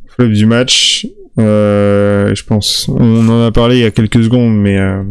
[0.09, 1.07] Flop du match.
[1.39, 5.03] Euh, je pense, on en a parlé il y a quelques secondes, mais, euh,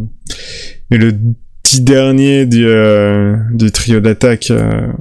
[0.92, 1.14] mais le
[1.64, 4.92] petit dernier du, euh, du trio d'attaque, euh,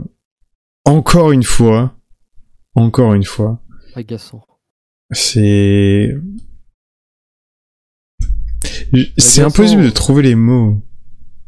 [0.87, 1.95] encore une fois,
[2.75, 3.61] encore une fois,
[3.97, 4.43] Agaçant.
[5.11, 6.17] c'est...
[9.19, 10.81] C'est impossible de trouver les mots.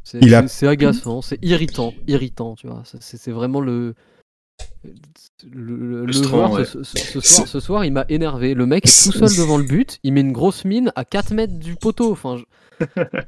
[0.05, 2.83] C'est a- agaçant, c'est irritant, irritant, tu vois.
[3.01, 3.95] C'est- vraiment le.
[5.45, 6.65] Le, le- le Frustrant, joueur, ouais.
[6.65, 8.55] ce, ce- ce C'est- soir, ce soir, il m'a énervé.
[8.55, 11.33] Le mec est tout seul devant le but, il met une grosse mine à 4
[11.35, 12.13] mètres du poteau.
[12.13, 12.87] Enfin, je-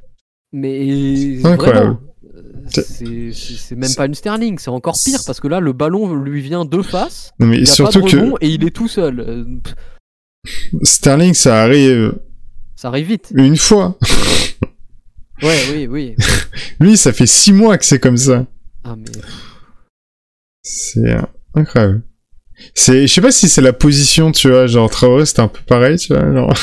[0.53, 1.79] Mais Incroyable.
[1.79, 1.99] vraiment,
[2.35, 6.41] euh, C'est- même pas une Sterling, c'est encore pire parce que là, le ballon lui
[6.41, 8.73] vient de face, Non mais il a surtout pas de que rebond et il est
[8.75, 9.19] tout seul.
[9.19, 9.45] Euh,
[10.83, 12.17] Sterling, ça arrive
[12.75, 13.31] Ça arrive vite.
[13.35, 13.97] une fois.
[15.41, 16.15] Ouais, oui, oui.
[16.79, 18.45] Lui, ça fait six mois que c'est comme ça.
[18.83, 19.05] Ah, mais
[20.61, 21.21] C'est euh,
[21.53, 22.03] incroyable.
[22.73, 25.61] C'est, je sais pas si c'est la position, tu vois, genre Traoré, c'était un peu
[25.67, 26.53] pareil, tu vois, genre.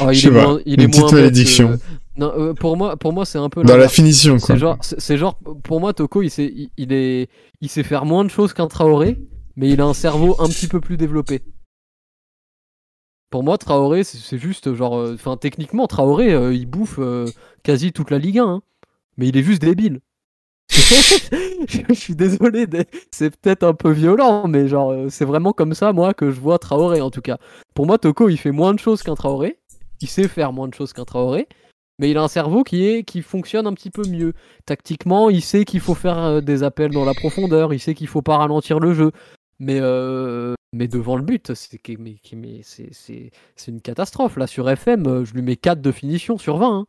[0.00, 1.76] Oh, il est pas, moins, il une est petite moins malédiction.
[1.78, 1.82] que-
[2.20, 4.54] Non, euh, pour moi, pour moi, c'est un peu Dans la finition, quoi.
[4.54, 7.28] C'est genre, c'est genre, pour moi, Toko, il sait, il, il est,
[7.60, 9.18] il sait faire moins de choses qu'un Traoré,
[9.56, 11.42] mais il a un cerveau un petit peu plus développé.
[13.36, 17.26] Pour moi, Traoré, c'est juste genre, euh, enfin, techniquement, Traoré, euh, il bouffe euh,
[17.62, 18.62] quasi toute la Ligue 1, hein.
[19.18, 20.00] mais il est juste débile.
[20.70, 22.64] je suis désolé,
[23.10, 26.58] c'est peut-être un peu violent, mais genre, c'est vraiment comme ça, moi, que je vois
[26.58, 27.36] Traoré, en tout cas.
[27.74, 29.58] Pour moi, Toko, il fait moins de choses qu'un Traoré,
[30.00, 31.46] il sait faire moins de choses qu'un Traoré,
[31.98, 34.32] mais il a un cerveau qui, est, qui fonctionne un petit peu mieux.
[34.64, 38.22] Tactiquement, il sait qu'il faut faire des appels dans la profondeur, il sait qu'il faut
[38.22, 39.12] pas ralentir le jeu.
[39.58, 43.80] Mais, euh, mais devant le but, c'est que- mais- qui- mais c'est- c'est c'est une
[43.80, 44.36] catastrophe.
[44.36, 46.80] Là, sur FM, euh, je lui mets 4 de finition sur 20.
[46.80, 46.86] hein.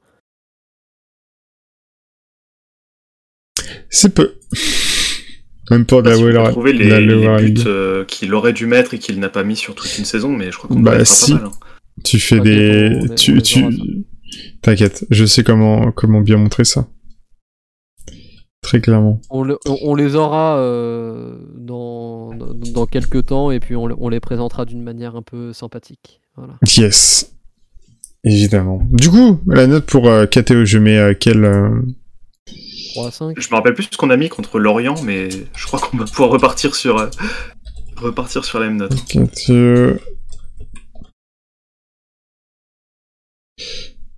[3.89, 4.35] C'est peu.
[5.71, 8.93] Même pas de la Weller- trouver les, la les buts euh, qu'il aurait dû mettre
[8.93, 11.33] et qu'il n'a pas mis sur toute une saison, mais je crois qu'on Bah, si.
[11.33, 11.47] pas mal.
[11.47, 11.51] hein.
[12.03, 13.65] Tu fais des, on est- on tu, tu,
[14.61, 16.87] t'inquiète, je sais comment, comment bien montrer ça.
[18.61, 19.21] Très clairement.
[19.29, 23.87] On, le- on- on les aura euh, dans, dans, dans quelques temps et puis on,
[23.87, 26.21] le- on les présentera d'une manière un peu sympathique.
[26.35, 26.53] Voilà.
[26.75, 27.33] Yes.
[28.23, 28.81] Évidemment.
[28.91, 31.81] Du coup, la note pour euh, KTO, je mais euh, quelle euh,
[32.93, 33.39] 3 à 5.
[33.39, 36.05] Je me rappelle plus ce qu'on a mis contre l'Orient, mais je crois qu'on va
[36.05, 37.09] pouvoir repartir sur, euh,
[37.95, 38.95] repartir sur la même note.
[39.05, 39.97] KTO.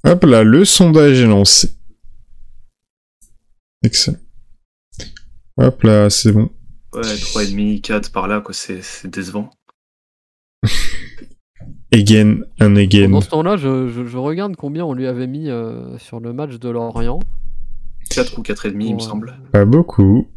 [0.05, 1.71] Hop là, le sondage est lancé.
[3.83, 4.17] Excellent.
[5.61, 6.49] Hop là, c'est bon.
[6.93, 9.49] Ouais, 3,5, 4 par là, quoi, c'est décevant.
[11.91, 13.05] Again and again.
[13.07, 16.33] Pendant ce temps-là, je, je- je regarde combien on lui avait mis euh, sur le
[16.33, 17.19] match de Lorient.
[18.11, 19.37] 4 ou 4,5, il me semble.
[19.51, 20.27] Pas beaucoup.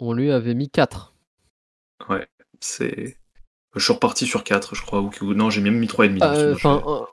[0.00, 1.14] On lui avait mis 4.
[2.08, 2.26] Ouais,
[2.60, 3.16] c'est.
[3.74, 5.00] Je suis reparti sur 4, je crois.
[5.00, 6.18] Ou, ou- non, j'ai même mis 3,5.
[6.18, 7.04] donc Euh,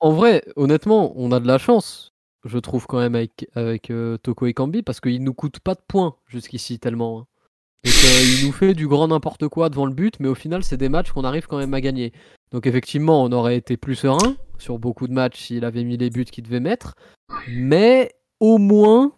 [0.00, 2.12] en vrai, honnêtement, on a de la chance,
[2.44, 5.74] je trouve quand même avec, avec euh, Toko et Kambi parce qu'il nous coûte pas
[5.74, 7.20] de points jusqu'ici tellement.
[7.20, 7.26] hein.
[7.86, 7.90] Euh,
[8.40, 10.88] il nous fait du grand n'importe quoi devant le but, mais au final c'est des
[10.88, 12.12] matchs qu'on arrive quand même à gagner.
[12.50, 16.08] Donc effectivement, on aurait été plus serein sur beaucoup de matchs s'il avait mis les
[16.10, 16.94] buts qu'il devait mettre,
[17.48, 19.12] mais au moins,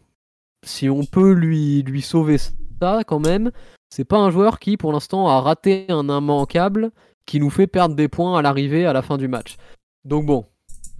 [0.64, 3.52] si on peut lui lui sauver ça quand même,
[3.90, 6.90] c'est pas un joueur qui pour l'instant a raté un immanquable
[7.24, 9.56] qui nous fait perdre des points à l'arrivée à la fin du match.
[10.04, 10.44] Donc bon,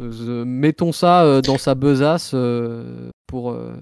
[0.01, 3.75] euh, mettons ça euh, dans sa besace euh, pour, euh,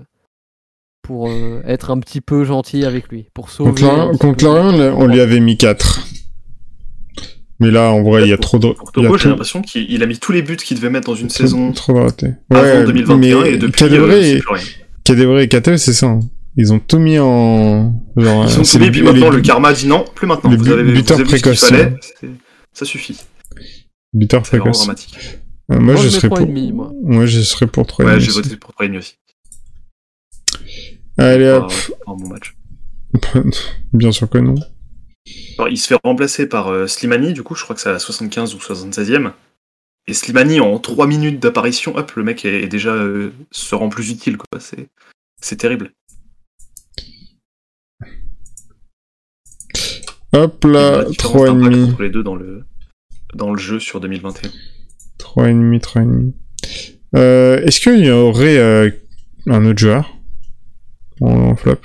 [1.03, 3.71] pour euh, être un petit peu gentil avec lui, pour sauver.
[3.71, 6.07] Contre un contre on lui avait mis 4.
[7.61, 8.67] Mais là, en vrai, il y a Pour- trop de.
[8.73, 10.77] Pour il y a Togo, j'ai l'impression qu'il il a mis tous les buts qu'il
[10.77, 12.33] devait mettre dans une trop- saison Trop de ratés.
[12.51, 16.07] avant Ouais, 2021 mais et depuis, Cadevray euh, et- KTO, c'est ça.
[16.07, 16.21] hein.
[16.57, 17.93] Ils ont tout mis en.
[18.17, 20.51] Genre, Ils ont tout mis, puis maintenant le karma dit non, plus maintenant.
[20.51, 21.97] les Vous avez, vous buteurs avez vu ce qu'il précoces, fallait, hein.
[22.21, 22.31] c'est-
[22.73, 23.19] ça suffit.
[24.13, 24.79] vraiment précoces.
[24.79, 25.19] dramatique.
[25.73, 26.47] Euh, Moi, Moi, je serais trois pour.
[26.47, 26.93] et demi, moi.
[27.03, 29.17] Moi, je serais pour 3 Ouais, j'ai voté pour 3,5 aussi.
[31.17, 31.73] Allez, hop.
[32.07, 32.57] un bon match.
[33.93, 34.57] Bien sûr que non.
[35.57, 37.93] Alors, il se fait remplacer par euh, Slimani, du coup, je crois que c'est à
[37.93, 39.33] la 75 ou 76e.
[40.07, 43.89] Et Slimani, en 3 minutes d'apparition, hop, le mec est, est déjà euh, se rend
[43.89, 44.61] plus utile, quoi.
[44.61, 44.89] C'est,
[45.41, 45.93] c'est terrible.
[50.33, 51.91] Hop là, la différence d'impact 3,5.
[51.93, 52.65] entre les deux dans le,
[53.35, 54.51] dans le jeu sur 2021.
[55.25, 56.33] 3,5, 3,5.
[57.17, 58.91] Euh, Est-ce qu'il y aurait euh,
[59.47, 60.17] un autre joueur
[61.21, 61.77] en, en flop?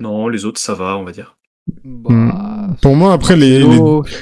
[0.00, 1.36] Non, les autres, ça va, on va dire.
[1.84, 3.60] Bah, Pour moi, après, les.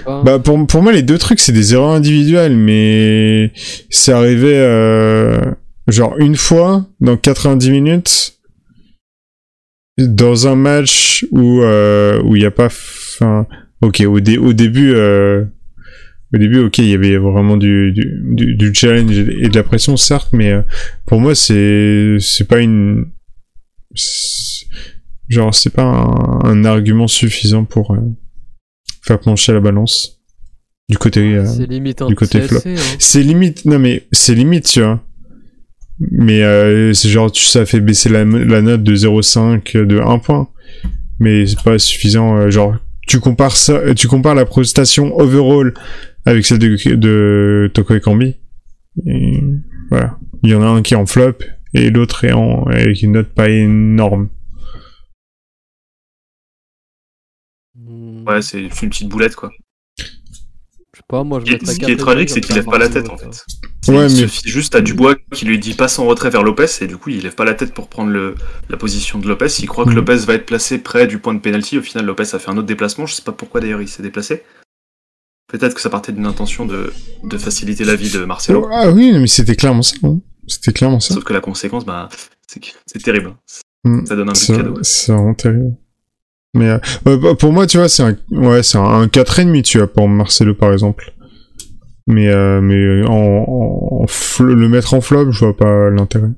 [0.07, 3.53] Bah pour, pour moi les deux trucs c'est des erreurs individuelles mais
[3.91, 5.39] c'est arrivé euh,
[5.89, 8.39] genre une fois dans 90 minutes
[9.99, 13.47] dans un match où euh, où il y a pas enfin
[13.83, 15.45] ok au, dé- au début euh,
[16.35, 19.63] au début ok il y avait vraiment du, du, du, du challenge et de la
[19.63, 20.63] pression certes mais euh,
[21.07, 23.07] pour moi c'est c'est pas une
[25.29, 28.01] genre c'est pas un, un argument suffisant pour euh,
[29.03, 30.21] faire pencher la balance
[30.89, 32.75] du côté euh, c'est limite un du côté CLC, hein.
[32.99, 35.03] c'est limite non mais c'est limite tu vois.
[36.11, 40.19] Mais euh, c'est genre tu ça fait baisser la, la note de 0,5 de 1
[40.19, 40.49] point.
[41.21, 42.75] Mais c'est pas suffisant genre
[43.07, 45.73] tu compares ça tu compares la prestation overall
[46.27, 49.41] avec celle de, de Toko et
[49.91, 51.39] voilà il y en a un qui est en flop
[51.75, 54.29] et l'autre est en avec une note pas énorme
[57.77, 59.51] Hmm, Ouais, c'est une petite boulette, quoi.
[59.99, 60.05] Je
[60.99, 63.09] sais pas, moi je mettrais ce qui est tragique, c'est qu'il lève pas la tête,
[63.11, 63.31] en quoi.
[63.33, 63.91] fait.
[63.93, 66.67] Ouais, il mais- suffit juste à Dubois qui lui dit passe en retrait vers Lopez,
[66.81, 68.37] et du coup, il lève pas la tête pour prendre le,
[68.71, 69.49] la position de Lopez.
[69.59, 69.97] Il croit que Mhm.
[69.97, 71.77] Lopez va être placé près du point de pénalty.
[71.79, 73.07] Au final, Lopez a fait un autre déplacement.
[73.07, 74.43] Je sais pas pourquoi d'ailleurs il s'est déplacé.
[75.49, 76.93] Peut-être que ça partait d'une intention de,
[77.23, 78.67] de faciliter la vie de Marcelo.
[78.73, 80.19] ah oui mais c'était clairement ça hein.
[80.49, 82.09] c'était clairement ça Sauf que la conséquence, bah,
[82.47, 83.35] c'est terrible.
[83.85, 84.07] Mm.
[84.07, 84.79] Ça donne un de C'est cadeau.
[84.83, 85.77] c'est vraiment terrible.
[86.57, 89.63] Mais euh, ouais, bah, pour moi, tu vois, c'est un, ouais, c'est un, un 4,5,
[89.63, 91.13] tu vois, pour Marcelo, par exemple.
[92.07, 96.31] Mais, euh, mais en, en, en fl- le mettre en flop, je vois pas l'intérêt.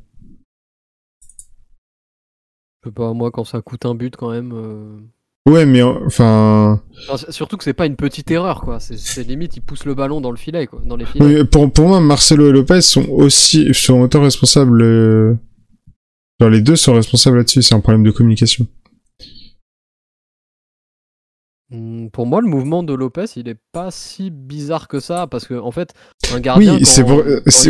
[2.82, 4.52] Je sais pas, moi quand ça coûte un but quand même.
[4.54, 4.98] euh,
[5.46, 6.82] Ouais, mais enfin,
[7.30, 8.80] surtout que c'est pas une petite erreur quoi.
[8.80, 11.44] C'est- limite, il pousse le ballon dans le filet quoi, dans les filets.
[11.44, 14.82] pour, pour moi, Marcelo et Lopez sont aussi, sont autant responsables.
[14.82, 15.34] euh,
[16.40, 18.66] Genre, les deux sont responsables là-dessus, c'est un problème de communication.
[21.70, 25.46] Hmm, Pour moi, le mouvement de Lopez, il est pas si bizarre que ça parce
[25.46, 25.94] que en fait,
[26.32, 26.74] un gardien.
[26.76, 27.22] Oui, c'est pour-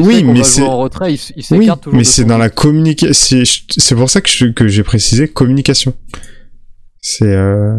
[0.03, 1.97] oui, mais c'est- en retrait, il, il Oui, s'écarte toujours.
[1.97, 3.43] mais c'est dans la communication.
[3.70, 5.94] C'est pour ça que j'ai précisé communication.
[7.08, 7.78] C'est euh...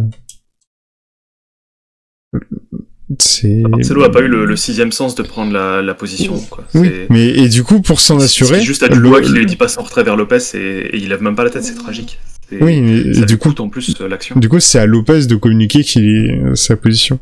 [3.20, 3.64] c'est.
[3.68, 6.40] Marcelo a pas eu le, le sixième sens de prendre la, la position.
[6.50, 6.64] Quoi.
[6.76, 9.32] Oui, C'est- mais et du coup, pour s'en c'est assurer, juste à le- Dubois qui
[9.34, 11.64] lui dit passe en retrait vers Lopez et, et il lève même pas la tête,
[11.66, 12.20] c'est tragique.
[12.54, 14.38] Et oui, mais ça du coup, en plus euh, l'action.
[14.40, 17.20] du coup, c'est à Lopez de communiquer qu'il est euh, sa position.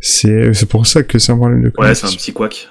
[0.00, 2.68] C'est c'est pour ça que c'est un problème de Ouais, c'est un petit couac.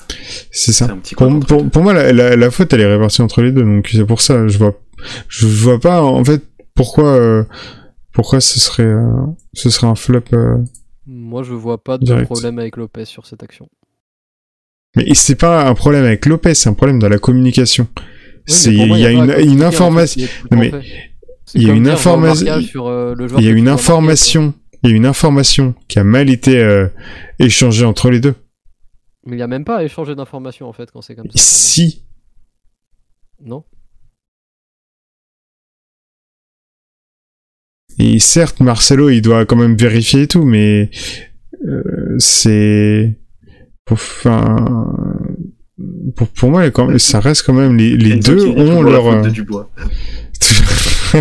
[0.51, 0.85] C'est C'est ça.
[0.85, 1.35] un petit Pour, couac.
[1.38, 1.69] entre pour, deux.
[1.69, 4.22] pour moi, la, la, la faute, elle est répartie entre les deux, donc c'est pour
[4.22, 4.47] ça.
[4.47, 4.80] Je vois,
[5.27, 6.41] je vois pas en fait
[6.73, 7.43] pourquoi, euh,
[8.11, 9.11] pourquoi ce serait, euh,
[9.53, 10.22] ce serait un flop.
[10.34, 10.57] euh.
[11.06, 12.26] Moi, je vois pas de Direct?
[12.26, 13.68] problème avec Lopez sur cette action.
[14.95, 17.88] Mais c'est pas un problème avec Lopez, c'est un problème dans la communication.
[17.95, 18.02] Oui,
[18.48, 20.26] c'est, il y a une, information.
[20.52, 20.72] mais
[21.53, 24.53] il y a une information- euh, Il y a une marquer, information,
[24.84, 26.88] il y a une information qui a mal été euh,
[27.38, 28.34] échangée entre les deux.
[29.26, 31.34] Mais il n'y a même pas à échanger d'informations en fait quand c'est comme ça.
[31.36, 32.03] Si,
[33.41, 33.64] Non
[38.00, 40.90] et certes, Marcelo, il doit quand même vérifier et tout, mais
[41.68, 43.18] euh, c'est,
[43.86, 44.56] pour, enfin,
[46.16, 49.22] pour, pour moi, quand même, ça reste quand même les, deux ont leur.
[49.22, 49.70] de euh, Dubois.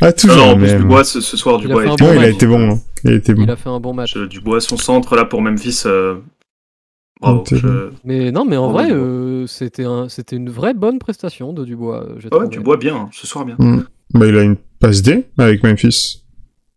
[0.00, 0.72] ah toujours non, en plus.
[0.74, 2.34] Dubois, ce, ce soir, Il a Dubois bon il a match.
[2.34, 2.70] été bon.
[2.72, 2.78] hein.
[3.04, 3.42] Il a été bon.
[3.42, 4.14] Il a fait un bon match.
[4.14, 5.82] Je- Dubois, son centre là pour Memphis.
[5.86, 6.16] euh,
[7.20, 7.44] Bravo.
[7.50, 11.52] Je- Mais non, mais en Bravo, vrai, euh, c'était un, c'était une vraie bonne prestation
[11.52, 12.06] de Dubois.
[12.32, 12.48] Ouais.
[12.48, 13.56] Dubois bien, hein, ce soir bien.
[13.58, 13.84] Mm.
[14.14, 16.24] Bah, il a une passe D avec Memphis.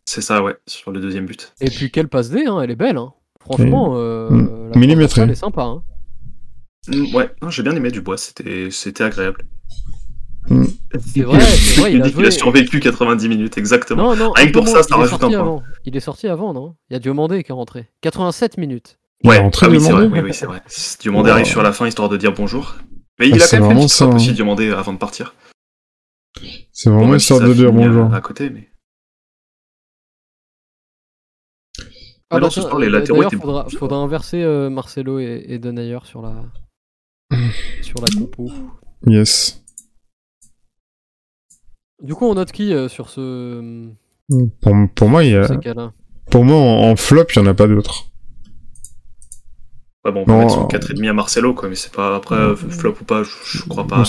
[0.04, 1.52] C'est ça, ouais, sur le deuxième but.
[1.60, 2.96] Et puis quelle passe D, hein, elle est belle.
[2.96, 3.12] Hein.
[3.40, 4.70] Franchement, euh, Mm.
[4.74, 5.22] la Millimétrée.
[5.26, 5.62] transversale est sympa.
[5.62, 5.82] Hein.
[6.88, 9.44] Mm, Ouais, j'ai bien aimé Dubois, c'était c'était agréable.
[11.14, 11.38] C'est vrai,
[11.78, 12.26] vrai, il a dit qu'il joué.
[12.26, 14.14] a survécu 90 minutes, exactement.
[14.14, 15.40] Non, non, Rien pour ça, ça il est rajoute un sorti point.
[15.44, 15.62] avant.
[15.84, 16.74] Il est sorti avant, non?
[16.90, 17.88] Il y a Diomandé qui est rentré.
[18.00, 18.98] 87 minutes.
[19.22, 20.60] Il est Ouais, rentré ah oui, c'est vrai, oui, oui, c'est vrai.
[21.00, 21.34] Diomandé Wow.
[21.36, 22.74] arrive sur la fin histoire de dire bonjour.
[23.20, 24.32] Mais il Ah, a quand même fait une petite aussi, hein.
[24.32, 25.34] Diomandé, avant de partir.
[26.72, 28.12] C'est Bon, vraiment si histoire ça de dire bonjour.
[28.14, 28.68] À côté, mais.
[32.30, 35.44] Ah Alors, bah ce soir, les euh, latéraux étaient faudra, faudra inverser euh, Marcelo et,
[35.48, 36.44] et Denayer sur la
[37.82, 38.50] sur la compo.
[39.06, 39.62] Yes.
[42.02, 43.90] Du coup, on note qui euh, sur ce
[44.60, 45.46] Pour, pour moi, il y a,
[46.30, 48.06] pour moi, en, en flop, il y en a pas d'autres.
[50.04, 52.16] Ouais, bon, on peut Non, mettre son euh, 4,5 à Marcelo, quoi, mais c'est pas.
[52.16, 54.04] Après, euh, flop ou pas, je, je crois pas.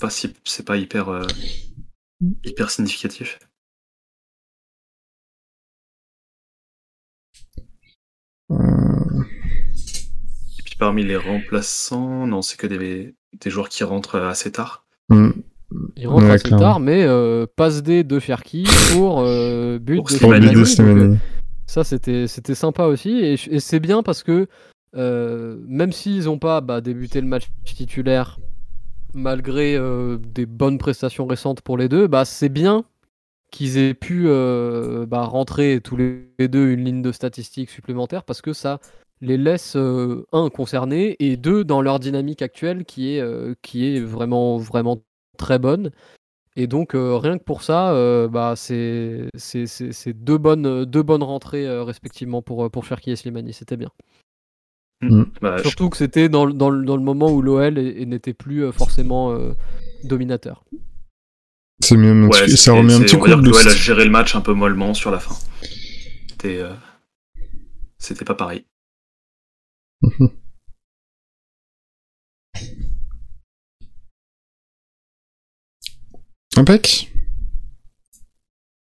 [0.00, 1.26] Pas, si- c'est pas hyper, euh,
[2.44, 3.38] hyper significatif.
[8.50, 8.56] Euh,
[10.58, 14.86] Et puis parmi les remplaçants, non, c'est que des, des joueurs qui rentrent assez tard.
[15.10, 15.30] hmm.
[15.96, 16.64] Il rentre Ouais, assez clairement.
[16.64, 20.64] tard, mais euh, passe D de Cherki pour euh, but Pour de Pour but euh,
[20.64, 21.18] Slimani.
[21.66, 23.10] Ça, c'était c'était sympa aussi.
[23.10, 24.46] Et, et c'est bien parce que
[24.96, 28.38] euh, même s'ils n'ont pas bah, débuté le match titulaire,
[29.14, 32.84] malgré euh, des bonnes prestations récentes pour les deux, bah, c'est bien
[33.50, 38.42] qu'ils aient pu euh, bah, rentrer tous les deux une ligne de statistiques supplémentaire parce
[38.42, 38.80] que ça
[39.20, 45.02] les laisse, euh, un, concernés et deux, dans leur dynamique actuelle qui est, vraiment, vraiment
[45.38, 45.90] très bonne.
[46.56, 47.92] Et donc, rien que pour ça,
[48.28, 49.28] bah, c'est
[50.14, 53.52] deux bonnes, deux bonnes rentrées respectivement pour, pour Cherki et Slimani.
[53.52, 53.90] C'était bien.
[55.40, 58.34] Bah, je- Surtout que c'était dans, le- dans, le- dans le moment où l'OL n'était
[58.34, 59.52] plus euh, forcément euh,
[60.04, 60.64] dominateur.
[61.80, 63.70] C'est mis un ouais, petit- ça c'est- remet un c'est- petit coup de l'OL a
[63.70, 65.36] géré le match un peu mollement sur la fin.
[66.28, 66.74] C'était, euh,
[67.98, 68.64] c'était pas pareil.
[70.02, 70.30] Mhm.
[76.56, 77.12] Impec.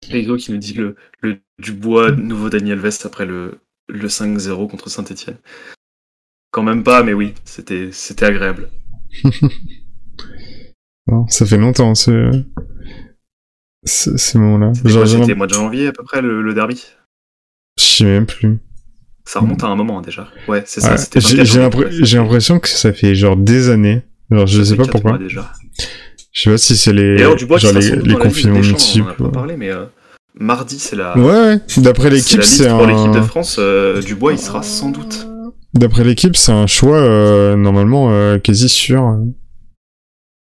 [0.09, 4.89] Rigo qui nous dit le, le Dubois, nouveau Daniel Vest après le, le 5-0 contre
[4.89, 5.39] Saint-Etienne.
[6.57, 8.71] Quand même pas, mais oui, c'était, c'était agréable.
[11.07, 12.31] Bon, ça fait longtemps ce,
[13.85, 14.73] ce, ce moment-là.
[14.75, 16.83] C'était mois de janvier à peu près le, le derby?
[17.79, 18.59] Je sais même plus.
[19.27, 20.29] Ça remonte à un moment déjà.
[20.49, 23.15] Ouais, c'est ça, Ouais, J'ai 24 j'ai janvier, l'impr- ouais, j'ai l'impression que ça fait
[23.15, 24.03] genre des années.
[24.31, 25.19] Alors je ça sais pas pourquoi.
[25.19, 25.53] déjà.
[26.33, 27.37] Je sais pas si c'est les, genre
[27.75, 29.15] les, les confinements multiples.
[29.21, 29.85] On en a pas parlé, mais euh,
[30.35, 31.61] mardi c'est la, Ouais, ouais.
[31.77, 33.23] D'après l'équipe, c'est pour l'équipe de un.
[33.23, 33.59] France.
[33.61, 35.29] euh, Dubois, il sera sans doute.
[35.75, 39.19] D'après l'équipe, c'est un choix euh, normalement euh, quasi sûr.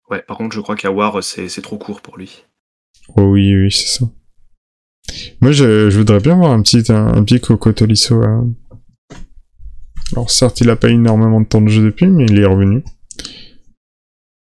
[0.10, 2.44] Ouais, par contre, je crois qu'Awar, c'est c'est trop court pour lui.
[3.16, 4.06] Oh oui, oui, c'est ça.
[5.41, 8.22] Moi, je, je voudrais bien voir un petit, un, un petit Coco Tolisso.
[8.22, 8.41] euh.
[10.14, 12.45] Alors, certes, il a pas eu énormément de temps de jeu depuis, mais il est
[12.45, 12.84] revenu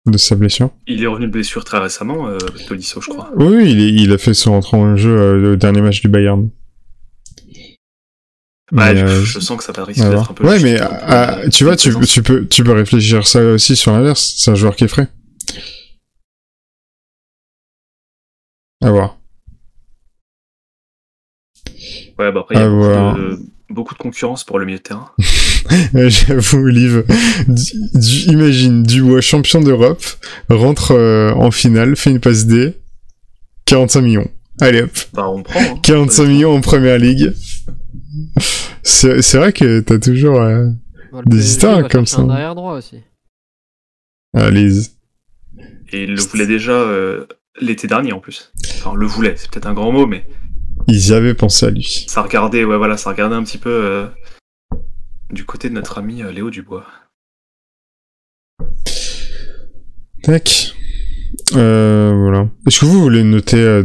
[0.06, 0.70] de sa blessure.
[0.86, 2.28] Il est revenu de blessure très récemment,
[2.68, 3.32] Tolisso, je crois.
[3.38, 6.50] Oui, il, est- il a fait son entrée en jeu au dernier match du Bayern.
[8.72, 10.48] Ouais, Mais, je, euh, je sens que ça va risquer d'être un peu.
[10.48, 11.92] Ouais, mais peu, ah, euh, tu vois, tu,
[12.24, 14.36] peux, tu peux réfléchir ça aussi sur l'inverse.
[14.38, 15.08] C'est un joueur qui est frais.
[18.82, 19.18] À voir.
[22.20, 24.84] Ouais, bah après, il y a beaucoup de, beaucoup de concurrence pour le milieu de
[24.84, 25.12] terrain.
[25.94, 27.04] J'avoue, Liv.
[27.48, 30.04] Du- du- imagine, Dubois, champion d'Europe,
[30.50, 32.74] rentre euh, en finale, fait une passe D,
[33.66, 34.28] 45 millions.
[34.62, 35.60] Allez hop, Bah, on prend.
[35.60, 35.80] hein.
[35.82, 37.34] 45 millions en première ligue.
[38.84, 40.40] C'est c'est vrai que t'as toujours...
[40.42, 40.68] euh,
[41.26, 42.22] Des PSG histoires comme ça.
[42.22, 43.00] Un arrière droit aussi.
[44.36, 44.80] Allez,
[45.92, 47.26] Et il le voulait déjà euh,
[47.62, 48.52] l'été dernier en plus.
[48.78, 50.28] Enfin, le voulait, c'est peut-être un grand mot, mais
[50.88, 52.06] ils y avaient pensé à lui.
[52.08, 54.08] ça regardait, ouais, voilà, ça regardait un petit peu euh,
[55.32, 56.86] du côté de notre ami euh, Léo Dubois.
[60.24, 60.74] Tac.
[61.56, 62.48] Euh, voilà.
[62.68, 63.84] Est-ce que vous voulez noter euh,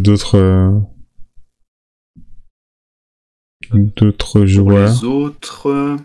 [3.72, 4.38] d'autres...
[4.38, 5.66] Pour joueurs les autres.
[5.68, 5.96] euh,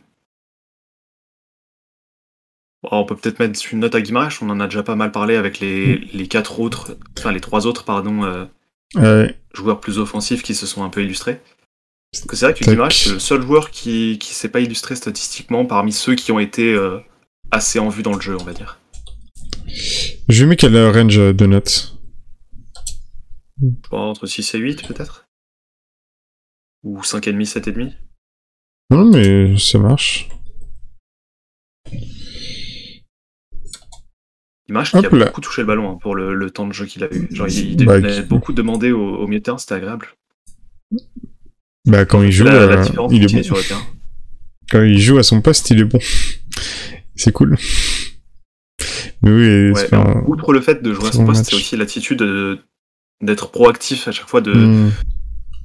[2.84, 5.11] bon, on peut peut-être mettre une note à Guimaraes, on en a déjà pas mal
[5.11, 8.45] parlé avec les, les quatre autres, enfin les trois autres, pardon, euh,
[8.95, 11.41] Ouais, joueurs plus offensifs qui se sont un peu illustrés.
[12.11, 12.64] Parce que c'est vrai que.
[12.64, 16.40] Guimaraes, c'est le seul joueur qui, qui s'est pas illustré statistiquement parmi ceux qui ont
[16.40, 16.99] été euh,
[17.49, 18.80] assez en vue dans le jeu, on va dire.
[20.30, 21.98] je mettre quel range de notes?
[23.61, 25.22] Je crois entre 6 et 8 peut-être
[26.84, 27.93] Ou 5,5, 7,5
[28.91, 30.30] Non, mais ça marche.
[34.68, 35.26] Guimaraes qui a là.
[35.27, 37.27] beaucoup touché le ballon hein, pour le, le temps de jeu qu'il a eu.
[37.31, 40.07] Genre, il, il Bah, a qui- beaucoup demandé au, au milieu de terrain, c'était agréable.
[41.85, 43.43] Bah, quand il joue, la, la euh, différence il est bon.
[43.43, 43.81] sur le terrain.
[44.72, 45.99] Quand il joue à son poste, il est bon.
[47.15, 47.57] C'est cool.
[49.22, 51.76] Mais oui, Ouais, pas- Outre le fait de jouer à son bon poste, c'est aussi
[51.77, 52.60] l'attitude de-
[53.22, 54.91] d'être proactif à chaque fois, de Hmm.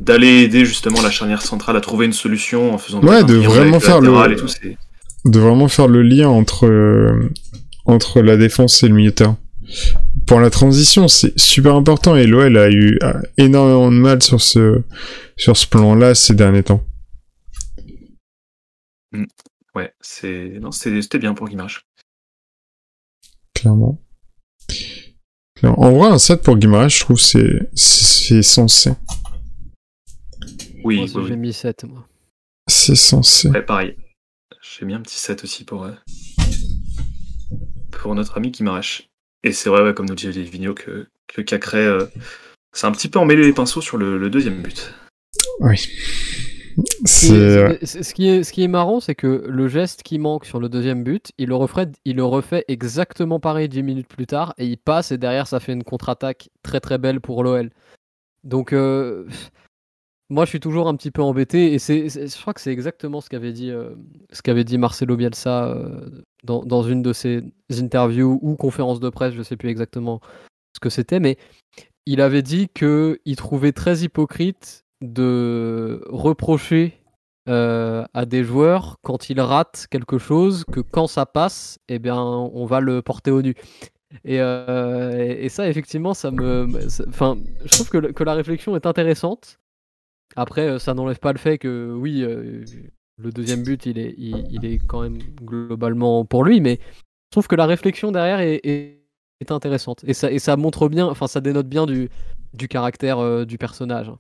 [0.01, 3.81] D'aller aider justement la charnière centrale à trouver une solution en faisant Ouais, de vraiment
[3.81, 4.47] faire le- tout,
[5.25, 7.31] de vraiment faire le lien entre euh,
[7.85, 9.39] entre la défense et le milieu de terrain.
[10.27, 14.41] Pour la transition, c'est super important et l'OL a eu a énormément de mal sur
[14.41, 14.83] ce
[15.37, 16.85] sur ce plan-là ces derniers temps.
[19.75, 21.81] Ouais, c'est non, c'était bien pour Guimaraes.
[23.55, 24.01] Clairement.
[25.55, 25.81] Clairement.
[25.83, 28.93] En vrai, un set pour Guimaraes, je trouve c'est c'est censé.
[30.89, 31.27] Oui, Moi oui, aussi, oui.
[31.29, 32.07] j'ai mis 7, moi.
[32.67, 33.49] C'est censé.
[33.51, 33.95] Ouais, pareil.
[34.63, 35.93] J'ai mis un petit set aussi pour euh,
[37.91, 39.03] pour notre ami Guimaraes.
[39.45, 42.07] Et c'est vrai, ouais, comme nous dit Vigno, que que Cacré euh,
[42.73, 44.93] s'est un petit peu emmêlé les pinceaux sur le, le deuxième but.
[45.61, 45.77] Oui.
[45.79, 47.79] Ce qui C'est est- ouais.
[47.83, 50.59] c'est- ce qui est, ce qui est marrant, c'est que le geste qui manque sur
[50.61, 54.55] le deuxième but, il le, refait, il le refait exactement pareil 10 minutes plus tard,
[54.59, 57.71] et il passe, et derrière, ça fait une contre-attaque très très belle pour l'OL.
[58.45, 59.27] Donc, euh,
[60.31, 63.21] moi, je suis toujours un petit peu embêté, et c'est, je crois que c'est exactement
[63.23, 63.95] ce qu'avait dit, euh,
[64.31, 69.33] ce qu'avait dit Marcelo Bielsa euh, dans, une de ses interviews ou conférences de presse,
[69.35, 70.21] je sais plus exactement
[70.75, 71.39] ce que c'était, mais
[72.05, 77.01] il avait dit qu'il trouvait très hypocrite de reprocher
[77.49, 82.21] euh, à des joueurs quand ils ratent quelque chose que quand ça passe, eh bien,
[82.21, 83.55] on va le porter au nu.
[84.25, 86.67] Et, et- ça, effectivement, ça me.
[87.09, 89.59] Enfin, je trouve que, que la réflexion est intéressante.
[90.37, 92.65] Après, euh, ça n'enlève pas le fait que, oui, euh,
[93.17, 97.31] le deuxième but, il est, il, il est quand même globalement pour lui, mais je
[97.33, 98.99] trouve que la réflexion derrière est, est-
[99.41, 100.05] est intéressante.
[100.07, 102.09] Et ça, et ça montre bien, enfin, ça dénote bien du,
[102.55, 104.11] du caractère euh, du personnage.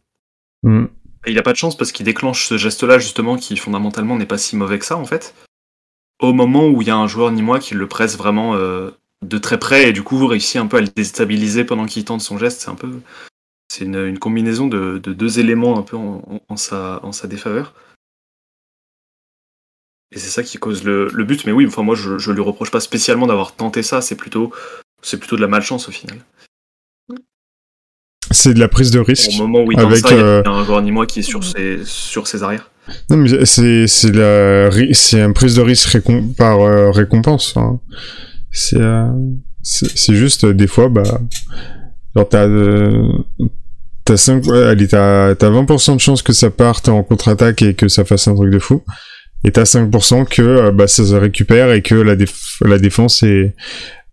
[0.62, 0.86] Hmm.
[1.26, 4.26] Et il a pas de chance parce qu'il déclenche ce geste-là, justement, qui fondamentalement n'est
[4.26, 5.34] pas si mauvais que ça, en fait.
[6.20, 8.90] Au moment où il y a un joueur ni moi qui le presse vraiment euh,
[9.24, 12.20] de très près et du coup réussit un peu à le déstabiliser pendant qu'il tente
[12.20, 12.60] son geste.
[12.60, 13.00] C'est un peu.
[13.70, 17.12] C'est une, une combinaison de, de deux éléments un peu en, en- en sa, en
[17.12, 17.74] sa défaveur.
[20.10, 21.44] Et c'est ça qui cause le, le but.
[21.44, 24.00] Mais oui, enfin, moi, je, je lui reproche pas spécialement d'avoir tenté ça.
[24.00, 24.52] C'est plutôt,
[25.02, 26.18] c'est plutôt de la malchance au final.
[28.30, 29.32] C'est de la prise de risque.
[29.34, 31.22] Au moment où il Avec, ça, y euh, a un joueur ni moi qui est
[31.22, 32.70] sur ses, sur ses arrières.
[33.10, 37.54] Non, mais c'est c'est la c'est une prise de risque récom- par euh, récompense.
[37.56, 37.80] hein.
[38.50, 39.10] C'est euh,
[39.62, 41.20] c'est c'est juste euh, des fois bah
[42.16, 43.12] genre t'as euh,
[44.04, 47.74] t'as 5 ouais, allez t'as t'as 20% de chance que ça parte en contre-attaque et
[47.74, 48.82] que ça fasse un truc de fou
[49.44, 53.22] et t'as 5% que euh, bah ça se récupère et que la déf- la défense
[53.22, 53.54] est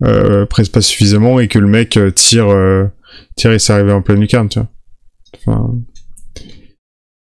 [0.04, 2.86] euh, presse pas suffisamment et que le mec euh, tire euh,
[3.36, 4.70] tire et c'est arrivé en pleine lucarne tu vois.
[5.48, 5.74] Enfin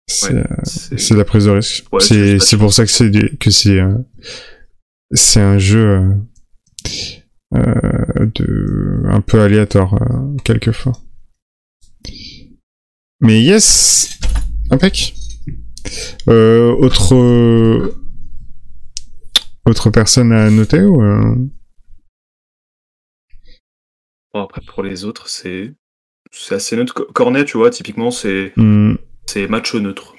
[0.08, 1.86] c'est Ouais, c'est- c'est la prise de risque.
[1.92, 3.94] Ouais, c'est c'est pour ça que c'est des- que c'est euh,
[5.14, 6.02] c'est un jeu
[7.56, 10.94] de un peu aléatoire euh, quelquefois.
[13.22, 14.20] Mais yes,
[14.72, 15.16] impec.
[16.28, 17.96] Euh, autre euh,
[19.66, 21.36] autre personne à noter ou euh,
[24.34, 25.74] Bon, après, pour les autres, c'est
[26.32, 26.94] c'est assez neutre.
[26.94, 28.96] Co- Cornet, tu vois, typiquement, c'est hmm,
[29.28, 30.16] c'est match neutre.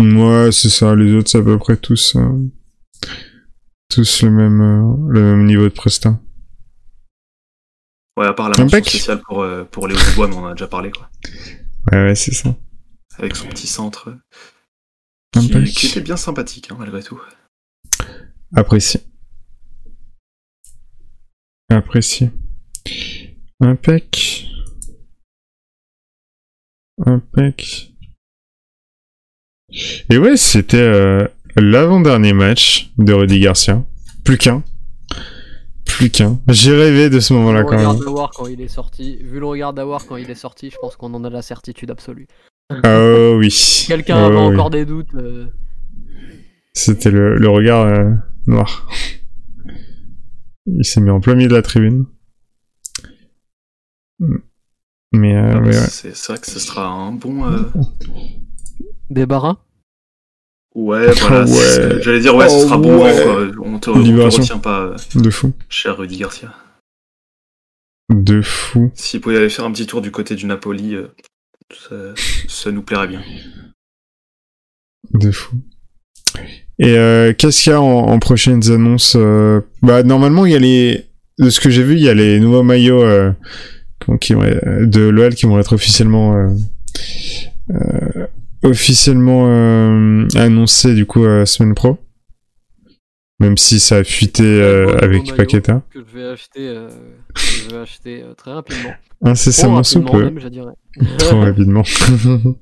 [0.00, 0.96] Ouais, c'est ça.
[0.96, 2.48] Les autres, c'est à peu près tous, euh,
[3.90, 6.18] tous le même, euh, le même niveau de presta.
[8.16, 10.52] Ouais, à part la mention spéciale pour, euh, pour Léo Dubois, mais on en a
[10.52, 11.10] déjà parlé, quoi.
[11.90, 12.54] Ouais, ouais, c'est ça.
[13.18, 14.16] Avec son petit centre.
[15.32, 17.20] Qui, qui était bien sympathique, hein, malgré tout.
[18.54, 19.00] Apprécié.
[21.68, 22.30] Apprécié.
[23.60, 24.48] Impec.
[27.06, 27.92] Impec.
[30.10, 31.28] Et ouais, c'était euh,
[31.60, 33.84] l'avant-dernier match de Rudy Garcia.
[34.24, 34.62] Plus qu'un.
[35.86, 36.40] Plus qu'un.
[36.48, 38.28] J'ai rêvé de ce moment-là Vu le quand regard même.
[38.34, 41.12] quand il est sorti, vu le regard d'Awar quand il est sorti, je pense qu'on
[41.14, 42.26] en a la certitude absolue.
[42.84, 43.84] Oh oui.
[43.88, 44.54] Quelqu'un Oh, avait oui.
[44.54, 45.14] encore des doutes.
[45.16, 45.46] euh,
[46.72, 48.10] C'était le, le regard euh,
[48.46, 48.88] noir.
[50.66, 52.06] Il s'est mis en plein milieu de la tribune.
[55.12, 55.72] Mais, euh, Ah, mais ouais.
[55.72, 57.44] c'est, c'est vrai que ce sera un bon.
[57.46, 57.62] euh,
[59.10, 59.56] Débarras
[60.74, 61.44] Ouais, voilà.
[61.44, 62.00] Ouais.
[62.02, 63.02] J'allais dire, ouais, Oh ce sera bon.
[63.04, 63.22] ouais.
[63.22, 63.42] quoi.
[63.66, 64.42] On te, on te Libération.
[64.42, 65.52] retient pas, euh, De fou.
[65.68, 66.52] cher Rudy Garcia.
[68.12, 68.90] De fou.
[68.94, 71.08] S'il pouvait aller faire un petit tour du côté du Napoli, euh,
[71.72, 71.96] ça,
[72.48, 73.22] ça nous plairait bien.
[75.12, 75.56] De fou.
[76.78, 80.56] Et euh, qu'est-ce qu'il y a en, en prochaines annonces euh, Bah normalement il y
[80.56, 81.06] a les,
[81.38, 83.32] de ce que j'ai vu, il y a les nouveaux maillots euh,
[84.00, 86.54] qui- qui vont- de l'OL qui vont être officiellement
[88.62, 91.98] officiellement euh, annoncés du coup euh, semaine pro.
[93.40, 95.34] Même si ça a fuité euh, avec.
[95.34, 95.82] Paqueta.
[95.90, 96.88] que je vais acheter, euh,
[97.34, 98.90] que je vais acheter très rapidement.
[99.22, 100.34] Incessamment Trop sous peu.
[101.18, 101.82] Trop rapidement.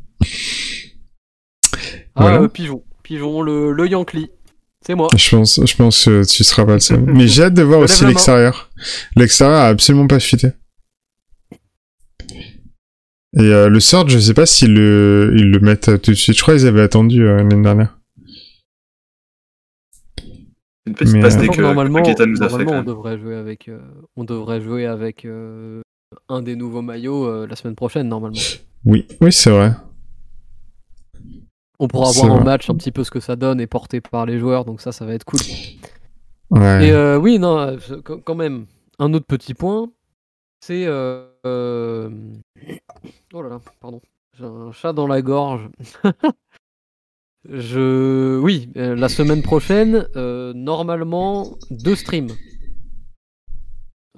[2.15, 2.41] Ah, Voilà.
[2.43, 4.29] euh, pigeon, pigeon, le, le Yankee.
[4.85, 5.07] C'est moi.
[5.17, 7.01] Je pense, je pense que tu seras pas le seul.
[7.01, 8.71] Mais j'ai hâte de voir aussi l'extérieur.
[9.17, 10.49] L'extérieur a absolument pas fuité.
[13.37, 16.37] Et euh, le sort, je sais pas s'ils le, ils le mettent tout de suite.
[16.37, 17.99] Je crois qu'ils avaient attendu euh, l'année dernière.
[20.87, 22.27] Une petite Mais, passe euh, dès que normalement, nous a fait.
[22.27, 23.81] normalement, Quand on devrait jouer avec, euh,
[24.17, 25.83] on devrait jouer avec euh,
[26.31, 28.39] un des nouveaux maillots euh, la semaine prochaine normalement.
[28.87, 29.73] Oui, oui, c'est vrai.
[31.79, 34.25] On pourra voir en match un petit peu ce que ça donne et porté par
[34.25, 35.41] les joueurs, donc ça, ça va être cool.
[36.51, 36.89] Ouais.
[36.89, 38.65] Et euh, oui, non, euh, quand quand même,
[38.99, 39.91] un autre petit point,
[40.65, 40.87] c'est.
[43.33, 44.01] Oh là là, pardon.
[44.39, 45.69] J'ai un chat dans la gorge.
[47.49, 48.39] Je.
[48.39, 52.33] Oui, euh, la semaine prochaine, euh, normalement, deux streams.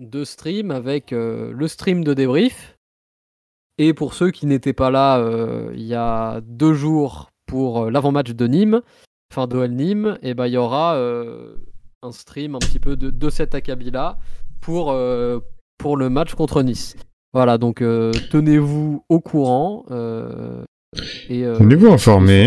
[0.00, 2.76] Deux streams avec euh, le stream de débrief.
[3.78, 5.24] Et pour ceux qui n'étaient pas là
[5.72, 8.82] il y a deux jours pour l'avant-match de Nîmes,
[9.32, 10.98] enfin d'OL Nîmes, et ben il y aura
[12.02, 14.18] un stream un petit peu de, de cet acabit-là
[14.60, 16.94] pour le match contre Nice.
[17.32, 19.84] Voilà, donc euh, tenez-vous au courant.
[19.90, 20.64] euh,
[21.28, 21.86] et, euh, Tenez-vous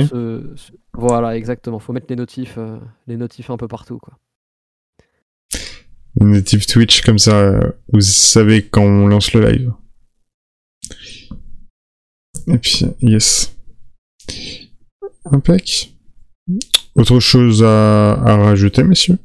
[0.08, 1.80] ce- ce- Voilà, exactement.
[1.80, 2.78] Faut mettre les notifs, euh,
[3.08, 4.18] les notifs un peu partout, quoi.
[6.20, 7.60] Une notif Twitch comme ça,
[7.92, 9.74] vous savez quand on lance le live.
[12.48, 13.56] Et puis, yes.
[15.26, 15.94] Impec.
[16.96, 19.18] Autre chose à, à rajouter, messieurs?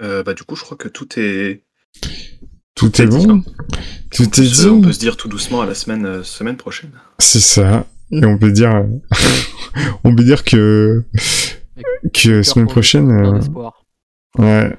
[0.00, 1.64] Euh, bah, du coup, je crois que tout est.
[2.76, 3.42] Tout est bon.
[4.10, 6.90] Tout est dit On peut se dire tout doucement à la semaine, euh, semaine prochaine.
[7.18, 7.86] C'est ça.
[8.12, 8.84] Et on peut dire, euh,
[10.04, 11.02] on peut dire que
[12.12, 13.40] que semaine prochaine, euh,
[14.38, 14.76] ouais,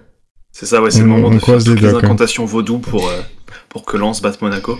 [0.52, 3.10] C'est ça, ouais, c'est le On- moment on de faire toutes les incantations vaudou pour,
[3.10, 3.22] euh,
[3.70, 4.78] pour que Lens batte Monaco.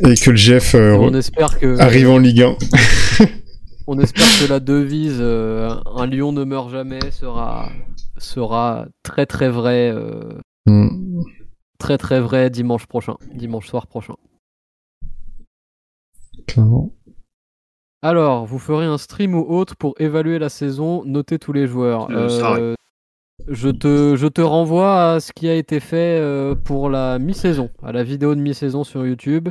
[0.00, 2.56] et que le GF euh, On espère que arrive en Ligue 1.
[3.86, 7.70] on espère que la devise euh, un lion ne meurt jamais sera
[8.18, 10.20] sera très très vrai euh,
[10.66, 11.20] Hmm.
[11.78, 14.14] Très très vrai dimanche prochain, dimanche soir prochain.
[16.46, 16.90] Clairement.
[18.02, 22.08] Alors, vous ferez un stream ou autre pour évaluer la saison, noter tous les joueurs.
[22.10, 22.74] Euh, ça Euh,
[23.48, 27.70] je, te, je te renvoie à ce qui a été fait euh, pour la mi-saison,
[27.82, 29.48] à la vidéo de mi-saison sur YouTube.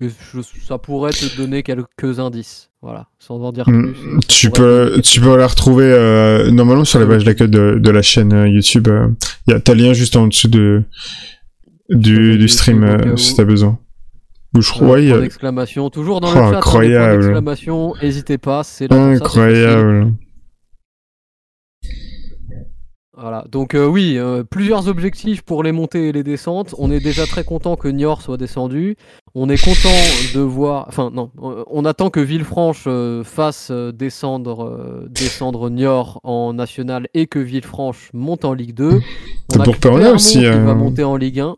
[0.00, 3.92] Et je- ça pourrait te donner quelques indices, voilà, sans en dire Hmm.
[3.92, 4.26] plus.
[4.28, 8.02] Tu peux, tu peux la retrouver euh, normalement sur la page d'accueil de, de la
[8.02, 8.88] chaîne YouTube.
[8.88, 9.08] euh,
[9.46, 10.82] y a, t'as le lien juste en dessous de
[11.88, 13.78] du, stream euh, si t'as besoin.
[14.56, 16.46] Ou je crois, Voilà, ouais, a- toujours dans Oh, le chat.
[16.46, 17.22] hein, incroyable.
[17.22, 20.12] d'exclamation, N'hésitez pas, c'est incroyable.
[23.16, 26.74] Voilà, donc euh, oui, euh, plusieurs objectifs pour les montées et les descentes.
[26.78, 28.96] On est déjà très content que Niort soit descendu.
[29.36, 29.94] On est content
[30.34, 35.70] de voir, enfin non, euh, on attend que Villefranche euh, fasse euh, descendre, euh, descendre
[35.70, 39.00] Niort en national et que Villefranche monte en Ligue 2.
[39.48, 40.64] C'est On a pour Perona aussi, qui euh.
[40.64, 41.56] va monter en Ligue 1.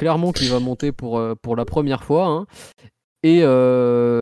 [0.00, 2.26] Clermont qui va monter pour, euh, pour la première fois.
[2.26, 2.46] hein.
[3.22, 4.18] Et, euh,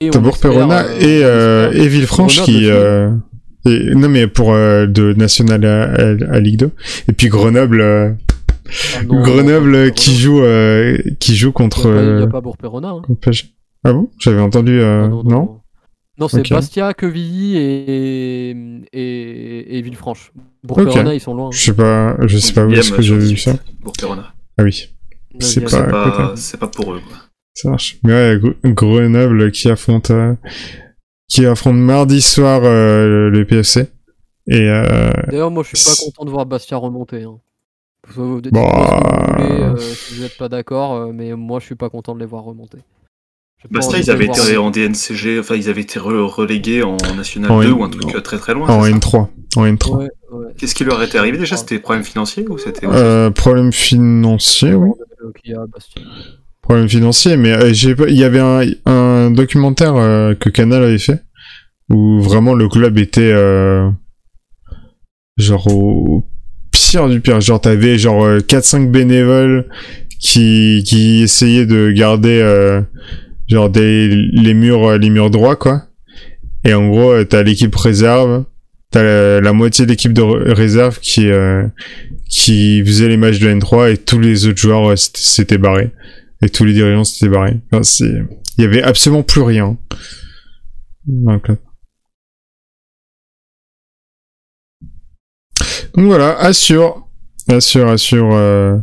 [0.00, 2.70] Et T'as on Bourg-Perona espère, et, euh, euh, espère et Villefranche Grenoble qui.
[2.70, 3.10] euh,
[3.66, 6.70] et- non, mais pour euh, de National à, à- à Ligue 2.
[7.08, 8.10] Et puis Grenoble, euh,
[8.96, 10.22] Ah non, Grenoble non, pas qui Grenoble.
[10.22, 11.88] joue, euh, qui joue Il contre.
[11.90, 12.88] n'y a, pas- il y a pas Bourg-Perona.
[12.88, 13.02] hein.
[13.84, 14.08] Ah bon?
[14.18, 14.80] J'avais entendu.
[14.80, 15.60] euh, Ah non,
[16.18, 16.48] Non, c'est.
[16.50, 18.50] Bastia, Quevilly et,
[18.94, 20.32] et, et Villefranche.
[20.64, 21.46] Bourg-Perona, ils sont loin.
[21.48, 21.50] hein.
[21.52, 23.52] Je sais pas, je sais pas où est-ce que j'ai vu ça.
[23.82, 24.32] Bourg-Perona.
[24.58, 24.88] Ah oui,
[25.38, 27.00] c'est pas- pas, pas pour eux.
[27.06, 27.16] Quoi.
[27.54, 27.98] ça marche.
[28.04, 30.34] Mais ouais, Gre- Grenoble qui affronte, euh,
[31.28, 33.86] qui affronte mardi soir euh, le PFC.
[34.48, 37.22] Et euh, D'ailleurs, moi, je suis pas content de voir Bastia remonter.
[37.22, 37.38] Hein.
[38.08, 38.60] Vous Bah,
[39.38, 42.14] vous voulez, euh, si vous n'êtes pas d'accord, euh, mais moi, je suis pas content
[42.14, 42.78] de les voir remonter.
[43.70, 47.60] Bastia, ils avaient été en DNCG, enfin ils avaient été re- relégués en National En
[47.60, 48.66] 2 N- ou un truc très très loin.
[48.70, 49.96] en c'est ça N3, en N3.
[49.98, 50.46] Ouais, ouais.
[50.56, 51.58] Qu'est-ce qui leur était arrivé déjà?
[51.58, 54.88] C'était des problèmes financiers ou c'était Euh, problème financier, oui.
[55.22, 55.66] Euh.
[56.62, 57.72] Problème financier, mais euh,
[58.08, 58.40] il y avait
[58.86, 61.22] un, documentaire euh, que Canal avait fait
[61.88, 63.90] où vraiment le club était euh,
[65.36, 66.28] genre au
[66.70, 67.40] pire du pire.
[67.40, 69.68] Genre t'avais genre euh, 4-5 bénévoles
[70.20, 72.40] qui qui essayaient de garder
[73.48, 75.84] genre des les murs les murs droits quoi.
[76.64, 78.44] Et en gros t'as l'équipe réserve,
[78.90, 81.30] t'as la, moitié de l'équipe de réserve qui
[82.30, 85.92] qui faisait les matchs de N3 et tous les autres joueurs s'étaient- barrés
[86.42, 87.60] et tous les dirigeants s'étaient barrés.
[87.72, 89.76] Il y avait absolument plus rien
[91.06, 91.40] dans le.
[95.94, 97.08] Donc voilà, assure,
[97.48, 98.32] assure, assure.
[98.32, 98.78] euh,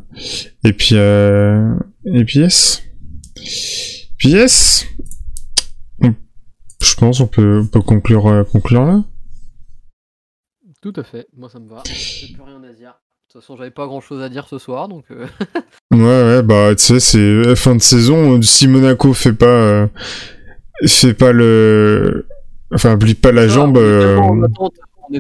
[0.65, 1.73] Et puis, euh...
[2.05, 2.83] et puis yes,
[4.17, 4.85] puis yes.
[6.79, 9.03] Je pense on peut, on peut conclure, euh, conclure là.
[10.81, 11.81] Tout à fait, moi ça me va.
[11.83, 12.93] Plus rien à dire.
[13.37, 15.03] De toute façon, j'avais pas grand chose à dire ce soir, donc.
[15.11, 15.27] euh,
[15.93, 18.41] Ouais, ouais, bah tu sais, c'est euh, fin de saison.
[18.41, 19.87] Si Monaco fait pas, euh,
[20.87, 22.25] fait pas le,
[22.73, 24.73] enfin, plie pas la ça, jambe, on est euh, tellement en attente-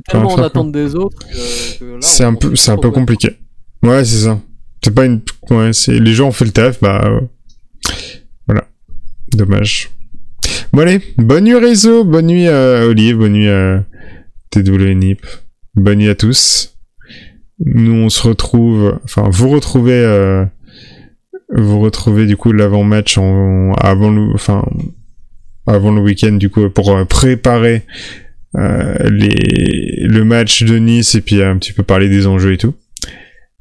[0.09, 1.15] tellement en attente des autres
[2.01, 3.37] c'est un peu, un peu compliqué.
[3.83, 4.39] Ouais, c'est ça.
[4.83, 5.21] C'est pas une,
[5.51, 7.21] ouais, c'est les gens ont fait le taf, bah, euh,
[8.47, 8.63] voilà,
[9.35, 9.91] dommage.
[10.73, 13.83] Bon allez, bonne nuit réseau, bonne nuit à Olive, bonne nuit à
[14.49, 15.23] TW Nip,
[15.75, 16.73] bonne nuit à tous.
[17.59, 20.45] Nous on se retrouve, enfin vous retrouvez, euh,
[21.55, 24.63] vous retrouvez du coup l'avant-match en, avant le, enfin
[25.65, 27.83] avant le week-end du coup pour euh, préparer
[28.55, 32.57] euh, les, le match de Nice et puis un petit peu parler des enjeux et
[32.57, 32.75] tout.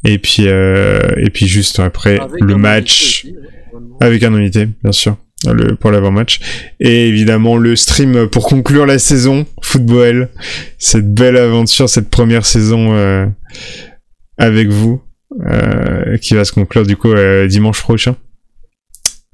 [0.04, 3.36] Et puis euh, et puis juste après Avec le match aussi,
[4.00, 6.40] avec un invité, bien sûr, le, pour l'avant-match.
[6.80, 10.28] Et évidemment, le stream pour conclure la saison, football,
[10.78, 13.26] cette belle aventure, cette première saison euh,
[14.38, 15.02] avec vous,
[15.46, 18.16] euh, qui va se conclure du coup euh, dimanche prochain.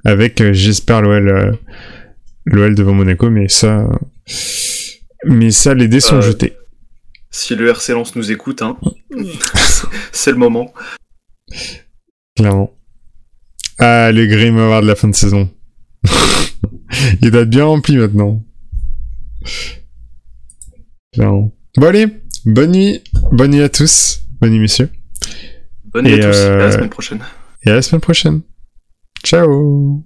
[0.05, 1.57] Avec, j'espère, l'OL,
[2.45, 3.87] l'OL devant Monaco, mais ça...
[5.25, 6.57] Mais ça, les dés sont jetés.
[7.31, 8.77] Si le RC Lens nous écoute, hein,
[10.11, 10.73] c'est le moment.
[12.35, 12.73] Clairement.
[13.79, 15.49] Ah, le Grim Award de la fin de saison.
[17.21, 18.43] Il doit être bien rempli maintenant.
[21.13, 21.51] Clairement.
[21.77, 22.07] Bon allez,
[22.45, 23.01] bonne nuit.
[23.31, 24.21] Bonne nuit à tous.
[24.39, 24.89] Bonne nuit messieurs.
[25.85, 27.19] Bonne nuit Et, à tous, et à euh, la semaine prochaine.
[27.65, 28.41] Et à la semaine prochaine.
[29.23, 30.03] Ciao